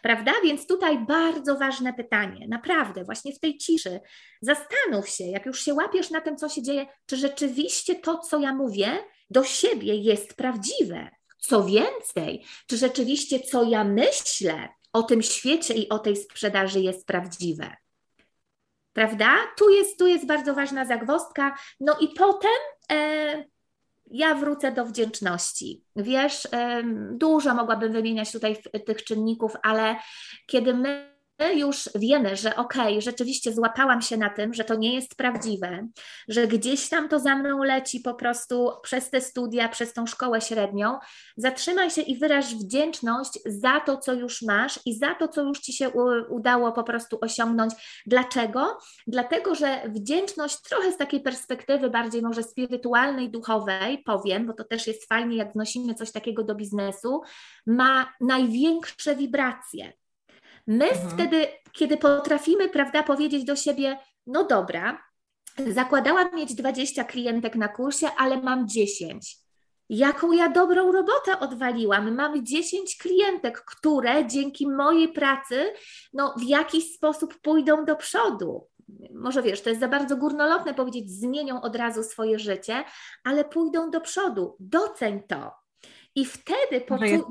Prawda? 0.02 0.32
Więc 0.44 0.68
tutaj 0.68 1.06
bardzo 1.06 1.58
ważne 1.58 1.94
pytanie, 1.94 2.48
naprawdę, 2.48 3.04
właśnie 3.04 3.34
w 3.34 3.40
tej 3.40 3.58
ciszy. 3.58 4.00
Zastanów 4.42 5.10
się, 5.10 5.24
jak 5.24 5.46
już 5.46 5.62
się 5.62 5.74
łapiesz 5.74 6.12
na 6.12 6.22
tym, 6.22 6.38
co 6.38 6.50
się 6.50 6.62
dzieje, 6.62 6.86
czy 7.06 7.18
rzeczywiście 7.18 7.96
to, 7.96 8.18
co 8.18 8.40
ja 8.40 8.54
mówię, 8.54 8.98
do 9.30 9.44
siebie 9.44 9.96
jest 9.96 10.34
prawdziwe. 10.34 11.10
Co 11.48 11.64
więcej, 11.64 12.46
czy 12.68 12.78
rzeczywiście 12.78 13.40
co 13.40 13.64
ja 13.64 13.84
myślę 13.84 14.70
o 14.94 15.04
tym 15.04 15.22
świecie 15.22 15.74
i 15.74 15.90
o 15.90 16.00
tej 16.00 16.16
sprzedaży 16.16 16.80
jest 16.80 17.08
prawdziwe? 17.08 17.76
Prawda? 18.94 19.36
Tu 19.58 19.70
jest, 19.70 20.00
tu 20.00 20.08
jest 20.08 20.26
bardzo 20.26 20.54
ważna 20.54 20.86
zagwozdka. 20.86 21.58
No 21.80 21.98
i 22.00 22.08
potem 22.08 22.60
e, 22.92 23.46
ja 24.12 24.36
wrócę 24.36 24.72
do 24.72 24.86
wdzięczności. 24.86 25.84
Wiesz, 25.96 26.48
e, 26.52 26.84
dużo 27.12 27.54
mogłabym 27.54 27.92
wymieniać 27.92 28.32
tutaj 28.32 28.58
tych 28.86 29.04
czynników, 29.04 29.54
ale 29.64 29.96
kiedy 30.48 30.74
my 30.74 31.17
już 31.56 31.90
wiemy, 31.96 32.36
że 32.36 32.56
okej, 32.56 32.88
okay, 32.88 33.02
rzeczywiście 33.02 33.54
złapałam 33.54 34.02
się 34.02 34.18
na 34.18 34.30
tym, 34.30 34.54
że 34.54 34.64
to 34.64 34.76
nie 34.76 34.94
jest 34.94 35.16
prawdziwe, 35.16 35.88
że 36.28 36.48
gdzieś 36.48 36.90
tam 36.90 37.10
to 37.10 37.20
za 37.20 37.36
mną 37.36 37.64
leci 37.64 38.00
po 38.00 38.14
prostu 38.14 38.72
przez 38.84 39.10
te 39.10 39.22
studia, 39.22 39.70
przez 39.70 39.94
tą 39.94 40.06
szkołę 40.06 40.42
średnią, 40.42 40.98
zatrzymaj 41.38 41.92
się 41.92 42.02
i 42.02 42.18
wyraź 42.18 42.56
wdzięczność 42.56 43.40
za 43.46 43.80
to, 43.80 43.98
co 43.98 44.14
już 44.14 44.42
masz 44.42 44.80
i 44.86 44.98
za 44.98 45.16
to, 45.16 45.28
co 45.28 45.42
już 45.42 45.60
ci 45.60 45.74
się 45.74 45.90
udało 46.30 46.72
po 46.72 46.84
prostu 46.84 47.18
osiągnąć. 47.22 47.74
Dlaczego? 48.06 48.78
Dlatego, 49.08 49.56
że 49.56 49.82
wdzięczność 49.90 50.62
trochę 50.62 50.92
z 50.92 50.98
takiej 50.98 51.20
perspektywy 51.20 51.90
bardziej 51.90 52.22
może 52.22 52.44
spirytualnej, 52.44 53.30
duchowej, 53.30 54.04
powiem, 54.04 54.48
bo 54.48 54.54
to 54.54 54.64
też 54.64 54.88
jest 54.88 55.08
fajnie, 55.10 55.38
jak 55.38 55.54
wnosimy 55.54 55.94
coś 55.94 56.12
takiego 56.12 56.44
do 56.44 56.56
biznesu, 56.56 57.22
ma 57.66 58.14
największe 58.22 59.16
wibracje. 59.16 59.94
My 60.68 60.90
mhm. 60.90 61.10
wtedy, 61.10 61.48
kiedy 61.72 61.98
potrafimy, 61.98 62.70
prawda, 62.70 63.04
powiedzieć 63.04 63.44
do 63.44 63.56
siebie, 63.56 63.98
no 64.28 64.44
dobra, 64.44 65.02
zakładałam 65.68 66.36
mieć 66.36 66.56
20 66.56 67.04
klientek 67.04 67.56
na 67.56 67.68
kursie, 67.68 68.08
ale 68.18 68.42
mam 68.42 68.68
10. 68.68 69.38
Jaką 69.90 70.32
ja 70.32 70.50
dobrą 70.50 70.92
robotę 70.92 71.40
odwaliłam. 71.40 72.16
Mam 72.16 72.46
10 72.46 72.98
klientek, 72.98 73.66
które 73.66 74.28
dzięki 74.28 74.70
mojej 74.70 75.14
pracy 75.14 75.74
no, 76.14 76.36
w 76.38 76.44
jakiś 76.44 76.96
sposób 76.96 77.42
pójdą 77.42 77.86
do 77.86 77.96
przodu. 77.96 78.68
Może 79.14 79.42
wiesz, 79.42 79.62
to 79.62 79.70
jest 79.70 79.82
za 79.82 79.88
bardzo 79.88 80.18
górnolotne 80.18 80.74
powiedzieć, 80.74 81.12
zmienią 81.12 81.62
od 81.62 81.76
razu 81.76 82.04
swoje 82.04 82.40
życie, 82.40 82.84
ale 83.24 83.46
pójdą 83.46 83.92
do 83.92 84.02
przodu. 84.02 84.56
Doceń 84.60 85.24
to. 85.28 85.67
I 86.18 86.26
wtedy 86.26 86.82
poczujesz, 86.82 87.22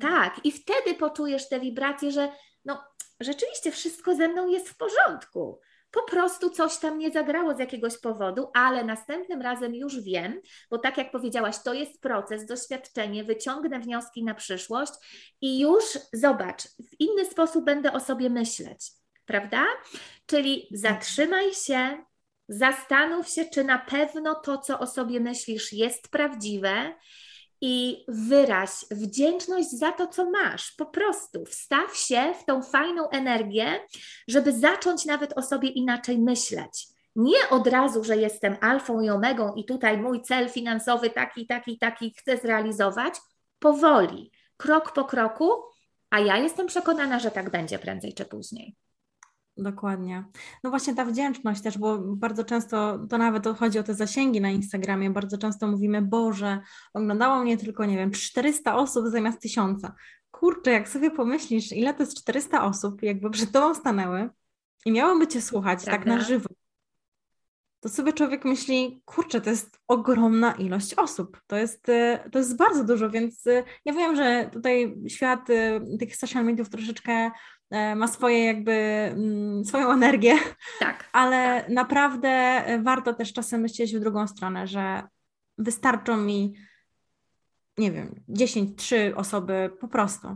tak, 0.00 0.40
i 0.44 0.52
wtedy 0.52 0.94
poczujesz 0.94 1.48
te 1.48 1.60
wibracje, 1.60 2.10
że 2.10 2.32
no 2.64 2.84
rzeczywiście 3.20 3.72
wszystko 3.72 4.14
ze 4.14 4.28
mną 4.28 4.48
jest 4.48 4.68
w 4.68 4.76
porządku. 4.76 5.60
Po 5.90 6.02
prostu 6.02 6.50
coś 6.50 6.78
tam 6.78 6.98
nie 6.98 7.10
zagrało 7.10 7.54
z 7.54 7.58
jakiegoś 7.58 7.98
powodu, 7.98 8.50
ale 8.54 8.84
następnym 8.84 9.42
razem 9.42 9.74
już 9.74 10.00
wiem, 10.00 10.40
bo 10.70 10.78
tak 10.78 10.98
jak 10.98 11.10
powiedziałaś, 11.10 11.56
to 11.64 11.74
jest 11.74 12.00
proces, 12.00 12.46
doświadczenie, 12.46 13.24
wyciągnę 13.24 13.80
wnioski 13.80 14.24
na 14.24 14.34
przyszłość 14.34 14.92
i 15.40 15.60
już 15.60 15.84
zobacz, 16.12 16.62
w 16.62 17.00
inny 17.00 17.24
sposób 17.24 17.64
będę 17.64 17.92
o 17.92 18.00
sobie 18.00 18.30
myśleć, 18.30 18.90
prawda? 19.24 19.64
Czyli 20.26 20.68
zatrzymaj 20.70 21.54
się, 21.54 22.04
zastanów 22.48 23.28
się, 23.28 23.44
czy 23.44 23.64
na 23.64 23.78
pewno 23.78 24.34
to, 24.34 24.58
co 24.58 24.78
o 24.78 24.86
sobie 24.86 25.20
myślisz, 25.20 25.72
jest 25.72 26.08
prawdziwe 26.08 26.94
i 27.60 28.04
wyraź 28.08 28.70
wdzięczność 28.90 29.70
za 29.70 29.92
to, 29.92 30.06
co 30.06 30.30
masz. 30.30 30.72
Po 30.72 30.86
prostu 30.86 31.44
wstaw 31.44 31.96
się 31.96 32.34
w 32.40 32.44
tą 32.44 32.62
fajną 32.62 33.08
energię, 33.08 33.80
żeby 34.28 34.52
zacząć 34.52 35.04
nawet 35.04 35.38
o 35.38 35.42
sobie 35.42 35.68
inaczej 35.68 36.18
myśleć. 36.18 36.86
Nie 37.16 37.48
od 37.50 37.66
razu, 37.66 38.04
że 38.04 38.16
jestem 38.16 38.56
alfą 38.60 39.00
i 39.00 39.10
omegą 39.10 39.54
i 39.54 39.64
tutaj 39.64 39.98
mój 39.98 40.22
cel 40.22 40.48
finansowy 40.48 41.10
taki, 41.10 41.46
taki, 41.46 41.78
taki 41.78 42.14
chcę 42.16 42.36
zrealizować. 42.36 43.14
Powoli, 43.58 44.32
krok 44.56 44.92
po 44.92 45.04
kroku, 45.04 45.50
a 46.10 46.20
ja 46.20 46.36
jestem 46.36 46.66
przekonana, 46.66 47.18
że 47.18 47.30
tak 47.30 47.50
będzie 47.50 47.78
prędzej 47.78 48.14
czy 48.14 48.24
później. 48.24 48.76
Dokładnie. 49.58 50.24
No 50.64 50.70
właśnie 50.70 50.94
ta 50.94 51.04
wdzięczność 51.04 51.62
też, 51.62 51.78
bo 51.78 51.98
bardzo 51.98 52.44
często 52.44 52.98
to 53.10 53.18
nawet 53.18 53.46
chodzi 53.46 53.78
o 53.78 53.82
te 53.82 53.94
zasięgi 53.94 54.40
na 54.40 54.50
Instagramie. 54.50 55.10
Bardzo 55.10 55.38
często 55.38 55.66
mówimy, 55.66 56.02
Boże, 56.02 56.60
oglądało 56.94 57.42
mnie 57.42 57.56
tylko, 57.56 57.84
nie 57.84 57.96
wiem, 57.96 58.10
400 58.10 58.76
osób 58.76 59.06
zamiast 59.06 59.40
1000. 59.40 59.82
Kurczę, 60.30 60.70
jak 60.70 60.88
sobie 60.88 61.10
pomyślisz, 61.10 61.72
ile 61.72 61.94
to 61.94 62.02
jest 62.02 62.18
400 62.18 62.64
osób, 62.64 63.02
jakby 63.02 63.30
przed 63.30 63.52
tobą 63.52 63.74
stanęły 63.74 64.30
i 64.86 64.92
miałoby 64.92 65.26
cię 65.26 65.42
słuchać 65.42 65.84
Prawda? 65.84 65.98
tak 65.98 66.06
na 66.06 66.24
żywo, 66.24 66.48
to 67.80 67.88
sobie 67.88 68.12
człowiek 68.12 68.44
myśli, 68.44 69.02
kurczę, 69.04 69.40
to 69.40 69.50
jest 69.50 69.80
ogromna 69.88 70.52
ilość 70.52 70.94
osób. 70.94 71.40
To 71.46 71.56
jest, 71.56 71.88
y, 71.88 72.18
to 72.32 72.38
jest 72.38 72.56
bardzo 72.56 72.84
dużo, 72.84 73.10
więc 73.10 73.46
y, 73.46 73.64
ja 73.84 73.92
wiem, 73.92 74.16
że 74.16 74.50
tutaj 74.52 74.96
świat 75.08 75.50
y, 75.50 75.80
tych 75.98 76.16
social 76.16 76.44
mediów 76.44 76.70
troszeczkę 76.70 77.30
ma 77.70 78.08
swoje 78.08 78.44
jakby 78.44 78.72
mm, 78.72 79.64
swoją 79.64 79.92
energię, 79.92 80.34
tak. 80.78 81.08
ale 81.12 81.68
naprawdę 81.68 82.62
warto 82.82 83.14
też 83.14 83.32
czasem 83.32 83.60
myśleć 83.60 83.96
w 83.96 84.00
drugą 84.00 84.26
stronę, 84.26 84.66
że 84.66 85.02
wystarczą 85.58 86.16
mi, 86.16 86.54
nie 87.78 87.92
wiem, 87.92 88.22
10, 88.28 88.78
3 88.78 89.12
osoby 89.16 89.70
po 89.80 89.88
prostu. 89.88 90.28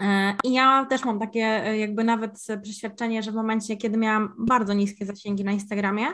E, 0.00 0.34
I 0.44 0.52
ja 0.52 0.86
też 0.90 1.04
mam 1.04 1.20
takie 1.20 1.38
jakby 1.78 2.04
nawet 2.04 2.46
przeświadczenie, 2.62 3.22
że 3.22 3.32
w 3.32 3.34
momencie, 3.34 3.76
kiedy 3.76 3.96
miałam 3.96 4.34
bardzo 4.38 4.72
niskie 4.72 5.06
zasięgi 5.06 5.44
na 5.44 5.52
Instagramie, 5.52 6.06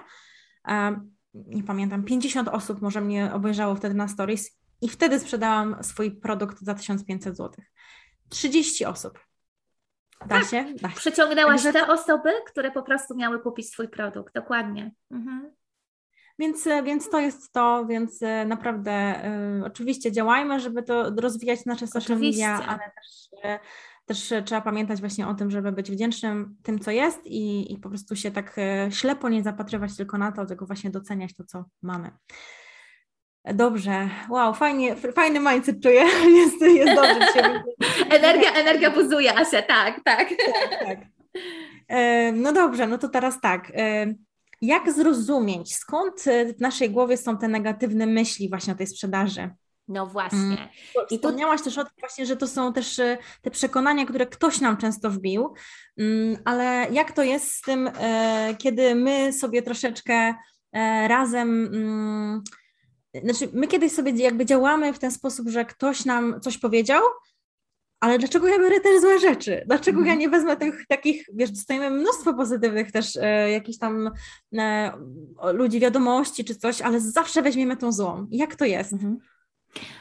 nie 1.34 1.62
pamiętam, 1.62 2.04
50 2.04 2.48
osób 2.48 2.82
może 2.82 3.00
mnie 3.00 3.32
obejrzało 3.32 3.74
wtedy 3.74 3.94
na 3.94 4.08
stories 4.08 4.58
i 4.80 4.88
wtedy 4.88 5.20
sprzedałam 5.20 5.76
swój 5.82 6.10
produkt 6.10 6.60
za 6.60 6.74
1500 6.74 7.36
zł. 7.36 7.64
30 8.28 8.84
osób. 8.84 9.18
Da 10.26 10.40
tak, 10.40 10.44
się? 10.48 10.64
Da 10.82 10.88
się. 10.88 10.96
Przyciągnęłaś 10.96 11.62
Także... 11.62 11.80
te 11.80 11.92
osoby, 11.92 12.30
które 12.46 12.70
po 12.70 12.82
prostu 12.82 13.16
miały 13.16 13.40
kupić 13.40 13.70
swój 13.70 13.88
produkt, 13.88 14.34
dokładnie. 14.34 14.90
Mhm. 15.10 15.52
Więc, 16.38 16.68
więc 16.84 17.10
to 17.10 17.20
jest 17.20 17.52
to, 17.52 17.86
więc 17.86 18.22
e, 18.22 18.44
naprawdę 18.44 19.24
y, 19.60 19.64
oczywiście 19.64 20.12
działajmy, 20.12 20.60
żeby 20.60 20.82
to 20.82 21.10
rozwijać 21.20 21.66
nasze 21.66 21.86
social 21.86 22.18
media, 22.18 22.60
ale 22.66 22.78
też 22.78 23.28
y, 23.44 23.58
też 24.06 24.32
trzeba 24.44 24.60
pamiętać 24.60 25.00
właśnie 25.00 25.28
o 25.28 25.34
tym, 25.34 25.50
żeby 25.50 25.72
być 25.72 25.90
wdzięcznym 25.90 26.56
tym, 26.62 26.78
co 26.78 26.90
jest 26.90 27.26
i, 27.26 27.72
i 27.72 27.78
po 27.78 27.88
prostu 27.88 28.16
się 28.16 28.30
tak 28.30 28.58
e, 28.58 28.92
ślepo 28.92 29.28
nie 29.28 29.42
zapatrywać 29.42 29.96
tylko 29.96 30.18
na 30.18 30.32
to, 30.32 30.46
tylko 30.46 30.66
właśnie 30.66 30.90
doceniać 30.90 31.34
to, 31.34 31.44
co 31.44 31.64
mamy. 31.82 32.10
Dobrze, 33.44 34.08
wow, 34.30 34.54
fajnie, 34.54 34.96
fajny 34.96 35.40
mindset 35.40 35.82
czuję, 35.82 36.04
jest, 36.38 36.60
jest 36.60 36.94
dobrze. 36.94 37.62
energia, 38.18 38.52
energia 38.52 38.90
buzuje, 38.90 39.38
Asia, 39.38 39.62
tak, 39.62 40.00
tak. 40.04 40.28
tak, 40.28 40.80
tak. 40.86 40.98
E, 41.88 42.32
no 42.32 42.52
dobrze, 42.52 42.86
no 42.86 42.98
to 42.98 43.08
teraz 43.08 43.40
tak. 43.40 43.72
E, 43.74 44.14
jak 44.62 44.92
zrozumieć, 44.92 45.76
skąd 45.76 46.24
w 46.56 46.60
naszej 46.60 46.90
głowie 46.90 47.16
są 47.16 47.38
te 47.38 47.48
negatywne 47.48 48.06
myśli 48.06 48.48
właśnie 48.48 48.72
o 48.72 48.76
tej 48.76 48.86
sprzedaży? 48.86 49.50
No 49.88 50.06
właśnie. 50.06 50.38
Mm. 50.38 50.68
I 51.10 51.16
wspomniałaś 51.16 51.62
też 51.62 51.78
o 51.78 51.84
tym 51.84 51.92
właśnie, 52.00 52.26
że 52.26 52.36
to 52.36 52.46
są 52.46 52.72
też 52.72 52.98
e, 52.98 53.18
te 53.42 53.50
przekonania, 53.50 54.06
które 54.06 54.26
ktoś 54.26 54.60
nam 54.60 54.76
często 54.76 55.10
wbił, 55.10 55.54
mm, 55.98 56.36
ale 56.44 56.86
jak 56.90 57.12
to 57.12 57.22
jest 57.22 57.54
z 57.54 57.60
tym, 57.60 57.90
e, 58.00 58.54
kiedy 58.58 58.94
my 58.94 59.32
sobie 59.32 59.62
troszeczkę 59.62 60.34
e, 60.72 61.08
razem, 61.08 61.70
mm, 61.74 62.42
znaczy 63.22 63.48
my 63.52 63.66
kiedyś 63.66 63.92
sobie 63.92 64.12
jakby 64.12 64.46
działamy 64.46 64.92
w 64.92 64.98
ten 64.98 65.10
sposób, 65.10 65.48
że 65.48 65.64
ktoś 65.64 66.04
nam 66.04 66.40
coś 66.40 66.58
powiedział, 66.58 67.02
ale 68.00 68.18
dlaczego 68.18 68.48
ja 68.48 68.58
biorę 68.58 68.80
też 68.80 69.00
złe 69.00 69.18
rzeczy? 69.18 69.62
Dlaczego 69.66 69.98
ja 69.98 70.02
mhm. 70.02 70.18
nie 70.18 70.28
wezmę 70.28 70.56
tych 70.56 70.86
takich, 70.88 71.26
wiesz, 71.34 71.50
dostajemy 71.50 71.90
mnóstwo 71.90 72.34
pozytywnych 72.34 72.92
też 72.92 73.16
e, 73.16 73.50
jakichś 73.50 73.78
tam 73.78 74.10
e, 74.58 74.92
ludzi 75.52 75.80
wiadomości 75.80 76.44
czy 76.44 76.54
coś, 76.54 76.82
ale 76.82 77.00
zawsze 77.00 77.42
weźmiemy 77.42 77.76
tą 77.76 77.92
złą. 77.92 78.26
Jak 78.30 78.56
to 78.56 78.64
jest? 78.64 78.92
Mhm. 78.92 79.18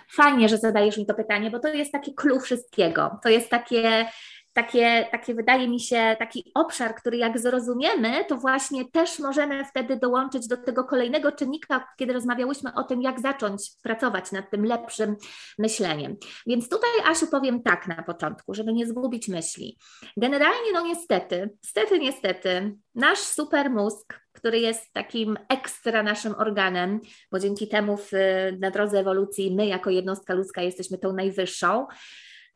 Fajnie, 0.10 0.50
że 0.50 0.58
zadajesz 0.58 0.98
mi 0.98 1.06
to 1.06 1.14
pytanie, 1.14 1.52
bo 1.52 1.60
to 1.60 1.68
jest 1.68 1.92
takie 1.92 2.14
clue 2.14 2.40
wszystkiego. 2.40 3.20
To 3.24 3.30
jest 3.30 3.50
takie 3.50 4.06
takie, 4.54 5.08
takie, 5.12 5.34
wydaje 5.36 5.68
mi 5.68 5.80
się, 5.80 6.16
taki 6.20 6.52
obszar, 6.56 6.96
który 6.96 7.18
jak 7.18 7.40
zrozumiemy, 7.40 8.26
to 8.26 8.38
właśnie 8.38 8.86
też 8.92 9.20
możemy 9.20 9.66
wtedy 9.66 9.98
dołączyć 9.98 10.48
do 10.48 10.58
tego 10.58 10.84
kolejnego 10.84 11.32
czynnika, 11.32 11.88
kiedy 11.98 12.14
rozmawiałyśmy 12.14 12.74
o 12.74 12.84
tym, 12.84 13.02
jak 13.02 13.20
zacząć 13.20 13.72
pracować 13.84 14.32
nad 14.32 14.52
tym 14.52 14.66
lepszym 14.66 15.16
myśleniem. 15.60 16.16
Więc 16.48 16.70
tutaj, 16.70 16.90
Asiu, 17.06 17.28
powiem 17.28 17.64
tak 17.64 17.88
na 17.88 18.04
początku, 18.04 18.54
żeby 18.54 18.74
nie 18.74 18.88
zgubić 18.88 19.28
myśli. 19.28 19.78
Generalnie, 20.18 20.72
no 20.74 20.82
niestety, 20.82 21.50
niestety, 21.64 22.00
niestety, 22.00 22.76
nasz 22.96 23.20
super 23.20 23.70
mózg, 23.70 24.20
który 24.32 24.60
jest 24.60 24.94
takim 24.94 25.38
ekstra 25.50 26.04
naszym 26.04 26.36
organem, 26.36 27.00
bo 27.32 27.40
dzięki 27.40 27.68
temu 27.68 27.98
w, 27.98 28.12
na 28.60 28.72
drodze 28.72 29.00
ewolucji 29.00 29.56
my 29.56 29.68
jako 29.68 29.90
jednostka 29.90 30.34
ludzka 30.34 30.62
jesteśmy 30.62 30.98
tą 30.98 31.14
najwyższą, 31.14 31.88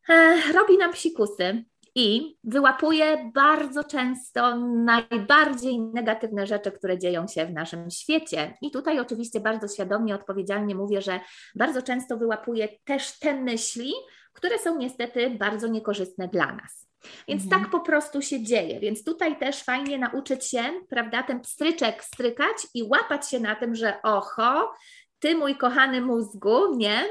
e, 0.10 0.42
robi 0.54 0.78
nam 0.78 0.94
psikusy 0.94 1.66
i 2.00 2.38
wyłapuje 2.44 3.32
bardzo 3.34 3.84
często 3.84 4.58
najbardziej 4.66 5.80
negatywne 5.80 6.48
rzeczy, 6.48 6.72
które 6.72 6.98
dzieją 6.98 7.28
się 7.28 7.46
w 7.46 7.54
naszym 7.54 7.90
świecie. 7.90 8.54
I 8.62 8.72
tutaj 8.72 9.00
oczywiście 9.00 9.40
bardzo 9.40 9.68
świadomie, 9.68 10.16
odpowiedzialnie 10.16 10.76
mówię, 10.76 11.02
że 11.02 11.20
bardzo 11.56 11.82
często 11.82 12.18
wyłapuje 12.18 12.70
też 12.84 13.20
te 13.20 13.42
myśli, 13.42 13.94
które 14.34 14.60
są 14.60 14.78
niestety 14.78 15.30
bardzo 15.30 15.68
niekorzystne 15.68 16.28
dla 16.28 16.56
nas. 16.56 16.88
Więc 17.28 17.44
mhm. 17.44 17.62
tak 17.62 17.72
po 17.72 17.80
prostu 17.80 18.22
się 18.22 18.44
dzieje. 18.44 18.80
Więc 18.80 19.04
tutaj 19.04 19.40
też 19.40 19.64
fajnie 19.64 19.98
nauczyć 19.98 20.46
się, 20.46 20.64
prawda, 20.90 21.24
ten 21.24 21.42
pstryczek 21.42 22.04
strykać 22.04 22.58
i 22.74 22.84
łapać 22.84 23.30
się 23.30 23.40
na 23.40 23.56
tym, 23.56 23.76
że 23.76 24.02
oho, 24.04 24.74
ty 25.20 25.36
mój 25.36 25.56
kochany 25.56 26.02
mózgu, 26.02 26.76
nie? 26.76 27.04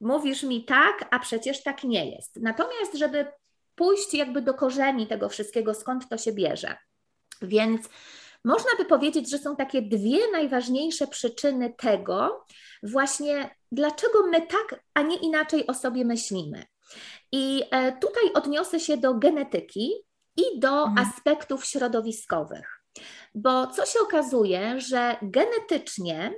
Mówisz 0.00 0.42
mi 0.42 0.64
tak, 0.64 1.08
a 1.10 1.18
przecież 1.18 1.62
tak 1.62 1.84
nie 1.84 2.10
jest. 2.10 2.38
Natomiast, 2.42 2.94
żeby 2.94 3.26
pójść 3.74 4.14
jakby 4.14 4.42
do 4.42 4.54
korzeni 4.54 5.06
tego 5.06 5.28
wszystkiego, 5.28 5.74
skąd 5.74 6.08
to 6.08 6.18
się 6.18 6.32
bierze. 6.32 6.76
Więc 7.42 7.88
można 8.44 8.70
by 8.78 8.84
powiedzieć, 8.84 9.30
że 9.30 9.38
są 9.38 9.56
takie 9.56 9.82
dwie 9.82 10.30
najważniejsze 10.32 11.06
przyczyny 11.06 11.74
tego, 11.78 12.46
właśnie 12.82 13.56
dlaczego 13.72 14.26
my 14.26 14.46
tak, 14.46 14.80
a 14.94 15.02
nie 15.02 15.16
inaczej 15.16 15.66
o 15.66 15.74
sobie 15.74 16.04
myślimy. 16.04 16.64
I 17.32 17.62
e, 17.70 17.92
tutaj 17.92 18.32
odniosę 18.34 18.80
się 18.80 18.96
do 18.96 19.14
genetyki 19.14 19.92
i 20.36 20.60
do 20.60 20.82
mhm. 20.84 20.98
aspektów 20.98 21.64
środowiskowych. 21.64 22.82
Bo 23.34 23.66
co 23.66 23.86
się 23.86 24.00
okazuje, 24.00 24.80
że 24.80 25.16
genetycznie 25.22 26.34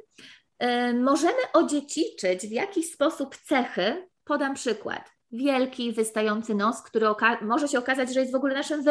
y, 0.62 0.94
możemy 0.94 1.38
odziedziczyć 1.52 2.46
w 2.46 2.50
jakiś 2.50 2.92
sposób 2.92 3.36
cechy. 3.36 4.08
Podam 4.24 4.54
przykład 4.54 5.13
wielki, 5.34 5.92
wystający 5.92 6.54
nos, 6.54 6.82
który 6.82 7.06
może 7.42 7.68
się 7.68 7.78
okazać, 7.78 8.14
że 8.14 8.20
jest 8.20 8.32
w 8.32 8.36
ogóle 8.36 8.54
naszym 8.54 8.84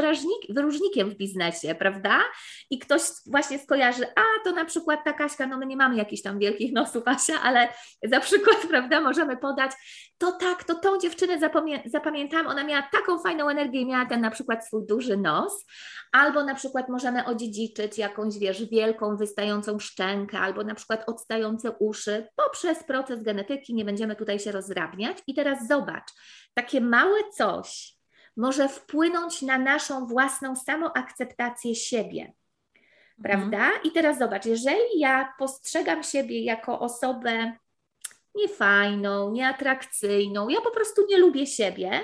wyróżnikiem 0.49 1.09
w 1.09 1.15
biznesie, 1.15 1.75
prawda? 1.75 2.19
I 2.69 2.79
ktoś 2.79 3.01
właśnie 3.25 3.59
skojarzy, 3.59 4.05
a 4.15 4.43
to 4.43 4.51
na 4.51 4.65
przykład 4.65 4.99
ta 5.05 5.13
Kaśka, 5.13 5.47
no 5.47 5.57
my 5.57 5.65
nie 5.65 5.77
mamy 5.77 5.95
jakichś 5.95 6.21
tam 6.21 6.39
wielkich 6.39 6.73
nosów, 6.73 7.03
Asia, 7.15 7.41
ale 7.43 7.67
za 8.03 8.19
przykład, 8.19 8.57
prawda, 8.69 9.01
możemy 9.01 9.37
podać, 9.37 9.71
to 10.17 10.31
tak, 10.31 10.63
to 10.63 10.75
tą 10.75 10.99
dziewczynę 10.99 11.39
zapamię 11.39 11.83
zapamiętałam, 11.85 12.47
ona 12.47 12.63
miała 12.63 12.81
taką 12.91 13.19
fajną 13.19 13.49
energię 13.49 13.85
miała 13.85 14.05
ten 14.05 14.21
na 14.21 14.31
przykład 14.31 14.67
swój 14.67 14.85
duży 14.85 15.17
nos, 15.17 15.65
albo 16.11 16.43
na 16.43 16.55
przykład 16.55 16.89
możemy 16.89 17.25
odziedziczyć 17.25 17.97
jakąś, 17.97 18.37
wiesz, 18.37 18.69
wielką, 18.69 19.17
wystającą 19.17 19.79
szczękę, 19.79 20.39
albo 20.39 20.63
na 20.63 20.75
przykład 20.75 21.09
odstające 21.09 21.71
uszy 21.71 22.27
poprzez 22.35 22.83
proces 22.83 23.23
genetyki, 23.23 23.73
nie 23.73 23.85
będziemy 23.85 24.15
tutaj 24.15 24.39
się 24.39 24.51
rozdrabniać. 24.51 25.17
I 25.27 25.33
teraz 25.33 25.67
zobacz, 25.67 26.11
takie 26.53 26.81
małe 26.81 27.19
coś 27.31 27.97
może 28.37 28.69
wpłynąć 28.69 29.41
na 29.41 29.57
naszą 29.57 30.05
własną 30.05 30.55
samoakceptację 30.55 31.75
siebie. 31.75 32.21
Mhm. 32.21 33.23
Prawda? 33.23 33.71
I 33.83 33.91
teraz 33.91 34.19
zobacz, 34.19 34.45
jeżeli 34.45 34.99
ja 34.99 35.33
postrzegam 35.39 36.03
siebie 36.03 36.43
jako 36.43 36.79
osobę 36.79 37.53
niefajną, 38.35 39.31
nieatrakcyjną, 39.31 40.49
ja 40.49 40.61
po 40.61 40.71
prostu 40.71 41.05
nie 41.09 41.17
lubię 41.17 41.47
siebie, 41.47 42.03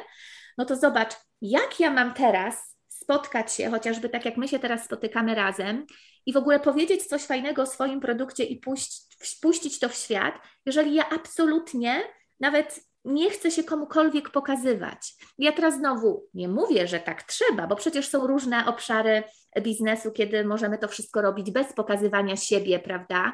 no 0.57 0.65
to 0.65 0.75
zobacz, 0.75 1.13
jak 1.41 1.79
ja 1.79 1.91
mam 1.91 2.13
teraz 2.13 2.77
spotkać 2.87 3.53
się, 3.53 3.69
chociażby 3.69 4.09
tak 4.09 4.25
jak 4.25 4.37
my 4.37 4.47
się 4.47 4.59
teraz 4.59 4.85
spotykamy 4.85 5.35
razem 5.35 5.85
i 6.25 6.33
w 6.33 6.37
ogóle 6.37 6.59
powiedzieć 6.59 7.05
coś 7.05 7.23
fajnego 7.23 7.61
o 7.61 7.65
swoim 7.65 7.99
produkcie 7.99 8.43
i 8.43 8.57
puść, 8.57 9.01
puścić 9.41 9.79
to 9.79 9.89
w 9.89 9.95
świat, 9.95 10.35
jeżeli 10.65 10.93
ja 10.93 11.09
absolutnie 11.09 12.03
nawet 12.39 12.88
nie 13.09 13.29
chce 13.29 13.51
się 13.51 13.63
komukolwiek 13.63 14.29
pokazywać. 14.29 15.13
Ja 15.37 15.51
teraz 15.51 15.75
znowu 15.75 16.23
nie 16.33 16.47
mówię, 16.47 16.87
że 16.87 16.99
tak 16.99 17.23
trzeba, 17.23 17.67
bo 17.67 17.75
przecież 17.75 18.09
są 18.09 18.27
różne 18.27 18.65
obszary 18.65 19.23
biznesu, 19.61 20.11
kiedy 20.11 20.45
możemy 20.45 20.77
to 20.77 20.87
wszystko 20.87 21.21
robić 21.21 21.51
bez 21.51 21.73
pokazywania 21.73 22.35
siebie, 22.35 22.79
prawda, 22.79 23.33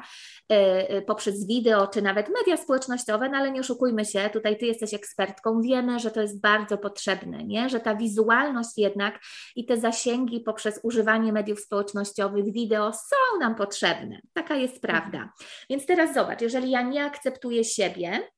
e, 0.52 0.88
e, 0.88 1.02
poprzez 1.02 1.46
wideo 1.46 1.86
czy 1.86 2.02
nawet 2.02 2.28
media 2.28 2.56
społecznościowe, 2.56 3.28
no 3.28 3.38
ale 3.38 3.50
nie 3.50 3.60
oszukujmy 3.60 4.04
się, 4.04 4.30
tutaj 4.32 4.58
Ty 4.58 4.66
jesteś 4.66 4.94
ekspertką, 4.94 5.60
wiemy, 5.60 5.98
że 5.98 6.10
to 6.10 6.22
jest 6.22 6.40
bardzo 6.40 6.78
potrzebne, 6.78 7.44
nie? 7.44 7.68
że 7.68 7.80
ta 7.80 7.96
wizualność 7.96 8.70
jednak 8.76 9.20
i 9.56 9.66
te 9.66 9.80
zasięgi 9.80 10.40
poprzez 10.40 10.80
używanie 10.82 11.32
mediów 11.32 11.60
społecznościowych, 11.60 12.52
wideo 12.52 12.92
są 12.92 13.38
nam 13.40 13.54
potrzebne. 13.54 14.20
Taka 14.32 14.54
jest 14.56 14.82
prawda. 14.82 15.32
Więc 15.70 15.86
teraz 15.86 16.14
zobacz, 16.14 16.40
jeżeli 16.40 16.70
ja 16.70 16.82
nie 16.82 17.04
akceptuję 17.04 17.64
siebie, 17.64 18.28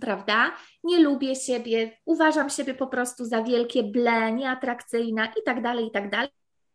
prawda? 0.00 0.52
Nie 0.84 1.00
lubię 1.00 1.36
siebie, 1.36 1.98
uważam 2.04 2.50
siebie 2.50 2.74
po 2.74 2.86
prostu 2.86 3.24
za 3.24 3.42
wielkie 3.42 3.82
ble, 3.82 4.32
nieatrakcyjna 4.32 5.26
i 5.26 5.42
tak 5.44 5.62
dalej, 5.62 5.86
i 5.86 5.90
tak 5.90 6.10
dalej. 6.10 6.30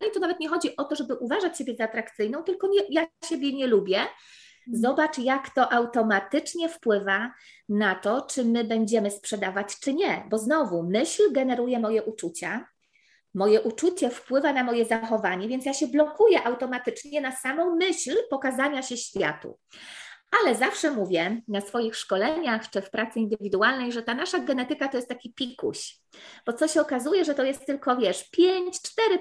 I 0.08 0.10
to 0.10 0.20
nawet 0.20 0.40
nie 0.40 0.48
chodzi 0.48 0.76
o 0.76 0.84
to, 0.84 0.96
żeby 0.96 1.14
uważać 1.14 1.58
siebie 1.58 1.76
za 1.76 1.84
atrakcyjną, 1.84 2.42
tylko 2.42 2.68
nie, 2.68 2.80
ja 2.90 3.06
siebie 3.24 3.52
nie 3.52 3.66
lubię. 3.66 3.98
Mhm. 3.98 4.82
Zobacz, 4.82 5.18
jak 5.18 5.50
to 5.50 5.72
automatycznie 5.72 6.68
wpływa 6.68 7.32
na 7.68 7.94
to, 7.94 8.22
czy 8.22 8.44
my 8.44 8.64
będziemy 8.64 9.10
sprzedawać, 9.10 9.78
czy 9.80 9.94
nie. 9.94 10.26
Bo 10.30 10.38
znowu, 10.38 10.82
myśl 10.82 11.32
generuje 11.32 11.78
moje 11.78 12.02
uczucia, 12.02 12.66
moje 13.34 13.60
uczucie 13.60 14.10
wpływa 14.10 14.52
na 14.52 14.64
moje 14.64 14.84
zachowanie, 14.84 15.48
więc 15.48 15.66
ja 15.66 15.74
się 15.74 15.86
blokuję 15.86 16.44
automatycznie 16.44 17.20
na 17.20 17.32
samą 17.32 17.76
myśl 17.76 18.16
pokazania 18.30 18.82
się 18.82 18.96
światu. 18.96 19.58
Ale 20.40 20.54
zawsze 20.54 20.90
mówię 20.90 21.42
na 21.48 21.60
swoich 21.60 21.96
szkoleniach 21.96 22.70
czy 22.70 22.82
w 22.82 22.90
pracy 22.90 23.18
indywidualnej, 23.18 23.92
że 23.92 24.02
ta 24.02 24.14
nasza 24.14 24.38
genetyka 24.38 24.88
to 24.88 24.96
jest 24.96 25.08
taki 25.08 25.32
pikuś, 25.32 25.98
bo 26.46 26.52
co 26.52 26.68
się 26.68 26.80
okazuje, 26.80 27.24
że 27.24 27.34
to 27.34 27.44
jest 27.44 27.66
tylko, 27.66 27.96
wiesz, 27.96 28.30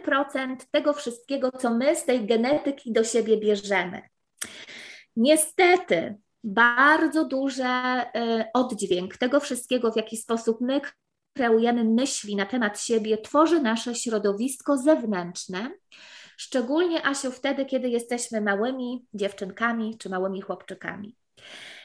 5-4% 0.05 0.55
tego 0.71 0.93
wszystkiego, 0.93 1.51
co 1.51 1.69
my 1.69 1.95
z 1.95 2.05
tej 2.05 2.25
genetyki 2.25 2.93
do 2.93 3.03
siebie 3.03 3.37
bierzemy. 3.37 4.01
Niestety, 5.15 6.15
bardzo 6.43 7.25
duży 7.25 7.63
oddźwięk 8.53 9.17
tego 9.17 9.39
wszystkiego, 9.39 9.91
w 9.91 9.95
jaki 9.95 10.17
sposób 10.17 10.61
my 10.61 10.81
kreujemy 11.37 11.83
myśli 11.83 12.35
na 12.35 12.45
temat 12.45 12.81
siebie, 12.81 13.17
tworzy 13.17 13.61
nasze 13.61 13.95
środowisko 13.95 14.77
zewnętrzne, 14.77 15.71
Szczególnie, 16.43 17.05
Asiu, 17.05 17.31
wtedy, 17.31 17.65
kiedy 17.65 17.89
jesteśmy 17.89 18.41
małymi 18.41 19.05
dziewczynkami 19.13 19.97
czy 19.97 20.09
małymi 20.09 20.41
chłopczykami. 20.41 21.15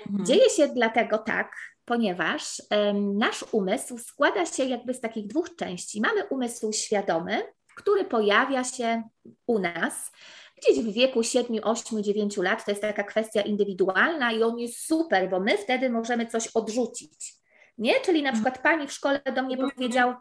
Mhm. 0.07 0.27
Dzieje 0.27 0.51
się 0.51 0.69
dlatego 0.69 1.19
tak, 1.19 1.53
ponieważ 1.85 2.63
um, 2.71 3.19
nasz 3.19 3.45
umysł 3.53 3.99
składa 3.99 4.47
się 4.47 4.65
jakby 4.65 4.95
z 4.95 5.01
takich 5.01 5.27
dwóch 5.27 5.57
części. 5.57 6.01
Mamy 6.01 6.25
umysł 6.25 6.73
świadomy, 6.73 7.43
który 7.77 8.05
pojawia 8.05 8.65
się 8.65 9.03
u 9.47 9.59
nas 9.59 10.11
gdzieś 10.57 10.85
w 10.85 10.93
wieku 10.93 11.23
7, 11.23 11.57
8, 11.63 12.03
9 12.03 12.37
lat. 12.37 12.65
To 12.65 12.71
jest 12.71 12.83
taka 12.83 13.05
kwestia 13.05 13.41
indywidualna 13.41 14.33
i 14.33 14.43
on 14.43 14.59
jest 14.59 14.87
super, 14.87 15.31
bo 15.31 15.41
my 15.41 15.59
wtedy 15.59 15.91
możemy 15.91 16.27
coś 16.27 16.47
odrzucić. 16.47 17.35
Nie? 17.79 18.01
Czyli 18.01 18.23
na 18.23 18.33
przykład 18.33 18.63
pani 18.63 18.87
w 18.87 18.93
szkole 18.93 19.21
do 19.35 19.43
mnie 19.43 19.57
powiedział, 19.57 20.15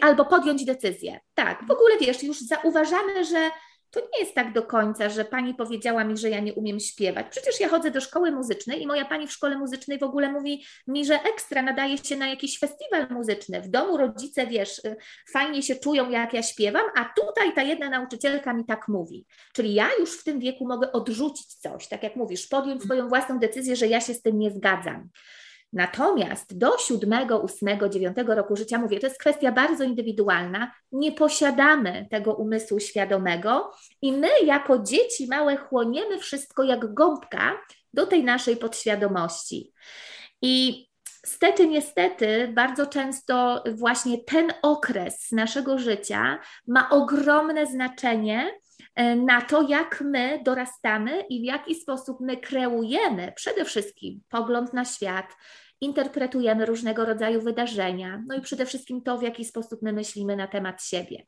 albo 0.00 0.24
podjąć 0.24 0.64
decyzję. 0.64 1.20
Tak, 1.34 1.64
w 1.66 1.70
ogóle 1.70 1.98
wiesz, 2.00 2.22
już 2.22 2.40
zauważamy, 2.40 3.24
że 3.24 3.50
to 3.94 4.00
nie 4.00 4.20
jest 4.20 4.34
tak 4.34 4.52
do 4.52 4.62
końca, 4.62 5.08
że 5.08 5.24
pani 5.24 5.54
powiedziała 5.54 6.04
mi, 6.04 6.16
że 6.16 6.30
ja 6.30 6.40
nie 6.40 6.54
umiem 6.54 6.80
śpiewać. 6.80 7.26
Przecież 7.30 7.60
ja 7.60 7.68
chodzę 7.68 7.90
do 7.90 8.00
szkoły 8.00 8.30
muzycznej 8.30 8.82
i 8.82 8.86
moja 8.86 9.04
pani 9.04 9.26
w 9.26 9.32
szkole 9.32 9.58
muzycznej 9.58 9.98
w 9.98 10.02
ogóle 10.02 10.32
mówi 10.32 10.64
mi, 10.86 11.06
że 11.06 11.22
ekstra 11.22 11.62
nadaje 11.62 11.98
się 11.98 12.16
na 12.16 12.28
jakiś 12.28 12.58
festiwal 12.58 13.06
muzyczny. 13.10 13.60
W 13.60 13.68
domu 13.68 13.96
rodzice, 13.96 14.46
wiesz, 14.46 14.78
y, 14.78 14.96
fajnie 15.32 15.62
się 15.62 15.76
czują, 15.76 16.10
jak 16.10 16.32
ja 16.32 16.42
śpiewam, 16.42 16.84
a 16.96 17.04
tutaj 17.04 17.54
ta 17.54 17.62
jedna 17.62 17.90
nauczycielka 17.90 18.54
mi 18.54 18.64
tak 18.64 18.88
mówi. 18.88 19.26
Czyli 19.52 19.74
ja 19.74 19.88
już 19.98 20.18
w 20.18 20.24
tym 20.24 20.40
wieku 20.40 20.66
mogę 20.66 20.92
odrzucić 20.92 21.54
coś, 21.54 21.88
tak 21.88 22.02
jak 22.02 22.16
mówisz, 22.16 22.46
podjąć 22.46 22.82
swoją 22.82 23.08
własną 23.08 23.38
decyzję, 23.38 23.76
że 23.76 23.86
ja 23.86 24.00
się 24.00 24.14
z 24.14 24.22
tym 24.22 24.38
nie 24.38 24.50
zgadzam. 24.50 25.08
Natomiast 25.74 26.58
do 26.58 26.78
siódmego, 26.78 27.38
ósmego, 27.38 27.88
dziewiątego 27.88 28.34
roku 28.34 28.56
życia, 28.56 28.78
mówię, 28.78 29.00
to 29.00 29.06
jest 29.06 29.20
kwestia 29.20 29.52
bardzo 29.52 29.84
indywidualna, 29.84 30.72
nie 30.92 31.12
posiadamy 31.12 32.06
tego 32.10 32.34
umysłu 32.34 32.80
świadomego 32.80 33.70
i 34.02 34.12
my 34.12 34.28
jako 34.44 34.78
dzieci 34.78 35.26
małe 35.28 35.56
chłoniemy 35.56 36.18
wszystko 36.18 36.62
jak 36.62 36.94
gąbka 36.94 37.52
do 37.94 38.06
tej 38.06 38.24
naszej 38.24 38.56
podświadomości. 38.56 39.72
I 40.42 40.86
Stety, 41.26 41.68
niestety, 41.68 42.52
bardzo 42.54 42.86
często 42.86 43.64
właśnie 43.74 44.18
ten 44.18 44.52
okres 44.62 45.32
naszego 45.32 45.78
życia 45.78 46.38
ma 46.66 46.90
ogromne 46.90 47.66
znaczenie 47.66 48.60
na 49.16 49.40
to, 49.40 49.62
jak 49.68 50.00
my 50.00 50.40
dorastamy 50.44 51.20
i 51.30 51.40
w 51.40 51.44
jaki 51.44 51.74
sposób 51.74 52.20
my 52.20 52.36
kreujemy 52.36 53.32
przede 53.36 53.64
wszystkim 53.64 54.20
pogląd 54.28 54.72
na 54.72 54.84
świat, 54.84 55.36
interpretujemy 55.80 56.66
różnego 56.66 57.04
rodzaju 57.04 57.40
wydarzenia, 57.40 58.22
no 58.26 58.34
i 58.34 58.40
przede 58.40 58.66
wszystkim 58.66 59.02
to, 59.02 59.18
w 59.18 59.22
jaki 59.22 59.44
sposób 59.44 59.82
my 59.82 59.92
myślimy 59.92 60.36
na 60.36 60.46
temat 60.46 60.84
siebie. 60.84 61.26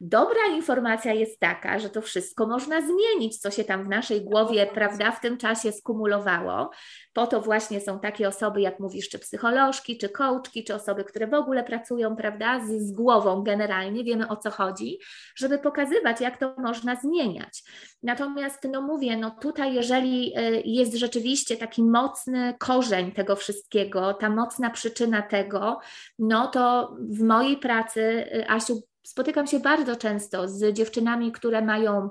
Dobra 0.00 0.46
informacja 0.56 1.12
jest 1.12 1.40
taka, 1.40 1.78
że 1.78 1.90
to 1.90 2.02
wszystko 2.02 2.46
można 2.46 2.80
zmienić, 2.80 3.38
co 3.38 3.50
się 3.50 3.64
tam 3.64 3.84
w 3.84 3.88
naszej 3.88 4.24
głowie, 4.24 4.66
prawda, 4.74 5.12
w 5.12 5.20
tym 5.20 5.38
czasie 5.38 5.72
skumulowało. 5.72 6.70
Po 7.12 7.26
to 7.26 7.40
właśnie 7.40 7.80
są 7.80 8.00
takie 8.00 8.28
osoby, 8.28 8.60
jak 8.60 8.80
mówisz, 8.80 9.08
czy 9.08 9.18
psycholożki, 9.18 9.98
czy 9.98 10.08
coachki, 10.08 10.64
czy 10.64 10.74
osoby, 10.74 11.04
które 11.04 11.26
w 11.26 11.34
ogóle 11.34 11.64
pracują, 11.64 12.16
prawda, 12.16 12.60
z, 12.66 12.70
z 12.70 12.92
głową 12.92 13.42
generalnie, 13.42 14.04
wiemy 14.04 14.28
o 14.28 14.36
co 14.36 14.50
chodzi, 14.50 14.98
żeby 15.36 15.58
pokazywać, 15.58 16.20
jak 16.20 16.38
to 16.38 16.54
można 16.58 16.96
zmieniać. 16.96 17.62
Natomiast, 18.02 18.68
no 18.72 18.82
mówię, 18.82 19.16
no 19.16 19.30
tutaj, 19.30 19.74
jeżeli 19.74 20.38
y, 20.38 20.62
jest 20.64 20.94
rzeczywiście 20.94 21.56
taki 21.56 21.82
mocny 21.82 22.54
korzeń 22.58 23.12
tego 23.12 23.36
wszystkiego, 23.36 24.14
ta 24.14 24.30
mocna 24.30 24.70
przyczyna 24.70 25.22
tego, 25.22 25.78
no 26.18 26.46
to 26.46 26.96
w 27.10 27.22
mojej 27.22 27.56
pracy, 27.56 28.00
y, 28.00 28.48
Asiu, 28.48 28.82
spotykam 29.06 29.46
się 29.46 29.60
bardzo 29.60 29.96
często 29.96 30.48
z 30.48 30.72
dziewczynami, 30.72 31.32
które 31.32 31.62
mają 31.62 32.10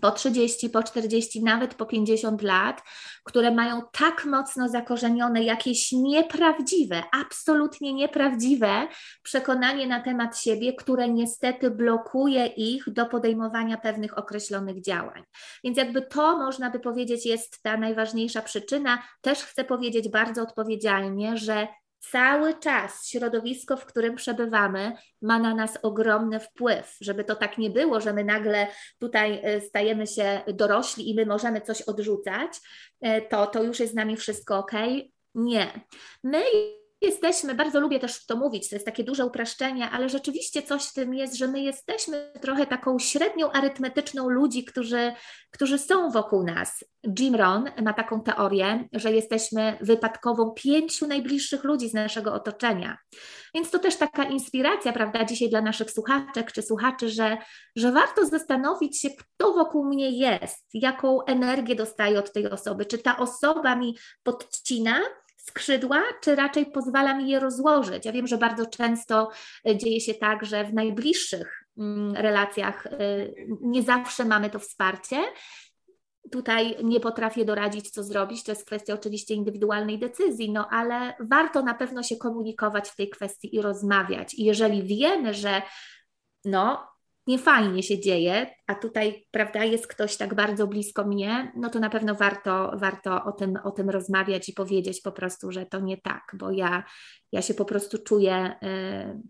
po 0.00 0.10
30, 0.10 0.70
po 0.70 0.82
40, 0.82 1.42
nawet 1.42 1.74
po 1.74 1.86
50 1.86 2.42
lat, 2.42 2.82
które 3.24 3.50
mają 3.50 3.82
tak 3.92 4.24
mocno 4.24 4.68
zakorzenione 4.68 5.42
jakieś 5.42 5.92
nieprawdziwe, 5.92 7.02
absolutnie 7.12 7.94
nieprawdziwe 7.94 8.88
przekonanie 9.22 9.86
na 9.86 10.00
temat 10.00 10.38
siebie, 10.38 10.72
które 10.72 11.08
niestety 11.08 11.70
blokuje 11.70 12.46
ich 12.46 12.84
do 12.92 13.06
podejmowania 13.06 13.76
pewnych 13.76 14.18
określonych 14.18 14.82
działań. 14.82 15.22
Więc 15.64 15.78
jakby 15.78 16.02
to 16.02 16.38
można 16.38 16.70
by 16.70 16.80
powiedzieć 16.80 17.26
jest 17.26 17.62
ta 17.62 17.76
najważniejsza 17.76 18.42
przyczyna. 18.42 19.02
Też 19.20 19.38
chcę 19.38 19.64
powiedzieć 19.64 20.08
bardzo 20.08 20.42
odpowiedzialnie, 20.42 21.36
że 21.36 21.68
cały 22.10 22.54
czas 22.54 23.08
środowisko, 23.08 23.76
w 23.76 23.86
którym 23.86 24.16
przebywamy, 24.16 24.92
ma 25.22 25.38
na 25.38 25.54
nas 25.54 25.78
ogromny 25.82 26.40
wpływ. 26.40 26.96
Żeby 27.00 27.24
to 27.24 27.36
tak 27.36 27.58
nie 27.58 27.70
było, 27.70 28.00
że 28.00 28.12
my 28.12 28.24
nagle 28.24 28.66
tutaj 28.98 29.40
e, 29.42 29.60
stajemy 29.60 30.06
się 30.06 30.40
dorośli 30.46 31.10
i 31.10 31.14
my 31.14 31.26
możemy 31.26 31.60
coś 31.60 31.82
odrzucać, 31.82 32.50
e, 33.00 33.22
to, 33.22 33.46
to 33.46 33.62
już 33.62 33.80
jest 33.80 33.92
z 33.92 33.96
nami 33.96 34.16
wszystko 34.16 34.58
ok. 34.58 34.72
Nie. 35.34 35.80
My 36.22 36.42
jesteśmy, 37.04 37.54
bardzo 37.54 37.80
lubię 37.80 38.00
też 38.00 38.26
to 38.26 38.36
mówić, 38.36 38.68
to 38.68 38.76
jest 38.76 38.86
takie 38.86 39.04
duże 39.04 39.26
upraszczenie, 39.26 39.90
ale 39.90 40.08
rzeczywiście 40.08 40.62
coś 40.62 40.84
w 40.84 40.92
tym 40.92 41.14
jest, 41.14 41.34
że 41.34 41.48
my 41.48 41.60
jesteśmy 41.60 42.32
trochę 42.40 42.66
taką 42.66 42.98
średnią 42.98 43.52
arytmetyczną 43.52 44.28
ludzi, 44.28 44.64
którzy, 44.64 45.12
którzy 45.50 45.78
są 45.78 46.10
wokół 46.10 46.42
nas. 46.42 46.84
Jim 47.18 47.34
Rohn 47.34 47.70
ma 47.82 47.92
taką 47.92 48.20
teorię, 48.20 48.88
że 48.92 49.12
jesteśmy 49.12 49.78
wypadkową 49.80 50.50
pięciu 50.50 51.06
najbliższych 51.06 51.64
ludzi 51.64 51.88
z 51.88 51.94
naszego 51.94 52.34
otoczenia. 52.34 52.98
Więc 53.54 53.70
to 53.70 53.78
też 53.78 53.96
taka 53.96 54.24
inspiracja, 54.24 54.92
prawda, 54.92 55.24
dzisiaj 55.24 55.50
dla 55.50 55.60
naszych 55.60 55.90
słuchaczek 55.90 56.52
czy 56.52 56.62
słuchaczy, 56.62 57.10
że, 57.10 57.36
że 57.76 57.92
warto 57.92 58.26
zastanowić 58.26 59.00
się, 59.00 59.08
kto 59.10 59.52
wokół 59.52 59.84
mnie 59.84 60.10
jest, 60.10 60.68
jaką 60.74 61.24
energię 61.24 61.74
dostaję 61.74 62.18
od 62.18 62.32
tej 62.32 62.50
osoby, 62.50 62.86
czy 62.86 62.98
ta 62.98 63.16
osoba 63.16 63.76
mi 63.76 63.96
podcina, 64.22 65.00
skrzydła, 65.48 66.02
czy 66.20 66.34
raczej 66.34 66.66
pozwala 66.66 67.14
mi 67.14 67.28
je 67.30 67.40
rozłożyć? 67.40 68.04
Ja 68.04 68.12
wiem, 68.12 68.26
że 68.26 68.38
bardzo 68.38 68.66
często 68.66 69.30
e, 69.66 69.76
dzieje 69.76 70.00
się 70.00 70.14
tak, 70.14 70.44
że 70.44 70.64
w 70.64 70.74
najbliższych 70.74 71.64
mm, 71.78 72.16
relacjach 72.16 72.86
e, 72.86 72.90
nie 73.60 73.82
zawsze 73.82 74.24
mamy 74.24 74.50
to 74.50 74.58
wsparcie. 74.58 75.16
Tutaj 76.32 76.76
nie 76.84 77.00
potrafię 77.00 77.44
doradzić, 77.44 77.90
co 77.90 78.04
zrobić. 78.04 78.44
To 78.44 78.52
jest 78.52 78.66
kwestia 78.66 78.94
oczywiście 78.94 79.34
indywidualnej 79.34 79.98
decyzji, 79.98 80.52
no 80.52 80.68
ale 80.70 81.14
warto 81.20 81.62
na 81.62 81.74
pewno 81.74 82.02
się 82.02 82.16
komunikować 82.16 82.88
w 82.88 82.96
tej 82.96 83.08
kwestii 83.10 83.56
i 83.56 83.62
rozmawiać. 83.62 84.34
I 84.34 84.44
jeżeli 84.44 84.82
wiemy, 84.82 85.34
że 85.34 85.62
no, 86.44 86.93
niefajnie 87.26 87.82
się 87.82 88.00
dzieje, 88.00 88.46
a 88.66 88.74
tutaj, 88.74 89.26
prawda, 89.30 89.64
jest 89.64 89.86
ktoś 89.86 90.16
tak 90.16 90.34
bardzo 90.34 90.66
blisko 90.66 91.04
mnie, 91.04 91.52
no 91.56 91.70
to 91.70 91.80
na 91.80 91.90
pewno 91.90 92.14
warto, 92.14 92.72
warto 92.76 93.24
o, 93.24 93.32
tym, 93.32 93.58
o 93.64 93.70
tym 93.70 93.90
rozmawiać 93.90 94.48
i 94.48 94.52
powiedzieć 94.52 95.00
po 95.00 95.12
prostu, 95.12 95.52
że 95.52 95.66
to 95.66 95.80
nie 95.80 95.96
tak, 95.96 96.22
bo 96.34 96.50
ja, 96.50 96.84
ja 97.32 97.42
się 97.42 97.54
po 97.54 97.64
prostu 97.64 97.98
czuję 97.98 98.56
yy, 98.62 99.22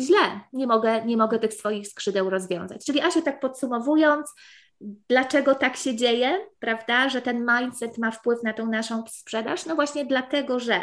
źle, 0.00 0.40
nie 0.52 0.66
mogę, 0.66 1.04
nie 1.04 1.16
mogę 1.16 1.38
tych 1.38 1.54
swoich 1.54 1.88
skrzydeł 1.88 2.30
rozwiązać. 2.30 2.86
Czyli 2.86 3.00
Asiu, 3.00 3.22
tak 3.22 3.40
podsumowując, 3.40 4.32
Dlaczego 4.80 5.54
tak 5.54 5.76
się 5.76 5.96
dzieje, 5.96 6.46
prawda, 6.58 7.08
że 7.08 7.22
ten 7.22 7.46
mindset 7.46 7.98
ma 7.98 8.10
wpływ 8.10 8.42
na 8.42 8.52
tą 8.52 8.66
naszą 8.66 9.04
sprzedaż? 9.08 9.66
No 9.66 9.74
właśnie 9.74 10.04
dlatego, 10.04 10.60
że 10.60 10.80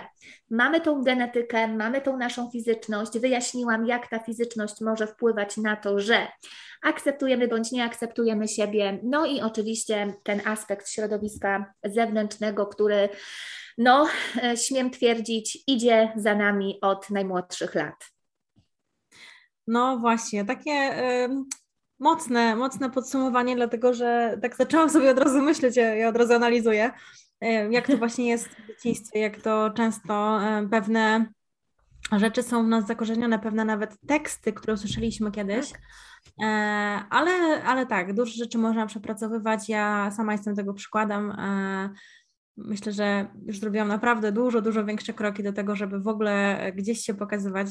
mamy 0.49 0.81
tą 0.81 1.03
genetykę, 1.03 1.67
mamy 1.67 2.01
tą 2.01 2.17
naszą 2.17 2.51
fizyczność. 2.51 3.19
Wyjaśniłam, 3.19 3.85
jak 3.85 4.07
ta 4.07 4.19
fizyczność 4.19 4.81
może 4.81 5.07
wpływać 5.07 5.57
na 5.57 5.75
to, 5.75 5.99
że 5.99 6.27
akceptujemy 6.83 7.47
bądź 7.47 7.71
nie 7.71 7.83
akceptujemy 7.83 8.47
siebie. 8.47 8.99
No 9.03 9.25
i 9.25 9.41
oczywiście 9.41 10.13
ten 10.23 10.41
aspekt 10.45 10.89
środowiska 10.89 11.73
zewnętrznego, 11.83 12.65
który, 12.65 13.09
no, 13.77 14.07
e, 14.43 14.57
śmiem 14.57 14.91
twierdzić, 14.91 15.63
idzie 15.67 16.13
za 16.15 16.35
nami 16.35 16.77
od 16.81 17.09
najmłodszych 17.09 17.75
lat. 17.75 18.13
No 19.67 19.97
właśnie, 19.97 20.45
takie 20.45 20.71
mocne, 22.03 22.55
mocne 22.55 22.89
podsumowanie, 22.89 23.55
dlatego 23.55 23.93
że 23.93 24.37
tak 24.41 24.55
zaczęłam 24.55 24.89
sobie 24.89 25.11
od 25.11 25.19
razu 25.19 25.41
myśleć, 25.41 25.77
ja 25.77 26.09
od 26.09 26.17
razu 26.17 26.33
analizuję, 26.33 26.91
e, 27.41 27.71
jak 27.71 27.87
to 27.87 27.97
właśnie 27.97 28.29
jest 28.29 28.47
w 28.47 28.67
dzieciństwie, 28.67 29.19
jak 29.19 29.41
to 29.41 29.69
często 29.69 30.41
e, 30.43 30.67
pewne 30.71 31.25
rzeczy 32.11 32.43
są 32.43 32.65
w 32.65 32.67
nas 32.67 32.87
zakorzenione, 32.87 33.39
pewne 33.39 33.65
nawet 33.65 33.97
teksty, 34.07 34.53
które 34.53 34.73
usłyszeliśmy 34.73 35.31
kiedyś. 35.31 35.71
Tak. 35.71 35.81
E, 36.43 36.47
ale, 37.09 37.63
ale 37.63 37.85
tak, 37.85 38.13
dużo 38.13 38.33
rzeczy 38.33 38.57
można 38.57 38.85
przepracowywać. 38.85 39.69
Ja 39.69 40.11
sama 40.11 40.31
jestem 40.31 40.55
tego 40.55 40.73
przykładem. 40.73 41.33
Myślę, 42.57 42.91
że 42.91 43.27
już 43.45 43.59
zrobiłam 43.59 43.87
naprawdę 43.87 44.31
dużo, 44.31 44.61
dużo 44.61 44.85
większe 44.85 45.13
kroki 45.13 45.43
do 45.43 45.53
tego, 45.53 45.75
żeby 45.75 45.99
w 45.99 46.07
ogóle 46.07 46.71
gdzieś 46.75 46.99
się 46.99 47.13
pokazywać 47.13 47.67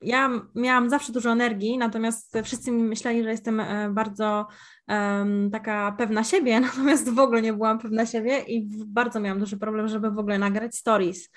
ja 0.00 0.30
miałam 0.54 0.90
zawsze 0.90 1.12
dużo 1.12 1.30
energii, 1.30 1.78
natomiast 1.78 2.38
wszyscy 2.44 2.70
mi 2.70 2.82
myśleli, 2.82 3.22
że 3.22 3.30
jestem 3.30 3.60
e, 3.60 3.90
bardzo 3.90 4.46
um, 4.88 5.50
taka 5.50 5.92
pewna 5.98 6.24
siebie, 6.24 6.60
natomiast 6.70 7.10
w 7.10 7.18
ogóle 7.18 7.42
nie 7.42 7.52
byłam 7.52 7.78
pewna 7.78 8.06
siebie 8.06 8.38
i 8.38 8.68
bardzo 8.86 9.20
miałam 9.20 9.38
duży 9.38 9.56
problem, 9.56 9.88
żeby 9.88 10.10
w 10.10 10.18
ogóle 10.18 10.38
nagrać 10.38 10.76
stories, 10.76 11.30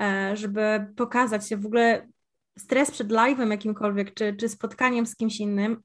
e, 0.00 0.36
żeby 0.36 0.86
pokazać 0.96 1.48
się 1.48 1.56
w 1.56 1.66
ogóle 1.66 2.08
stres 2.58 2.90
przed 2.90 3.08
live'em 3.08 3.50
jakimkolwiek, 3.50 4.14
czy, 4.14 4.36
czy 4.36 4.48
spotkaniem 4.48 5.06
z 5.06 5.16
kimś 5.16 5.40
innym, 5.40 5.82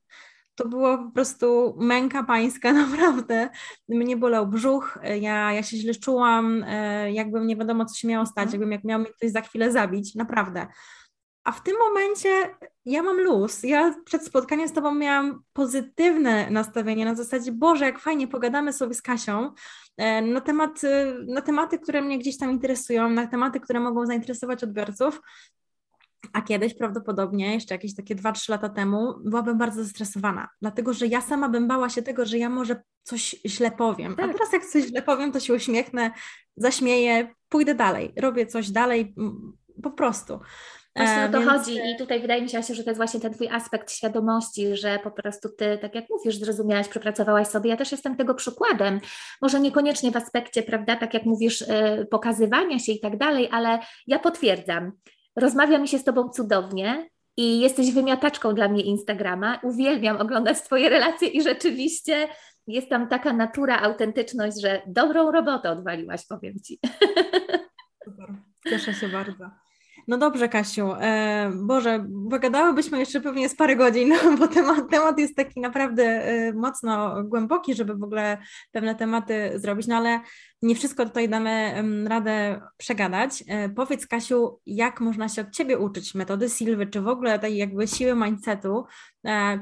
to 0.56 0.68
było 0.68 0.98
po 0.98 1.12
prostu 1.12 1.76
męka 1.80 2.24
pańska, 2.24 2.74
naprawdę. 2.84 3.50
Mnie 3.90 4.18
bolał 4.18 4.48
brzuch, 4.48 5.00
ja, 5.04 5.54
ja 5.54 5.64
się 5.64 5.78
źle 5.78 5.96
czułam, 5.96 6.64
e, 6.68 7.12
jakbym 7.12 7.48
nie 7.48 7.56
wiadomo, 7.56 7.86
co 7.86 7.96
się 7.96 8.08
miało 8.08 8.26
stać, 8.26 8.44
mhm. 8.44 8.52
jakbym 8.52 8.72
jak 8.72 8.84
miał 8.84 9.00
mnie 9.00 9.10
ktoś 9.10 9.32
za 9.32 9.42
chwilę 9.42 9.72
zabić, 9.72 10.16
naprawdę. 10.16 10.68
A 11.46 11.52
w 11.52 11.64
tym 11.64 11.76
momencie 11.80 12.56
ja 12.86 13.04
mam 13.04 13.20
luz. 13.20 13.64
Ja 13.64 13.96
przed 14.06 14.26
spotkaniem 14.26 14.68
z 14.68 14.74
Tobą 14.74 14.96
miałam 14.96 15.44
pozytywne 15.54 16.50
nastawienie 16.50 17.06
na 17.06 17.16
zasadzie, 17.16 17.52
Boże, 17.52 17.86
jak 17.86 18.00
fajnie 18.00 18.28
pogadamy 18.28 18.74
sobie 18.74 18.94
z 18.94 19.02
Kasią 19.02 19.52
e, 19.98 20.22
na, 20.22 20.42
temat, 20.42 20.84
e, 20.84 21.16
na 21.28 21.42
tematy, 21.42 21.80
które 21.80 22.02
mnie 22.02 22.20
gdzieś 22.20 22.38
tam 22.38 22.52
interesują, 22.52 23.10
na 23.10 23.28
tematy, 23.28 23.60
które 23.60 23.80
mogą 23.80 24.06
zainteresować 24.06 24.64
odbiorców. 24.64 25.22
A 26.34 26.42
kiedyś 26.42 26.74
prawdopodobnie, 26.74 27.54
jeszcze 27.54 27.76
jakieś 27.76 27.96
takie 27.96 28.16
2-3 28.16 28.50
lata 28.50 28.70
temu, 28.70 29.14
byłabym 29.26 29.58
bardzo 29.58 29.84
zestresowana, 29.84 30.50
dlatego 30.62 30.94
że 30.94 31.08
ja 31.08 31.22
sama 31.22 31.50
bym 31.50 31.68
bała 31.68 31.90
się 31.90 32.02
tego, 32.02 32.26
że 32.26 32.38
ja 32.38 32.50
może 32.50 32.84
coś 33.04 33.36
źle 33.46 33.72
powiem. 33.72 34.14
A 34.14 34.16
tak. 34.16 34.32
teraz, 34.32 34.54
jak 34.54 34.66
coś 34.66 34.84
źle 34.84 35.02
powiem, 35.02 35.32
to 35.32 35.40
się 35.40 35.54
uśmiechnę, 35.54 36.12
zaśmieję, 36.58 37.36
pójdę 37.50 37.76
dalej, 37.76 38.14
robię 38.18 38.46
coś 38.46 38.72
dalej, 38.72 39.16
po 39.84 39.92
prostu. 39.92 40.40
Właśnie 40.96 41.26
o 41.26 41.32
to 41.32 41.40
Więc... 41.40 41.52
chodzi 41.52 41.78
i 41.78 41.98
tutaj 41.98 42.22
wydaje 42.22 42.42
mi 42.42 42.50
się, 42.50 42.62
że 42.62 42.84
to 42.84 42.90
jest 42.90 42.98
właśnie 42.98 43.20
ten 43.20 43.34
Twój 43.34 43.50
aspekt 43.50 43.92
świadomości, 43.92 44.78
że 44.78 45.00
po 45.04 45.12
prostu 45.12 45.50
Ty, 45.50 45.78
tak 45.82 45.96
jak 45.96 46.06
mówisz, 46.10 46.38
zrozumiałaś, 46.38 46.88
przepracowałaś 46.88 47.48
sobie. 47.48 47.70
Ja 47.70 47.78
też 47.78 47.92
jestem 47.92 48.16
tego 48.16 48.36
przykładem. 48.36 49.00
Może 49.42 49.60
niekoniecznie 49.60 50.12
w 50.12 50.18
aspekcie, 50.18 50.64
prawda, 50.64 50.96
tak 50.96 51.14
jak 51.14 51.24
mówisz, 51.26 51.62
y, 51.62 52.08
pokazywania 52.12 52.80
się 52.80 52.92
i 52.92 53.00
tak 53.00 53.18
dalej, 53.18 53.50
ale 53.52 53.80
ja 54.08 54.20
potwierdzam. 54.20 54.92
Rozmawia 55.36 55.78
mi 55.78 55.88
się 55.88 56.00
z 56.00 56.04
Tobą 56.04 56.30
cudownie, 56.30 57.10
i 57.38 57.60
jesteś 57.60 57.92
wymiataczką 57.92 58.56
dla 58.56 58.68
mnie 58.68 58.84
Instagrama. 58.84 59.60
Uwielbiam 59.64 60.18
oglądać 60.18 60.62
Twoje 60.62 60.90
relacje 60.90 61.28
i 61.28 61.42
rzeczywiście 61.42 62.28
jest 62.68 62.90
tam 62.90 63.10
taka 63.10 63.34
natura, 63.34 63.82
autentyczność, 63.82 64.62
że 64.62 64.82
dobrą 64.88 65.32
robotę 65.32 65.72
odwaliłaś, 65.72 66.26
powiem 66.28 66.54
Ci. 66.66 66.80
Super, 68.06 68.36
cieszę 68.70 68.94
się 68.94 69.08
bardzo. 69.08 69.65
No 70.08 70.18
dobrze, 70.18 70.50
Kasiu. 70.50 70.92
E, 71.00 71.52
Boże, 71.56 72.08
pogadałybyśmy 72.30 73.00
jeszcze 73.00 73.22
pewnie 73.22 73.50
z 73.50 73.56
parę 73.56 73.76
godzin, 73.76 74.10
no, 74.24 74.38
bo 74.38 74.48
temat, 74.48 74.90
temat 74.92 75.20
jest 75.20 75.36
taki 75.36 75.62
naprawdę 75.62 76.04
e, 76.04 76.54
mocno 76.54 77.24
głęboki, 77.24 77.76
żeby 77.76 77.96
w 77.96 78.04
ogóle 78.04 78.38
pewne 78.72 78.96
tematy 78.96 79.52
zrobić, 79.56 79.88
no 79.88 79.96
ale 79.96 80.20
nie 80.62 80.76
wszystko 80.76 81.06
tutaj 81.06 81.30
damy 81.30 81.84
radę 82.08 82.62
przegadać. 82.78 83.44
E, 83.48 83.70
powiedz, 83.70 84.08
Kasiu, 84.08 84.60
jak 84.66 85.02
można 85.02 85.30
się 85.30 85.42
od 85.42 85.52
Ciebie 85.52 85.78
uczyć 85.78 86.16
metody 86.16 86.50
Silwy, 86.50 86.88
czy 86.88 87.02
w 87.02 87.08
ogóle 87.08 87.40
tej 87.40 87.58
jakby 87.58 87.88
siły 87.88 88.16
mindsetu, 88.16 88.86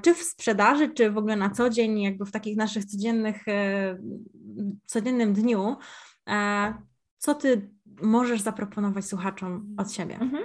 czy 0.04 0.14
w 0.14 0.24
sprzedaży, 0.24 0.90
czy 0.90 1.12
w 1.12 1.18
ogóle 1.18 1.36
na 1.36 1.50
co 1.50 1.70
dzień, 1.70 2.02
jakby 2.02 2.26
w 2.26 2.32
takich 2.32 2.58
naszych 2.58 2.86
codziennych, 2.86 3.44
codziennym 4.86 5.34
dniu. 5.34 5.76
Co 7.18 7.36
Ty 7.36 7.70
możesz 8.02 8.42
zaproponować 8.42 9.06
słuchaczom 9.06 9.76
od 9.78 9.92
siebie? 9.92 10.16
Mhm. 10.22 10.44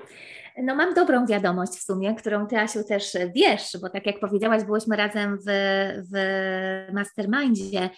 No 0.62 0.74
mam 0.74 0.94
dobrą 0.94 1.26
wiadomość 1.26 1.72
w 1.72 1.82
sumie, 1.82 2.14
którą 2.14 2.46
Ty 2.46 2.58
Asiu 2.58 2.84
też 2.84 3.12
wiesz, 3.34 3.76
bo 3.82 3.90
tak 3.90 4.06
jak 4.06 4.20
powiedziałaś, 4.20 4.64
byłyśmy 4.64 4.96
razem 4.96 5.38
w, 5.46 5.50
w 6.12 6.92
Mastermindzie 6.92 7.90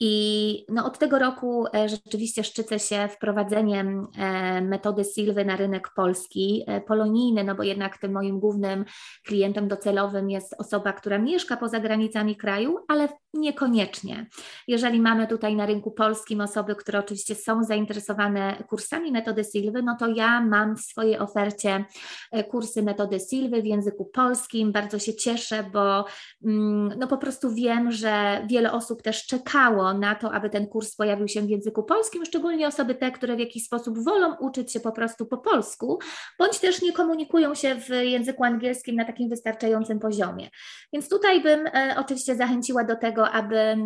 i 0.00 0.64
no 0.68 0.86
od 0.86 0.98
tego 0.98 1.18
roku 1.18 1.66
e, 1.74 1.88
rzeczywiście 1.88 2.44
szczycę 2.44 2.78
się 2.78 3.08
wprowadzeniem 3.08 4.06
e, 4.18 4.60
metody 4.60 5.04
Silwy 5.04 5.44
na 5.44 5.56
rynek 5.56 5.90
polski, 5.96 6.64
e, 6.66 6.80
polonijny, 6.80 7.44
no 7.44 7.54
bo 7.54 7.62
jednak 7.62 7.98
tym 7.98 8.12
moim 8.12 8.40
głównym 8.40 8.84
klientem 9.26 9.68
docelowym 9.68 10.30
jest 10.30 10.54
osoba, 10.58 10.92
która 10.92 11.18
mieszka 11.18 11.56
poza 11.56 11.80
granicami 11.80 12.36
kraju, 12.36 12.78
ale 12.88 13.08
niekoniecznie. 13.34 14.26
Jeżeli 14.68 15.00
mamy 15.00 15.26
tutaj 15.26 15.56
na 15.56 15.66
rynku 15.66 15.90
polskim 15.90 16.40
osoby, 16.40 16.74
które 16.74 16.98
oczywiście 16.98 17.34
są 17.34 17.64
zainteresowane 17.64 18.64
kursami 18.68 19.12
metody 19.12 19.44
Silwy, 19.44 19.82
no 19.82 19.96
to 20.00 20.06
ja 20.08 20.40
mam 20.40 20.76
w 20.76 20.80
swojej 20.80 21.18
ofercie 21.18 21.84
kursy 22.50 22.82
metody 22.82 23.18
Silwy 23.30 23.62
w 23.62 23.66
języku 23.66 24.04
polskim. 24.04 24.72
Bardzo 24.72 24.98
się 24.98 25.14
cieszę, 25.14 25.64
bo 25.72 26.04
mm, 26.44 26.98
no 26.98 27.06
po 27.06 27.18
prostu 27.18 27.54
wiem, 27.54 27.92
że 27.92 28.42
wiele 28.50 28.72
osób 28.72 29.02
też 29.02 29.26
czekało 29.26 29.85
na 29.94 30.14
to, 30.14 30.32
aby 30.32 30.50
ten 30.50 30.66
kurs 30.66 30.94
pojawił 30.94 31.28
się 31.28 31.42
w 31.42 31.48
języku 31.48 31.82
polskim, 31.82 32.24
szczególnie 32.24 32.66
osoby 32.66 32.94
te, 32.94 33.12
które 33.12 33.36
w 33.36 33.38
jakiś 33.38 33.64
sposób 33.64 34.04
wolą 34.04 34.36
uczyć 34.40 34.72
się 34.72 34.80
po 34.80 34.92
prostu 34.92 35.26
po 35.26 35.38
polsku, 35.38 35.98
bądź 36.38 36.58
też 36.58 36.82
nie 36.82 36.92
komunikują 36.92 37.54
się 37.54 37.74
w 37.74 37.88
języku 37.88 38.44
angielskim 38.44 38.96
na 38.96 39.04
takim 39.04 39.28
wystarczającym 39.28 39.98
poziomie. 39.98 40.48
Więc 40.92 41.08
tutaj 41.08 41.42
bym 41.42 41.66
e, 41.66 41.94
oczywiście 41.98 42.36
zachęciła 42.36 42.84
do 42.84 42.96
tego, 42.96 43.30
aby 43.30 43.56
e, 43.56 43.76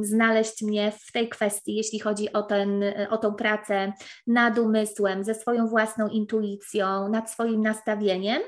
znaleźć 0.00 0.62
mnie 0.62 0.92
w 1.06 1.12
tej 1.12 1.28
kwestii, 1.28 1.74
jeśli 1.74 2.00
chodzi 2.00 2.32
o, 2.32 2.42
ten, 2.42 2.84
o 3.10 3.18
tą 3.18 3.34
pracę 3.34 3.92
nad 4.26 4.58
umysłem, 4.58 5.24
ze 5.24 5.34
swoją 5.34 5.66
własną 5.66 6.08
intuicją, 6.08 7.08
nad 7.08 7.30
swoim 7.30 7.60
nastawieniem. 7.60 8.42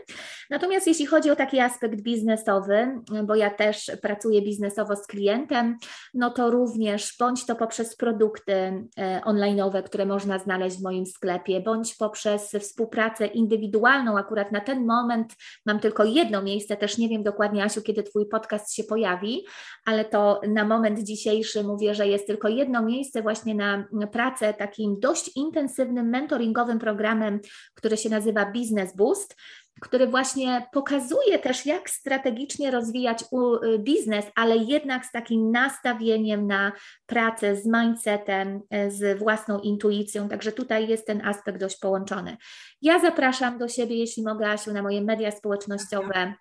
Natomiast 0.50 0.86
jeśli 0.86 1.06
chodzi 1.06 1.30
o 1.30 1.36
taki 1.36 1.60
aspekt 1.60 2.00
biznesowy, 2.00 3.00
bo 3.24 3.34
ja 3.34 3.50
też 3.50 3.90
pracuję 4.02 4.42
biznesowo 4.42 4.96
z 4.96 5.06
klientem, 5.06 5.76
no 6.14 6.21
to 6.30 6.50
również 6.50 7.16
bądź 7.18 7.46
to 7.46 7.56
poprzez 7.56 7.96
produkty 7.96 8.52
e, 8.52 9.20
online'owe, 9.24 9.82
które 9.82 10.06
można 10.06 10.38
znaleźć 10.38 10.76
w 10.76 10.82
moim 10.82 11.06
sklepie, 11.06 11.60
bądź 11.60 11.94
poprzez 11.94 12.50
współpracę 12.60 13.26
indywidualną. 13.26 14.18
Akurat 14.18 14.52
na 14.52 14.60
ten 14.60 14.86
moment 14.86 15.34
mam 15.66 15.80
tylko 15.80 16.04
jedno 16.04 16.42
miejsce, 16.42 16.76
też 16.76 16.98
nie 16.98 17.08
wiem 17.08 17.22
dokładnie, 17.22 17.64
Asiu, 17.64 17.82
kiedy 17.82 18.02
Twój 18.02 18.28
podcast 18.28 18.74
się 18.74 18.84
pojawi, 18.84 19.44
ale 19.84 20.04
to 20.04 20.40
na 20.48 20.64
moment 20.64 20.98
dzisiejszy 20.98 21.64
mówię, 21.64 21.94
że 21.94 22.06
jest 22.06 22.26
tylko 22.26 22.48
jedno 22.48 22.82
miejsce 22.82 23.22
właśnie 23.22 23.54
na 23.54 23.86
pracę 24.12 24.54
takim 24.54 25.00
dość 25.00 25.36
intensywnym 25.36 26.08
mentoringowym 26.08 26.78
programem, 26.78 27.40
który 27.74 27.96
się 27.96 28.10
nazywa 28.10 28.46
Business 28.46 28.96
Boost 28.96 29.36
który 29.80 30.06
właśnie 30.06 30.66
pokazuje 30.72 31.38
też, 31.38 31.66
jak 31.66 31.90
strategicznie 31.90 32.70
rozwijać 32.70 33.22
y, 33.22 33.78
biznes, 33.78 34.26
ale 34.34 34.56
jednak 34.56 35.06
z 35.06 35.12
takim 35.12 35.50
nastawieniem 35.50 36.46
na 36.46 36.72
pracę 37.06 37.56
z 37.56 37.66
mindsetem, 37.66 38.60
y, 38.86 38.90
z 38.90 39.18
własną 39.18 39.58
intuicją. 39.58 40.28
Także 40.28 40.52
tutaj 40.52 40.88
jest 40.88 41.06
ten 41.06 41.26
aspekt 41.26 41.60
dość 41.60 41.78
połączony. 41.78 42.36
Ja 42.82 42.98
zapraszam 42.98 43.58
do 43.58 43.68
siebie, 43.68 43.96
jeśli 43.96 44.22
mogę, 44.22 44.50
Asiu, 44.50 44.72
na 44.72 44.82
moje 44.82 45.02
media 45.02 45.30
społecznościowe 45.30 46.34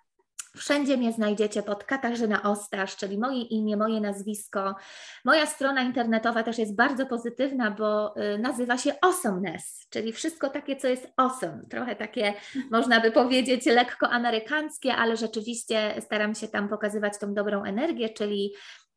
Wszędzie 0.56 0.96
mnie 0.96 1.12
znajdziecie 1.12 1.62
pod 1.62 1.84
Katarzyna 1.84 2.42
Ostasz, 2.42 2.96
czyli 2.96 3.18
moje 3.18 3.42
imię, 3.42 3.76
moje 3.76 4.00
nazwisko. 4.00 4.74
Moja 5.24 5.46
strona 5.46 5.82
internetowa 5.82 6.42
też 6.42 6.58
jest 6.58 6.76
bardzo 6.76 7.06
pozytywna, 7.06 7.70
bo 7.70 8.16
y, 8.16 8.38
nazywa 8.38 8.78
się 8.78 8.92
Awesomeness, 9.02 9.86
czyli 9.90 10.12
wszystko 10.12 10.50
takie, 10.50 10.76
co 10.76 10.88
jest 10.88 11.12
awesome. 11.16 11.62
Trochę 11.70 11.96
takie, 11.96 12.34
można 12.70 13.00
by 13.00 13.10
powiedzieć, 13.10 13.66
lekko 13.66 14.08
amerykańskie, 14.08 14.94
ale 14.94 15.16
rzeczywiście 15.16 15.94
staram 16.00 16.34
się 16.34 16.48
tam 16.48 16.68
pokazywać 16.68 17.18
tą 17.18 17.34
dobrą 17.34 17.64
energię, 17.64 18.08
czyli 18.08 18.52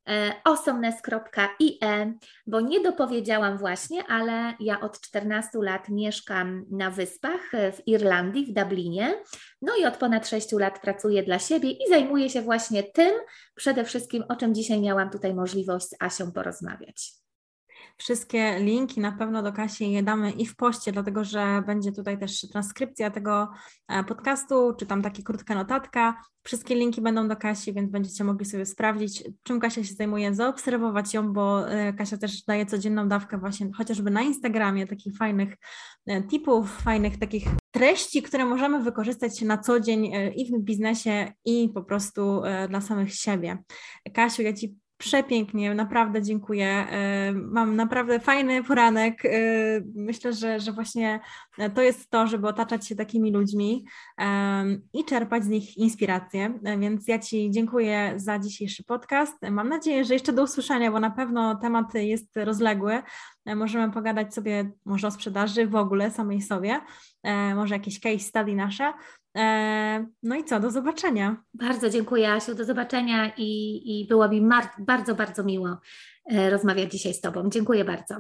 E, 0.10 0.34
awesomeness.ie, 0.44 2.14
bo 2.48 2.62
nie 2.62 2.84
dopowiedziałam 2.84 3.58
właśnie, 3.58 4.04
ale 4.08 4.54
ja 4.60 4.82
od 4.82 5.02
14 5.02 5.50
lat 5.62 5.90
mieszkam 5.90 6.66
na 6.72 6.92
wyspach 6.92 7.54
e, 7.54 7.72
w 7.72 7.88
Irlandii, 7.88 8.46
w 8.46 8.54
Dublinie. 8.54 9.24
No 9.62 9.76
i 9.82 9.86
od 9.86 9.98
ponad 9.98 10.28
6 10.28 10.52
lat 10.52 10.82
pracuję 10.82 11.24
dla 11.24 11.40
siebie 11.40 11.72
i 11.72 11.90
zajmuję 11.90 12.30
się 12.30 12.42
właśnie 12.42 12.84
tym, 12.84 13.14
przede 13.56 13.84
wszystkim 13.84 14.24
o 14.30 14.36
czym 14.36 14.56
dzisiaj 14.56 14.82
miałam 14.82 15.10
tutaj 15.10 15.34
możliwość 15.34 15.86
z 15.90 15.96
Asią 16.00 16.32
porozmawiać. 16.32 17.25
Wszystkie 17.98 18.60
linki 18.60 19.00
na 19.00 19.12
pewno 19.12 19.44
do 19.44 19.54
Kasi 19.54 19.92
je 19.92 20.04
damy 20.04 20.32
i 20.32 20.46
w 20.46 20.56
poście, 20.56 20.92
dlatego 20.92 21.24
że 21.24 21.64
będzie 21.68 21.92
tutaj 21.92 22.20
też 22.20 22.42
transkrypcja 22.42 23.12
tego 23.12 23.50
e, 23.88 24.04
podcastu, 24.04 24.74
czy 24.80 24.86
tam 24.86 25.02
taka 25.02 25.22
krótka 25.22 25.56
notatka. 25.56 26.22
Wszystkie 26.44 26.76
linki 26.76 27.02
będą 27.02 27.28
do 27.28 27.36
Kasi, 27.36 27.74
więc 27.74 27.92
będziecie 27.92 28.24
mogli 28.24 28.46
sobie 28.46 28.66
sprawdzić, 28.66 29.24
czym 29.44 29.60
Kasia 29.60 29.84
się 29.84 29.94
zajmuje, 29.94 30.36
zaobserwować 30.36 31.14
ją, 31.14 31.34
bo 31.34 31.70
e, 31.70 31.94
Kasia 31.94 32.18
też 32.18 32.44
daje 32.44 32.66
codzienną 32.66 33.08
dawkę 33.08 33.38
właśnie 33.38 33.70
chociażby 33.78 34.12
na 34.12 34.22
Instagramie 34.22 34.88
takich 34.88 35.18
fajnych 35.18 35.58
e, 36.06 36.24
tipów, 36.24 36.82
fajnych 36.82 37.20
takich 37.20 37.48
treści, 37.72 38.22
które 38.22 38.46
możemy 38.46 38.84
wykorzystać 38.84 39.42
na 39.42 39.58
co 39.58 39.80
dzień 39.80 40.12
i 40.36 40.52
w 40.52 40.60
biznesie, 40.60 41.34
i 41.46 41.70
po 41.74 41.84
prostu 41.84 42.42
dla 42.70 42.82
samych 42.82 43.14
siebie. 43.14 43.58
Kasiu, 44.14 44.42
ja 44.42 44.54
Ci 44.54 44.76
Przepięknie, 44.98 45.76
naprawdę 45.76 46.22
dziękuję. 46.22 46.68
E, 46.68 47.32
mam 47.34 47.76
naprawdę 47.76 48.20
fajny 48.20 48.64
poranek. 48.64 49.26
E, 49.26 49.30
myślę, 49.96 50.34
że, 50.34 50.60
że 50.60 50.72
właśnie 50.72 51.20
to 51.76 51.82
jest 51.82 52.10
to, 52.10 52.28
żeby 52.28 52.48
otaczać 52.48 52.88
się 52.88 52.96
takimi 52.96 53.32
ludźmi 53.32 53.86
i 54.94 55.06
czerpać 55.06 55.44
z 55.44 55.48
nich 55.48 55.78
inspirację. 55.78 56.60
E, 56.64 56.78
więc 56.78 57.08
ja 57.08 57.20
Ci 57.20 57.52
dziękuję 57.52 58.14
za 58.16 58.40
dzisiejszy 58.40 58.84
podcast. 58.84 59.34
Mam 59.52 59.70
nadzieję, 59.70 60.06
że 60.06 60.14
jeszcze 60.14 60.34
do 60.34 60.44
usłyszenia, 60.44 60.92
bo 60.92 61.00
na 61.00 61.12
pewno 61.12 61.56
temat 61.56 61.94
jest 61.94 62.38
rozległy. 62.38 63.02
Możemy 63.56 63.94
pogadać 63.94 64.34
sobie 64.34 64.72
może 64.86 65.08
o 65.08 65.12
sprzedaży 65.12 65.68
w 65.68 65.76
ogóle 65.76 66.12
samej 66.12 66.42
sobie, 66.42 66.82
może 67.56 67.76
jakieś 67.76 68.00
case 68.00 68.20
study 68.20 68.56
nasze. 68.56 68.94
E, 69.36 70.06
no 70.24 70.36
i 70.36 70.44
co, 70.44 70.60
do 70.60 70.72
zobaczenia. 70.72 71.44
Bardzo 71.54 71.90
dziękuję, 71.90 72.32
Asiu, 72.32 72.56
do 72.56 72.66
zobaczenia 72.66 73.32
i, 73.38 73.82
i 74.02 74.08
było 74.08 74.30
mi 74.30 74.42
bardzo, 74.80 75.16
bardzo 75.16 75.44
miło 75.44 75.78
e, 76.32 76.50
rozmawiać 76.50 76.92
dzisiaj 76.92 77.14
z 77.14 77.22
Tobą. 77.22 77.50
Dziękuję 77.50 77.86
bardzo. 77.86 78.16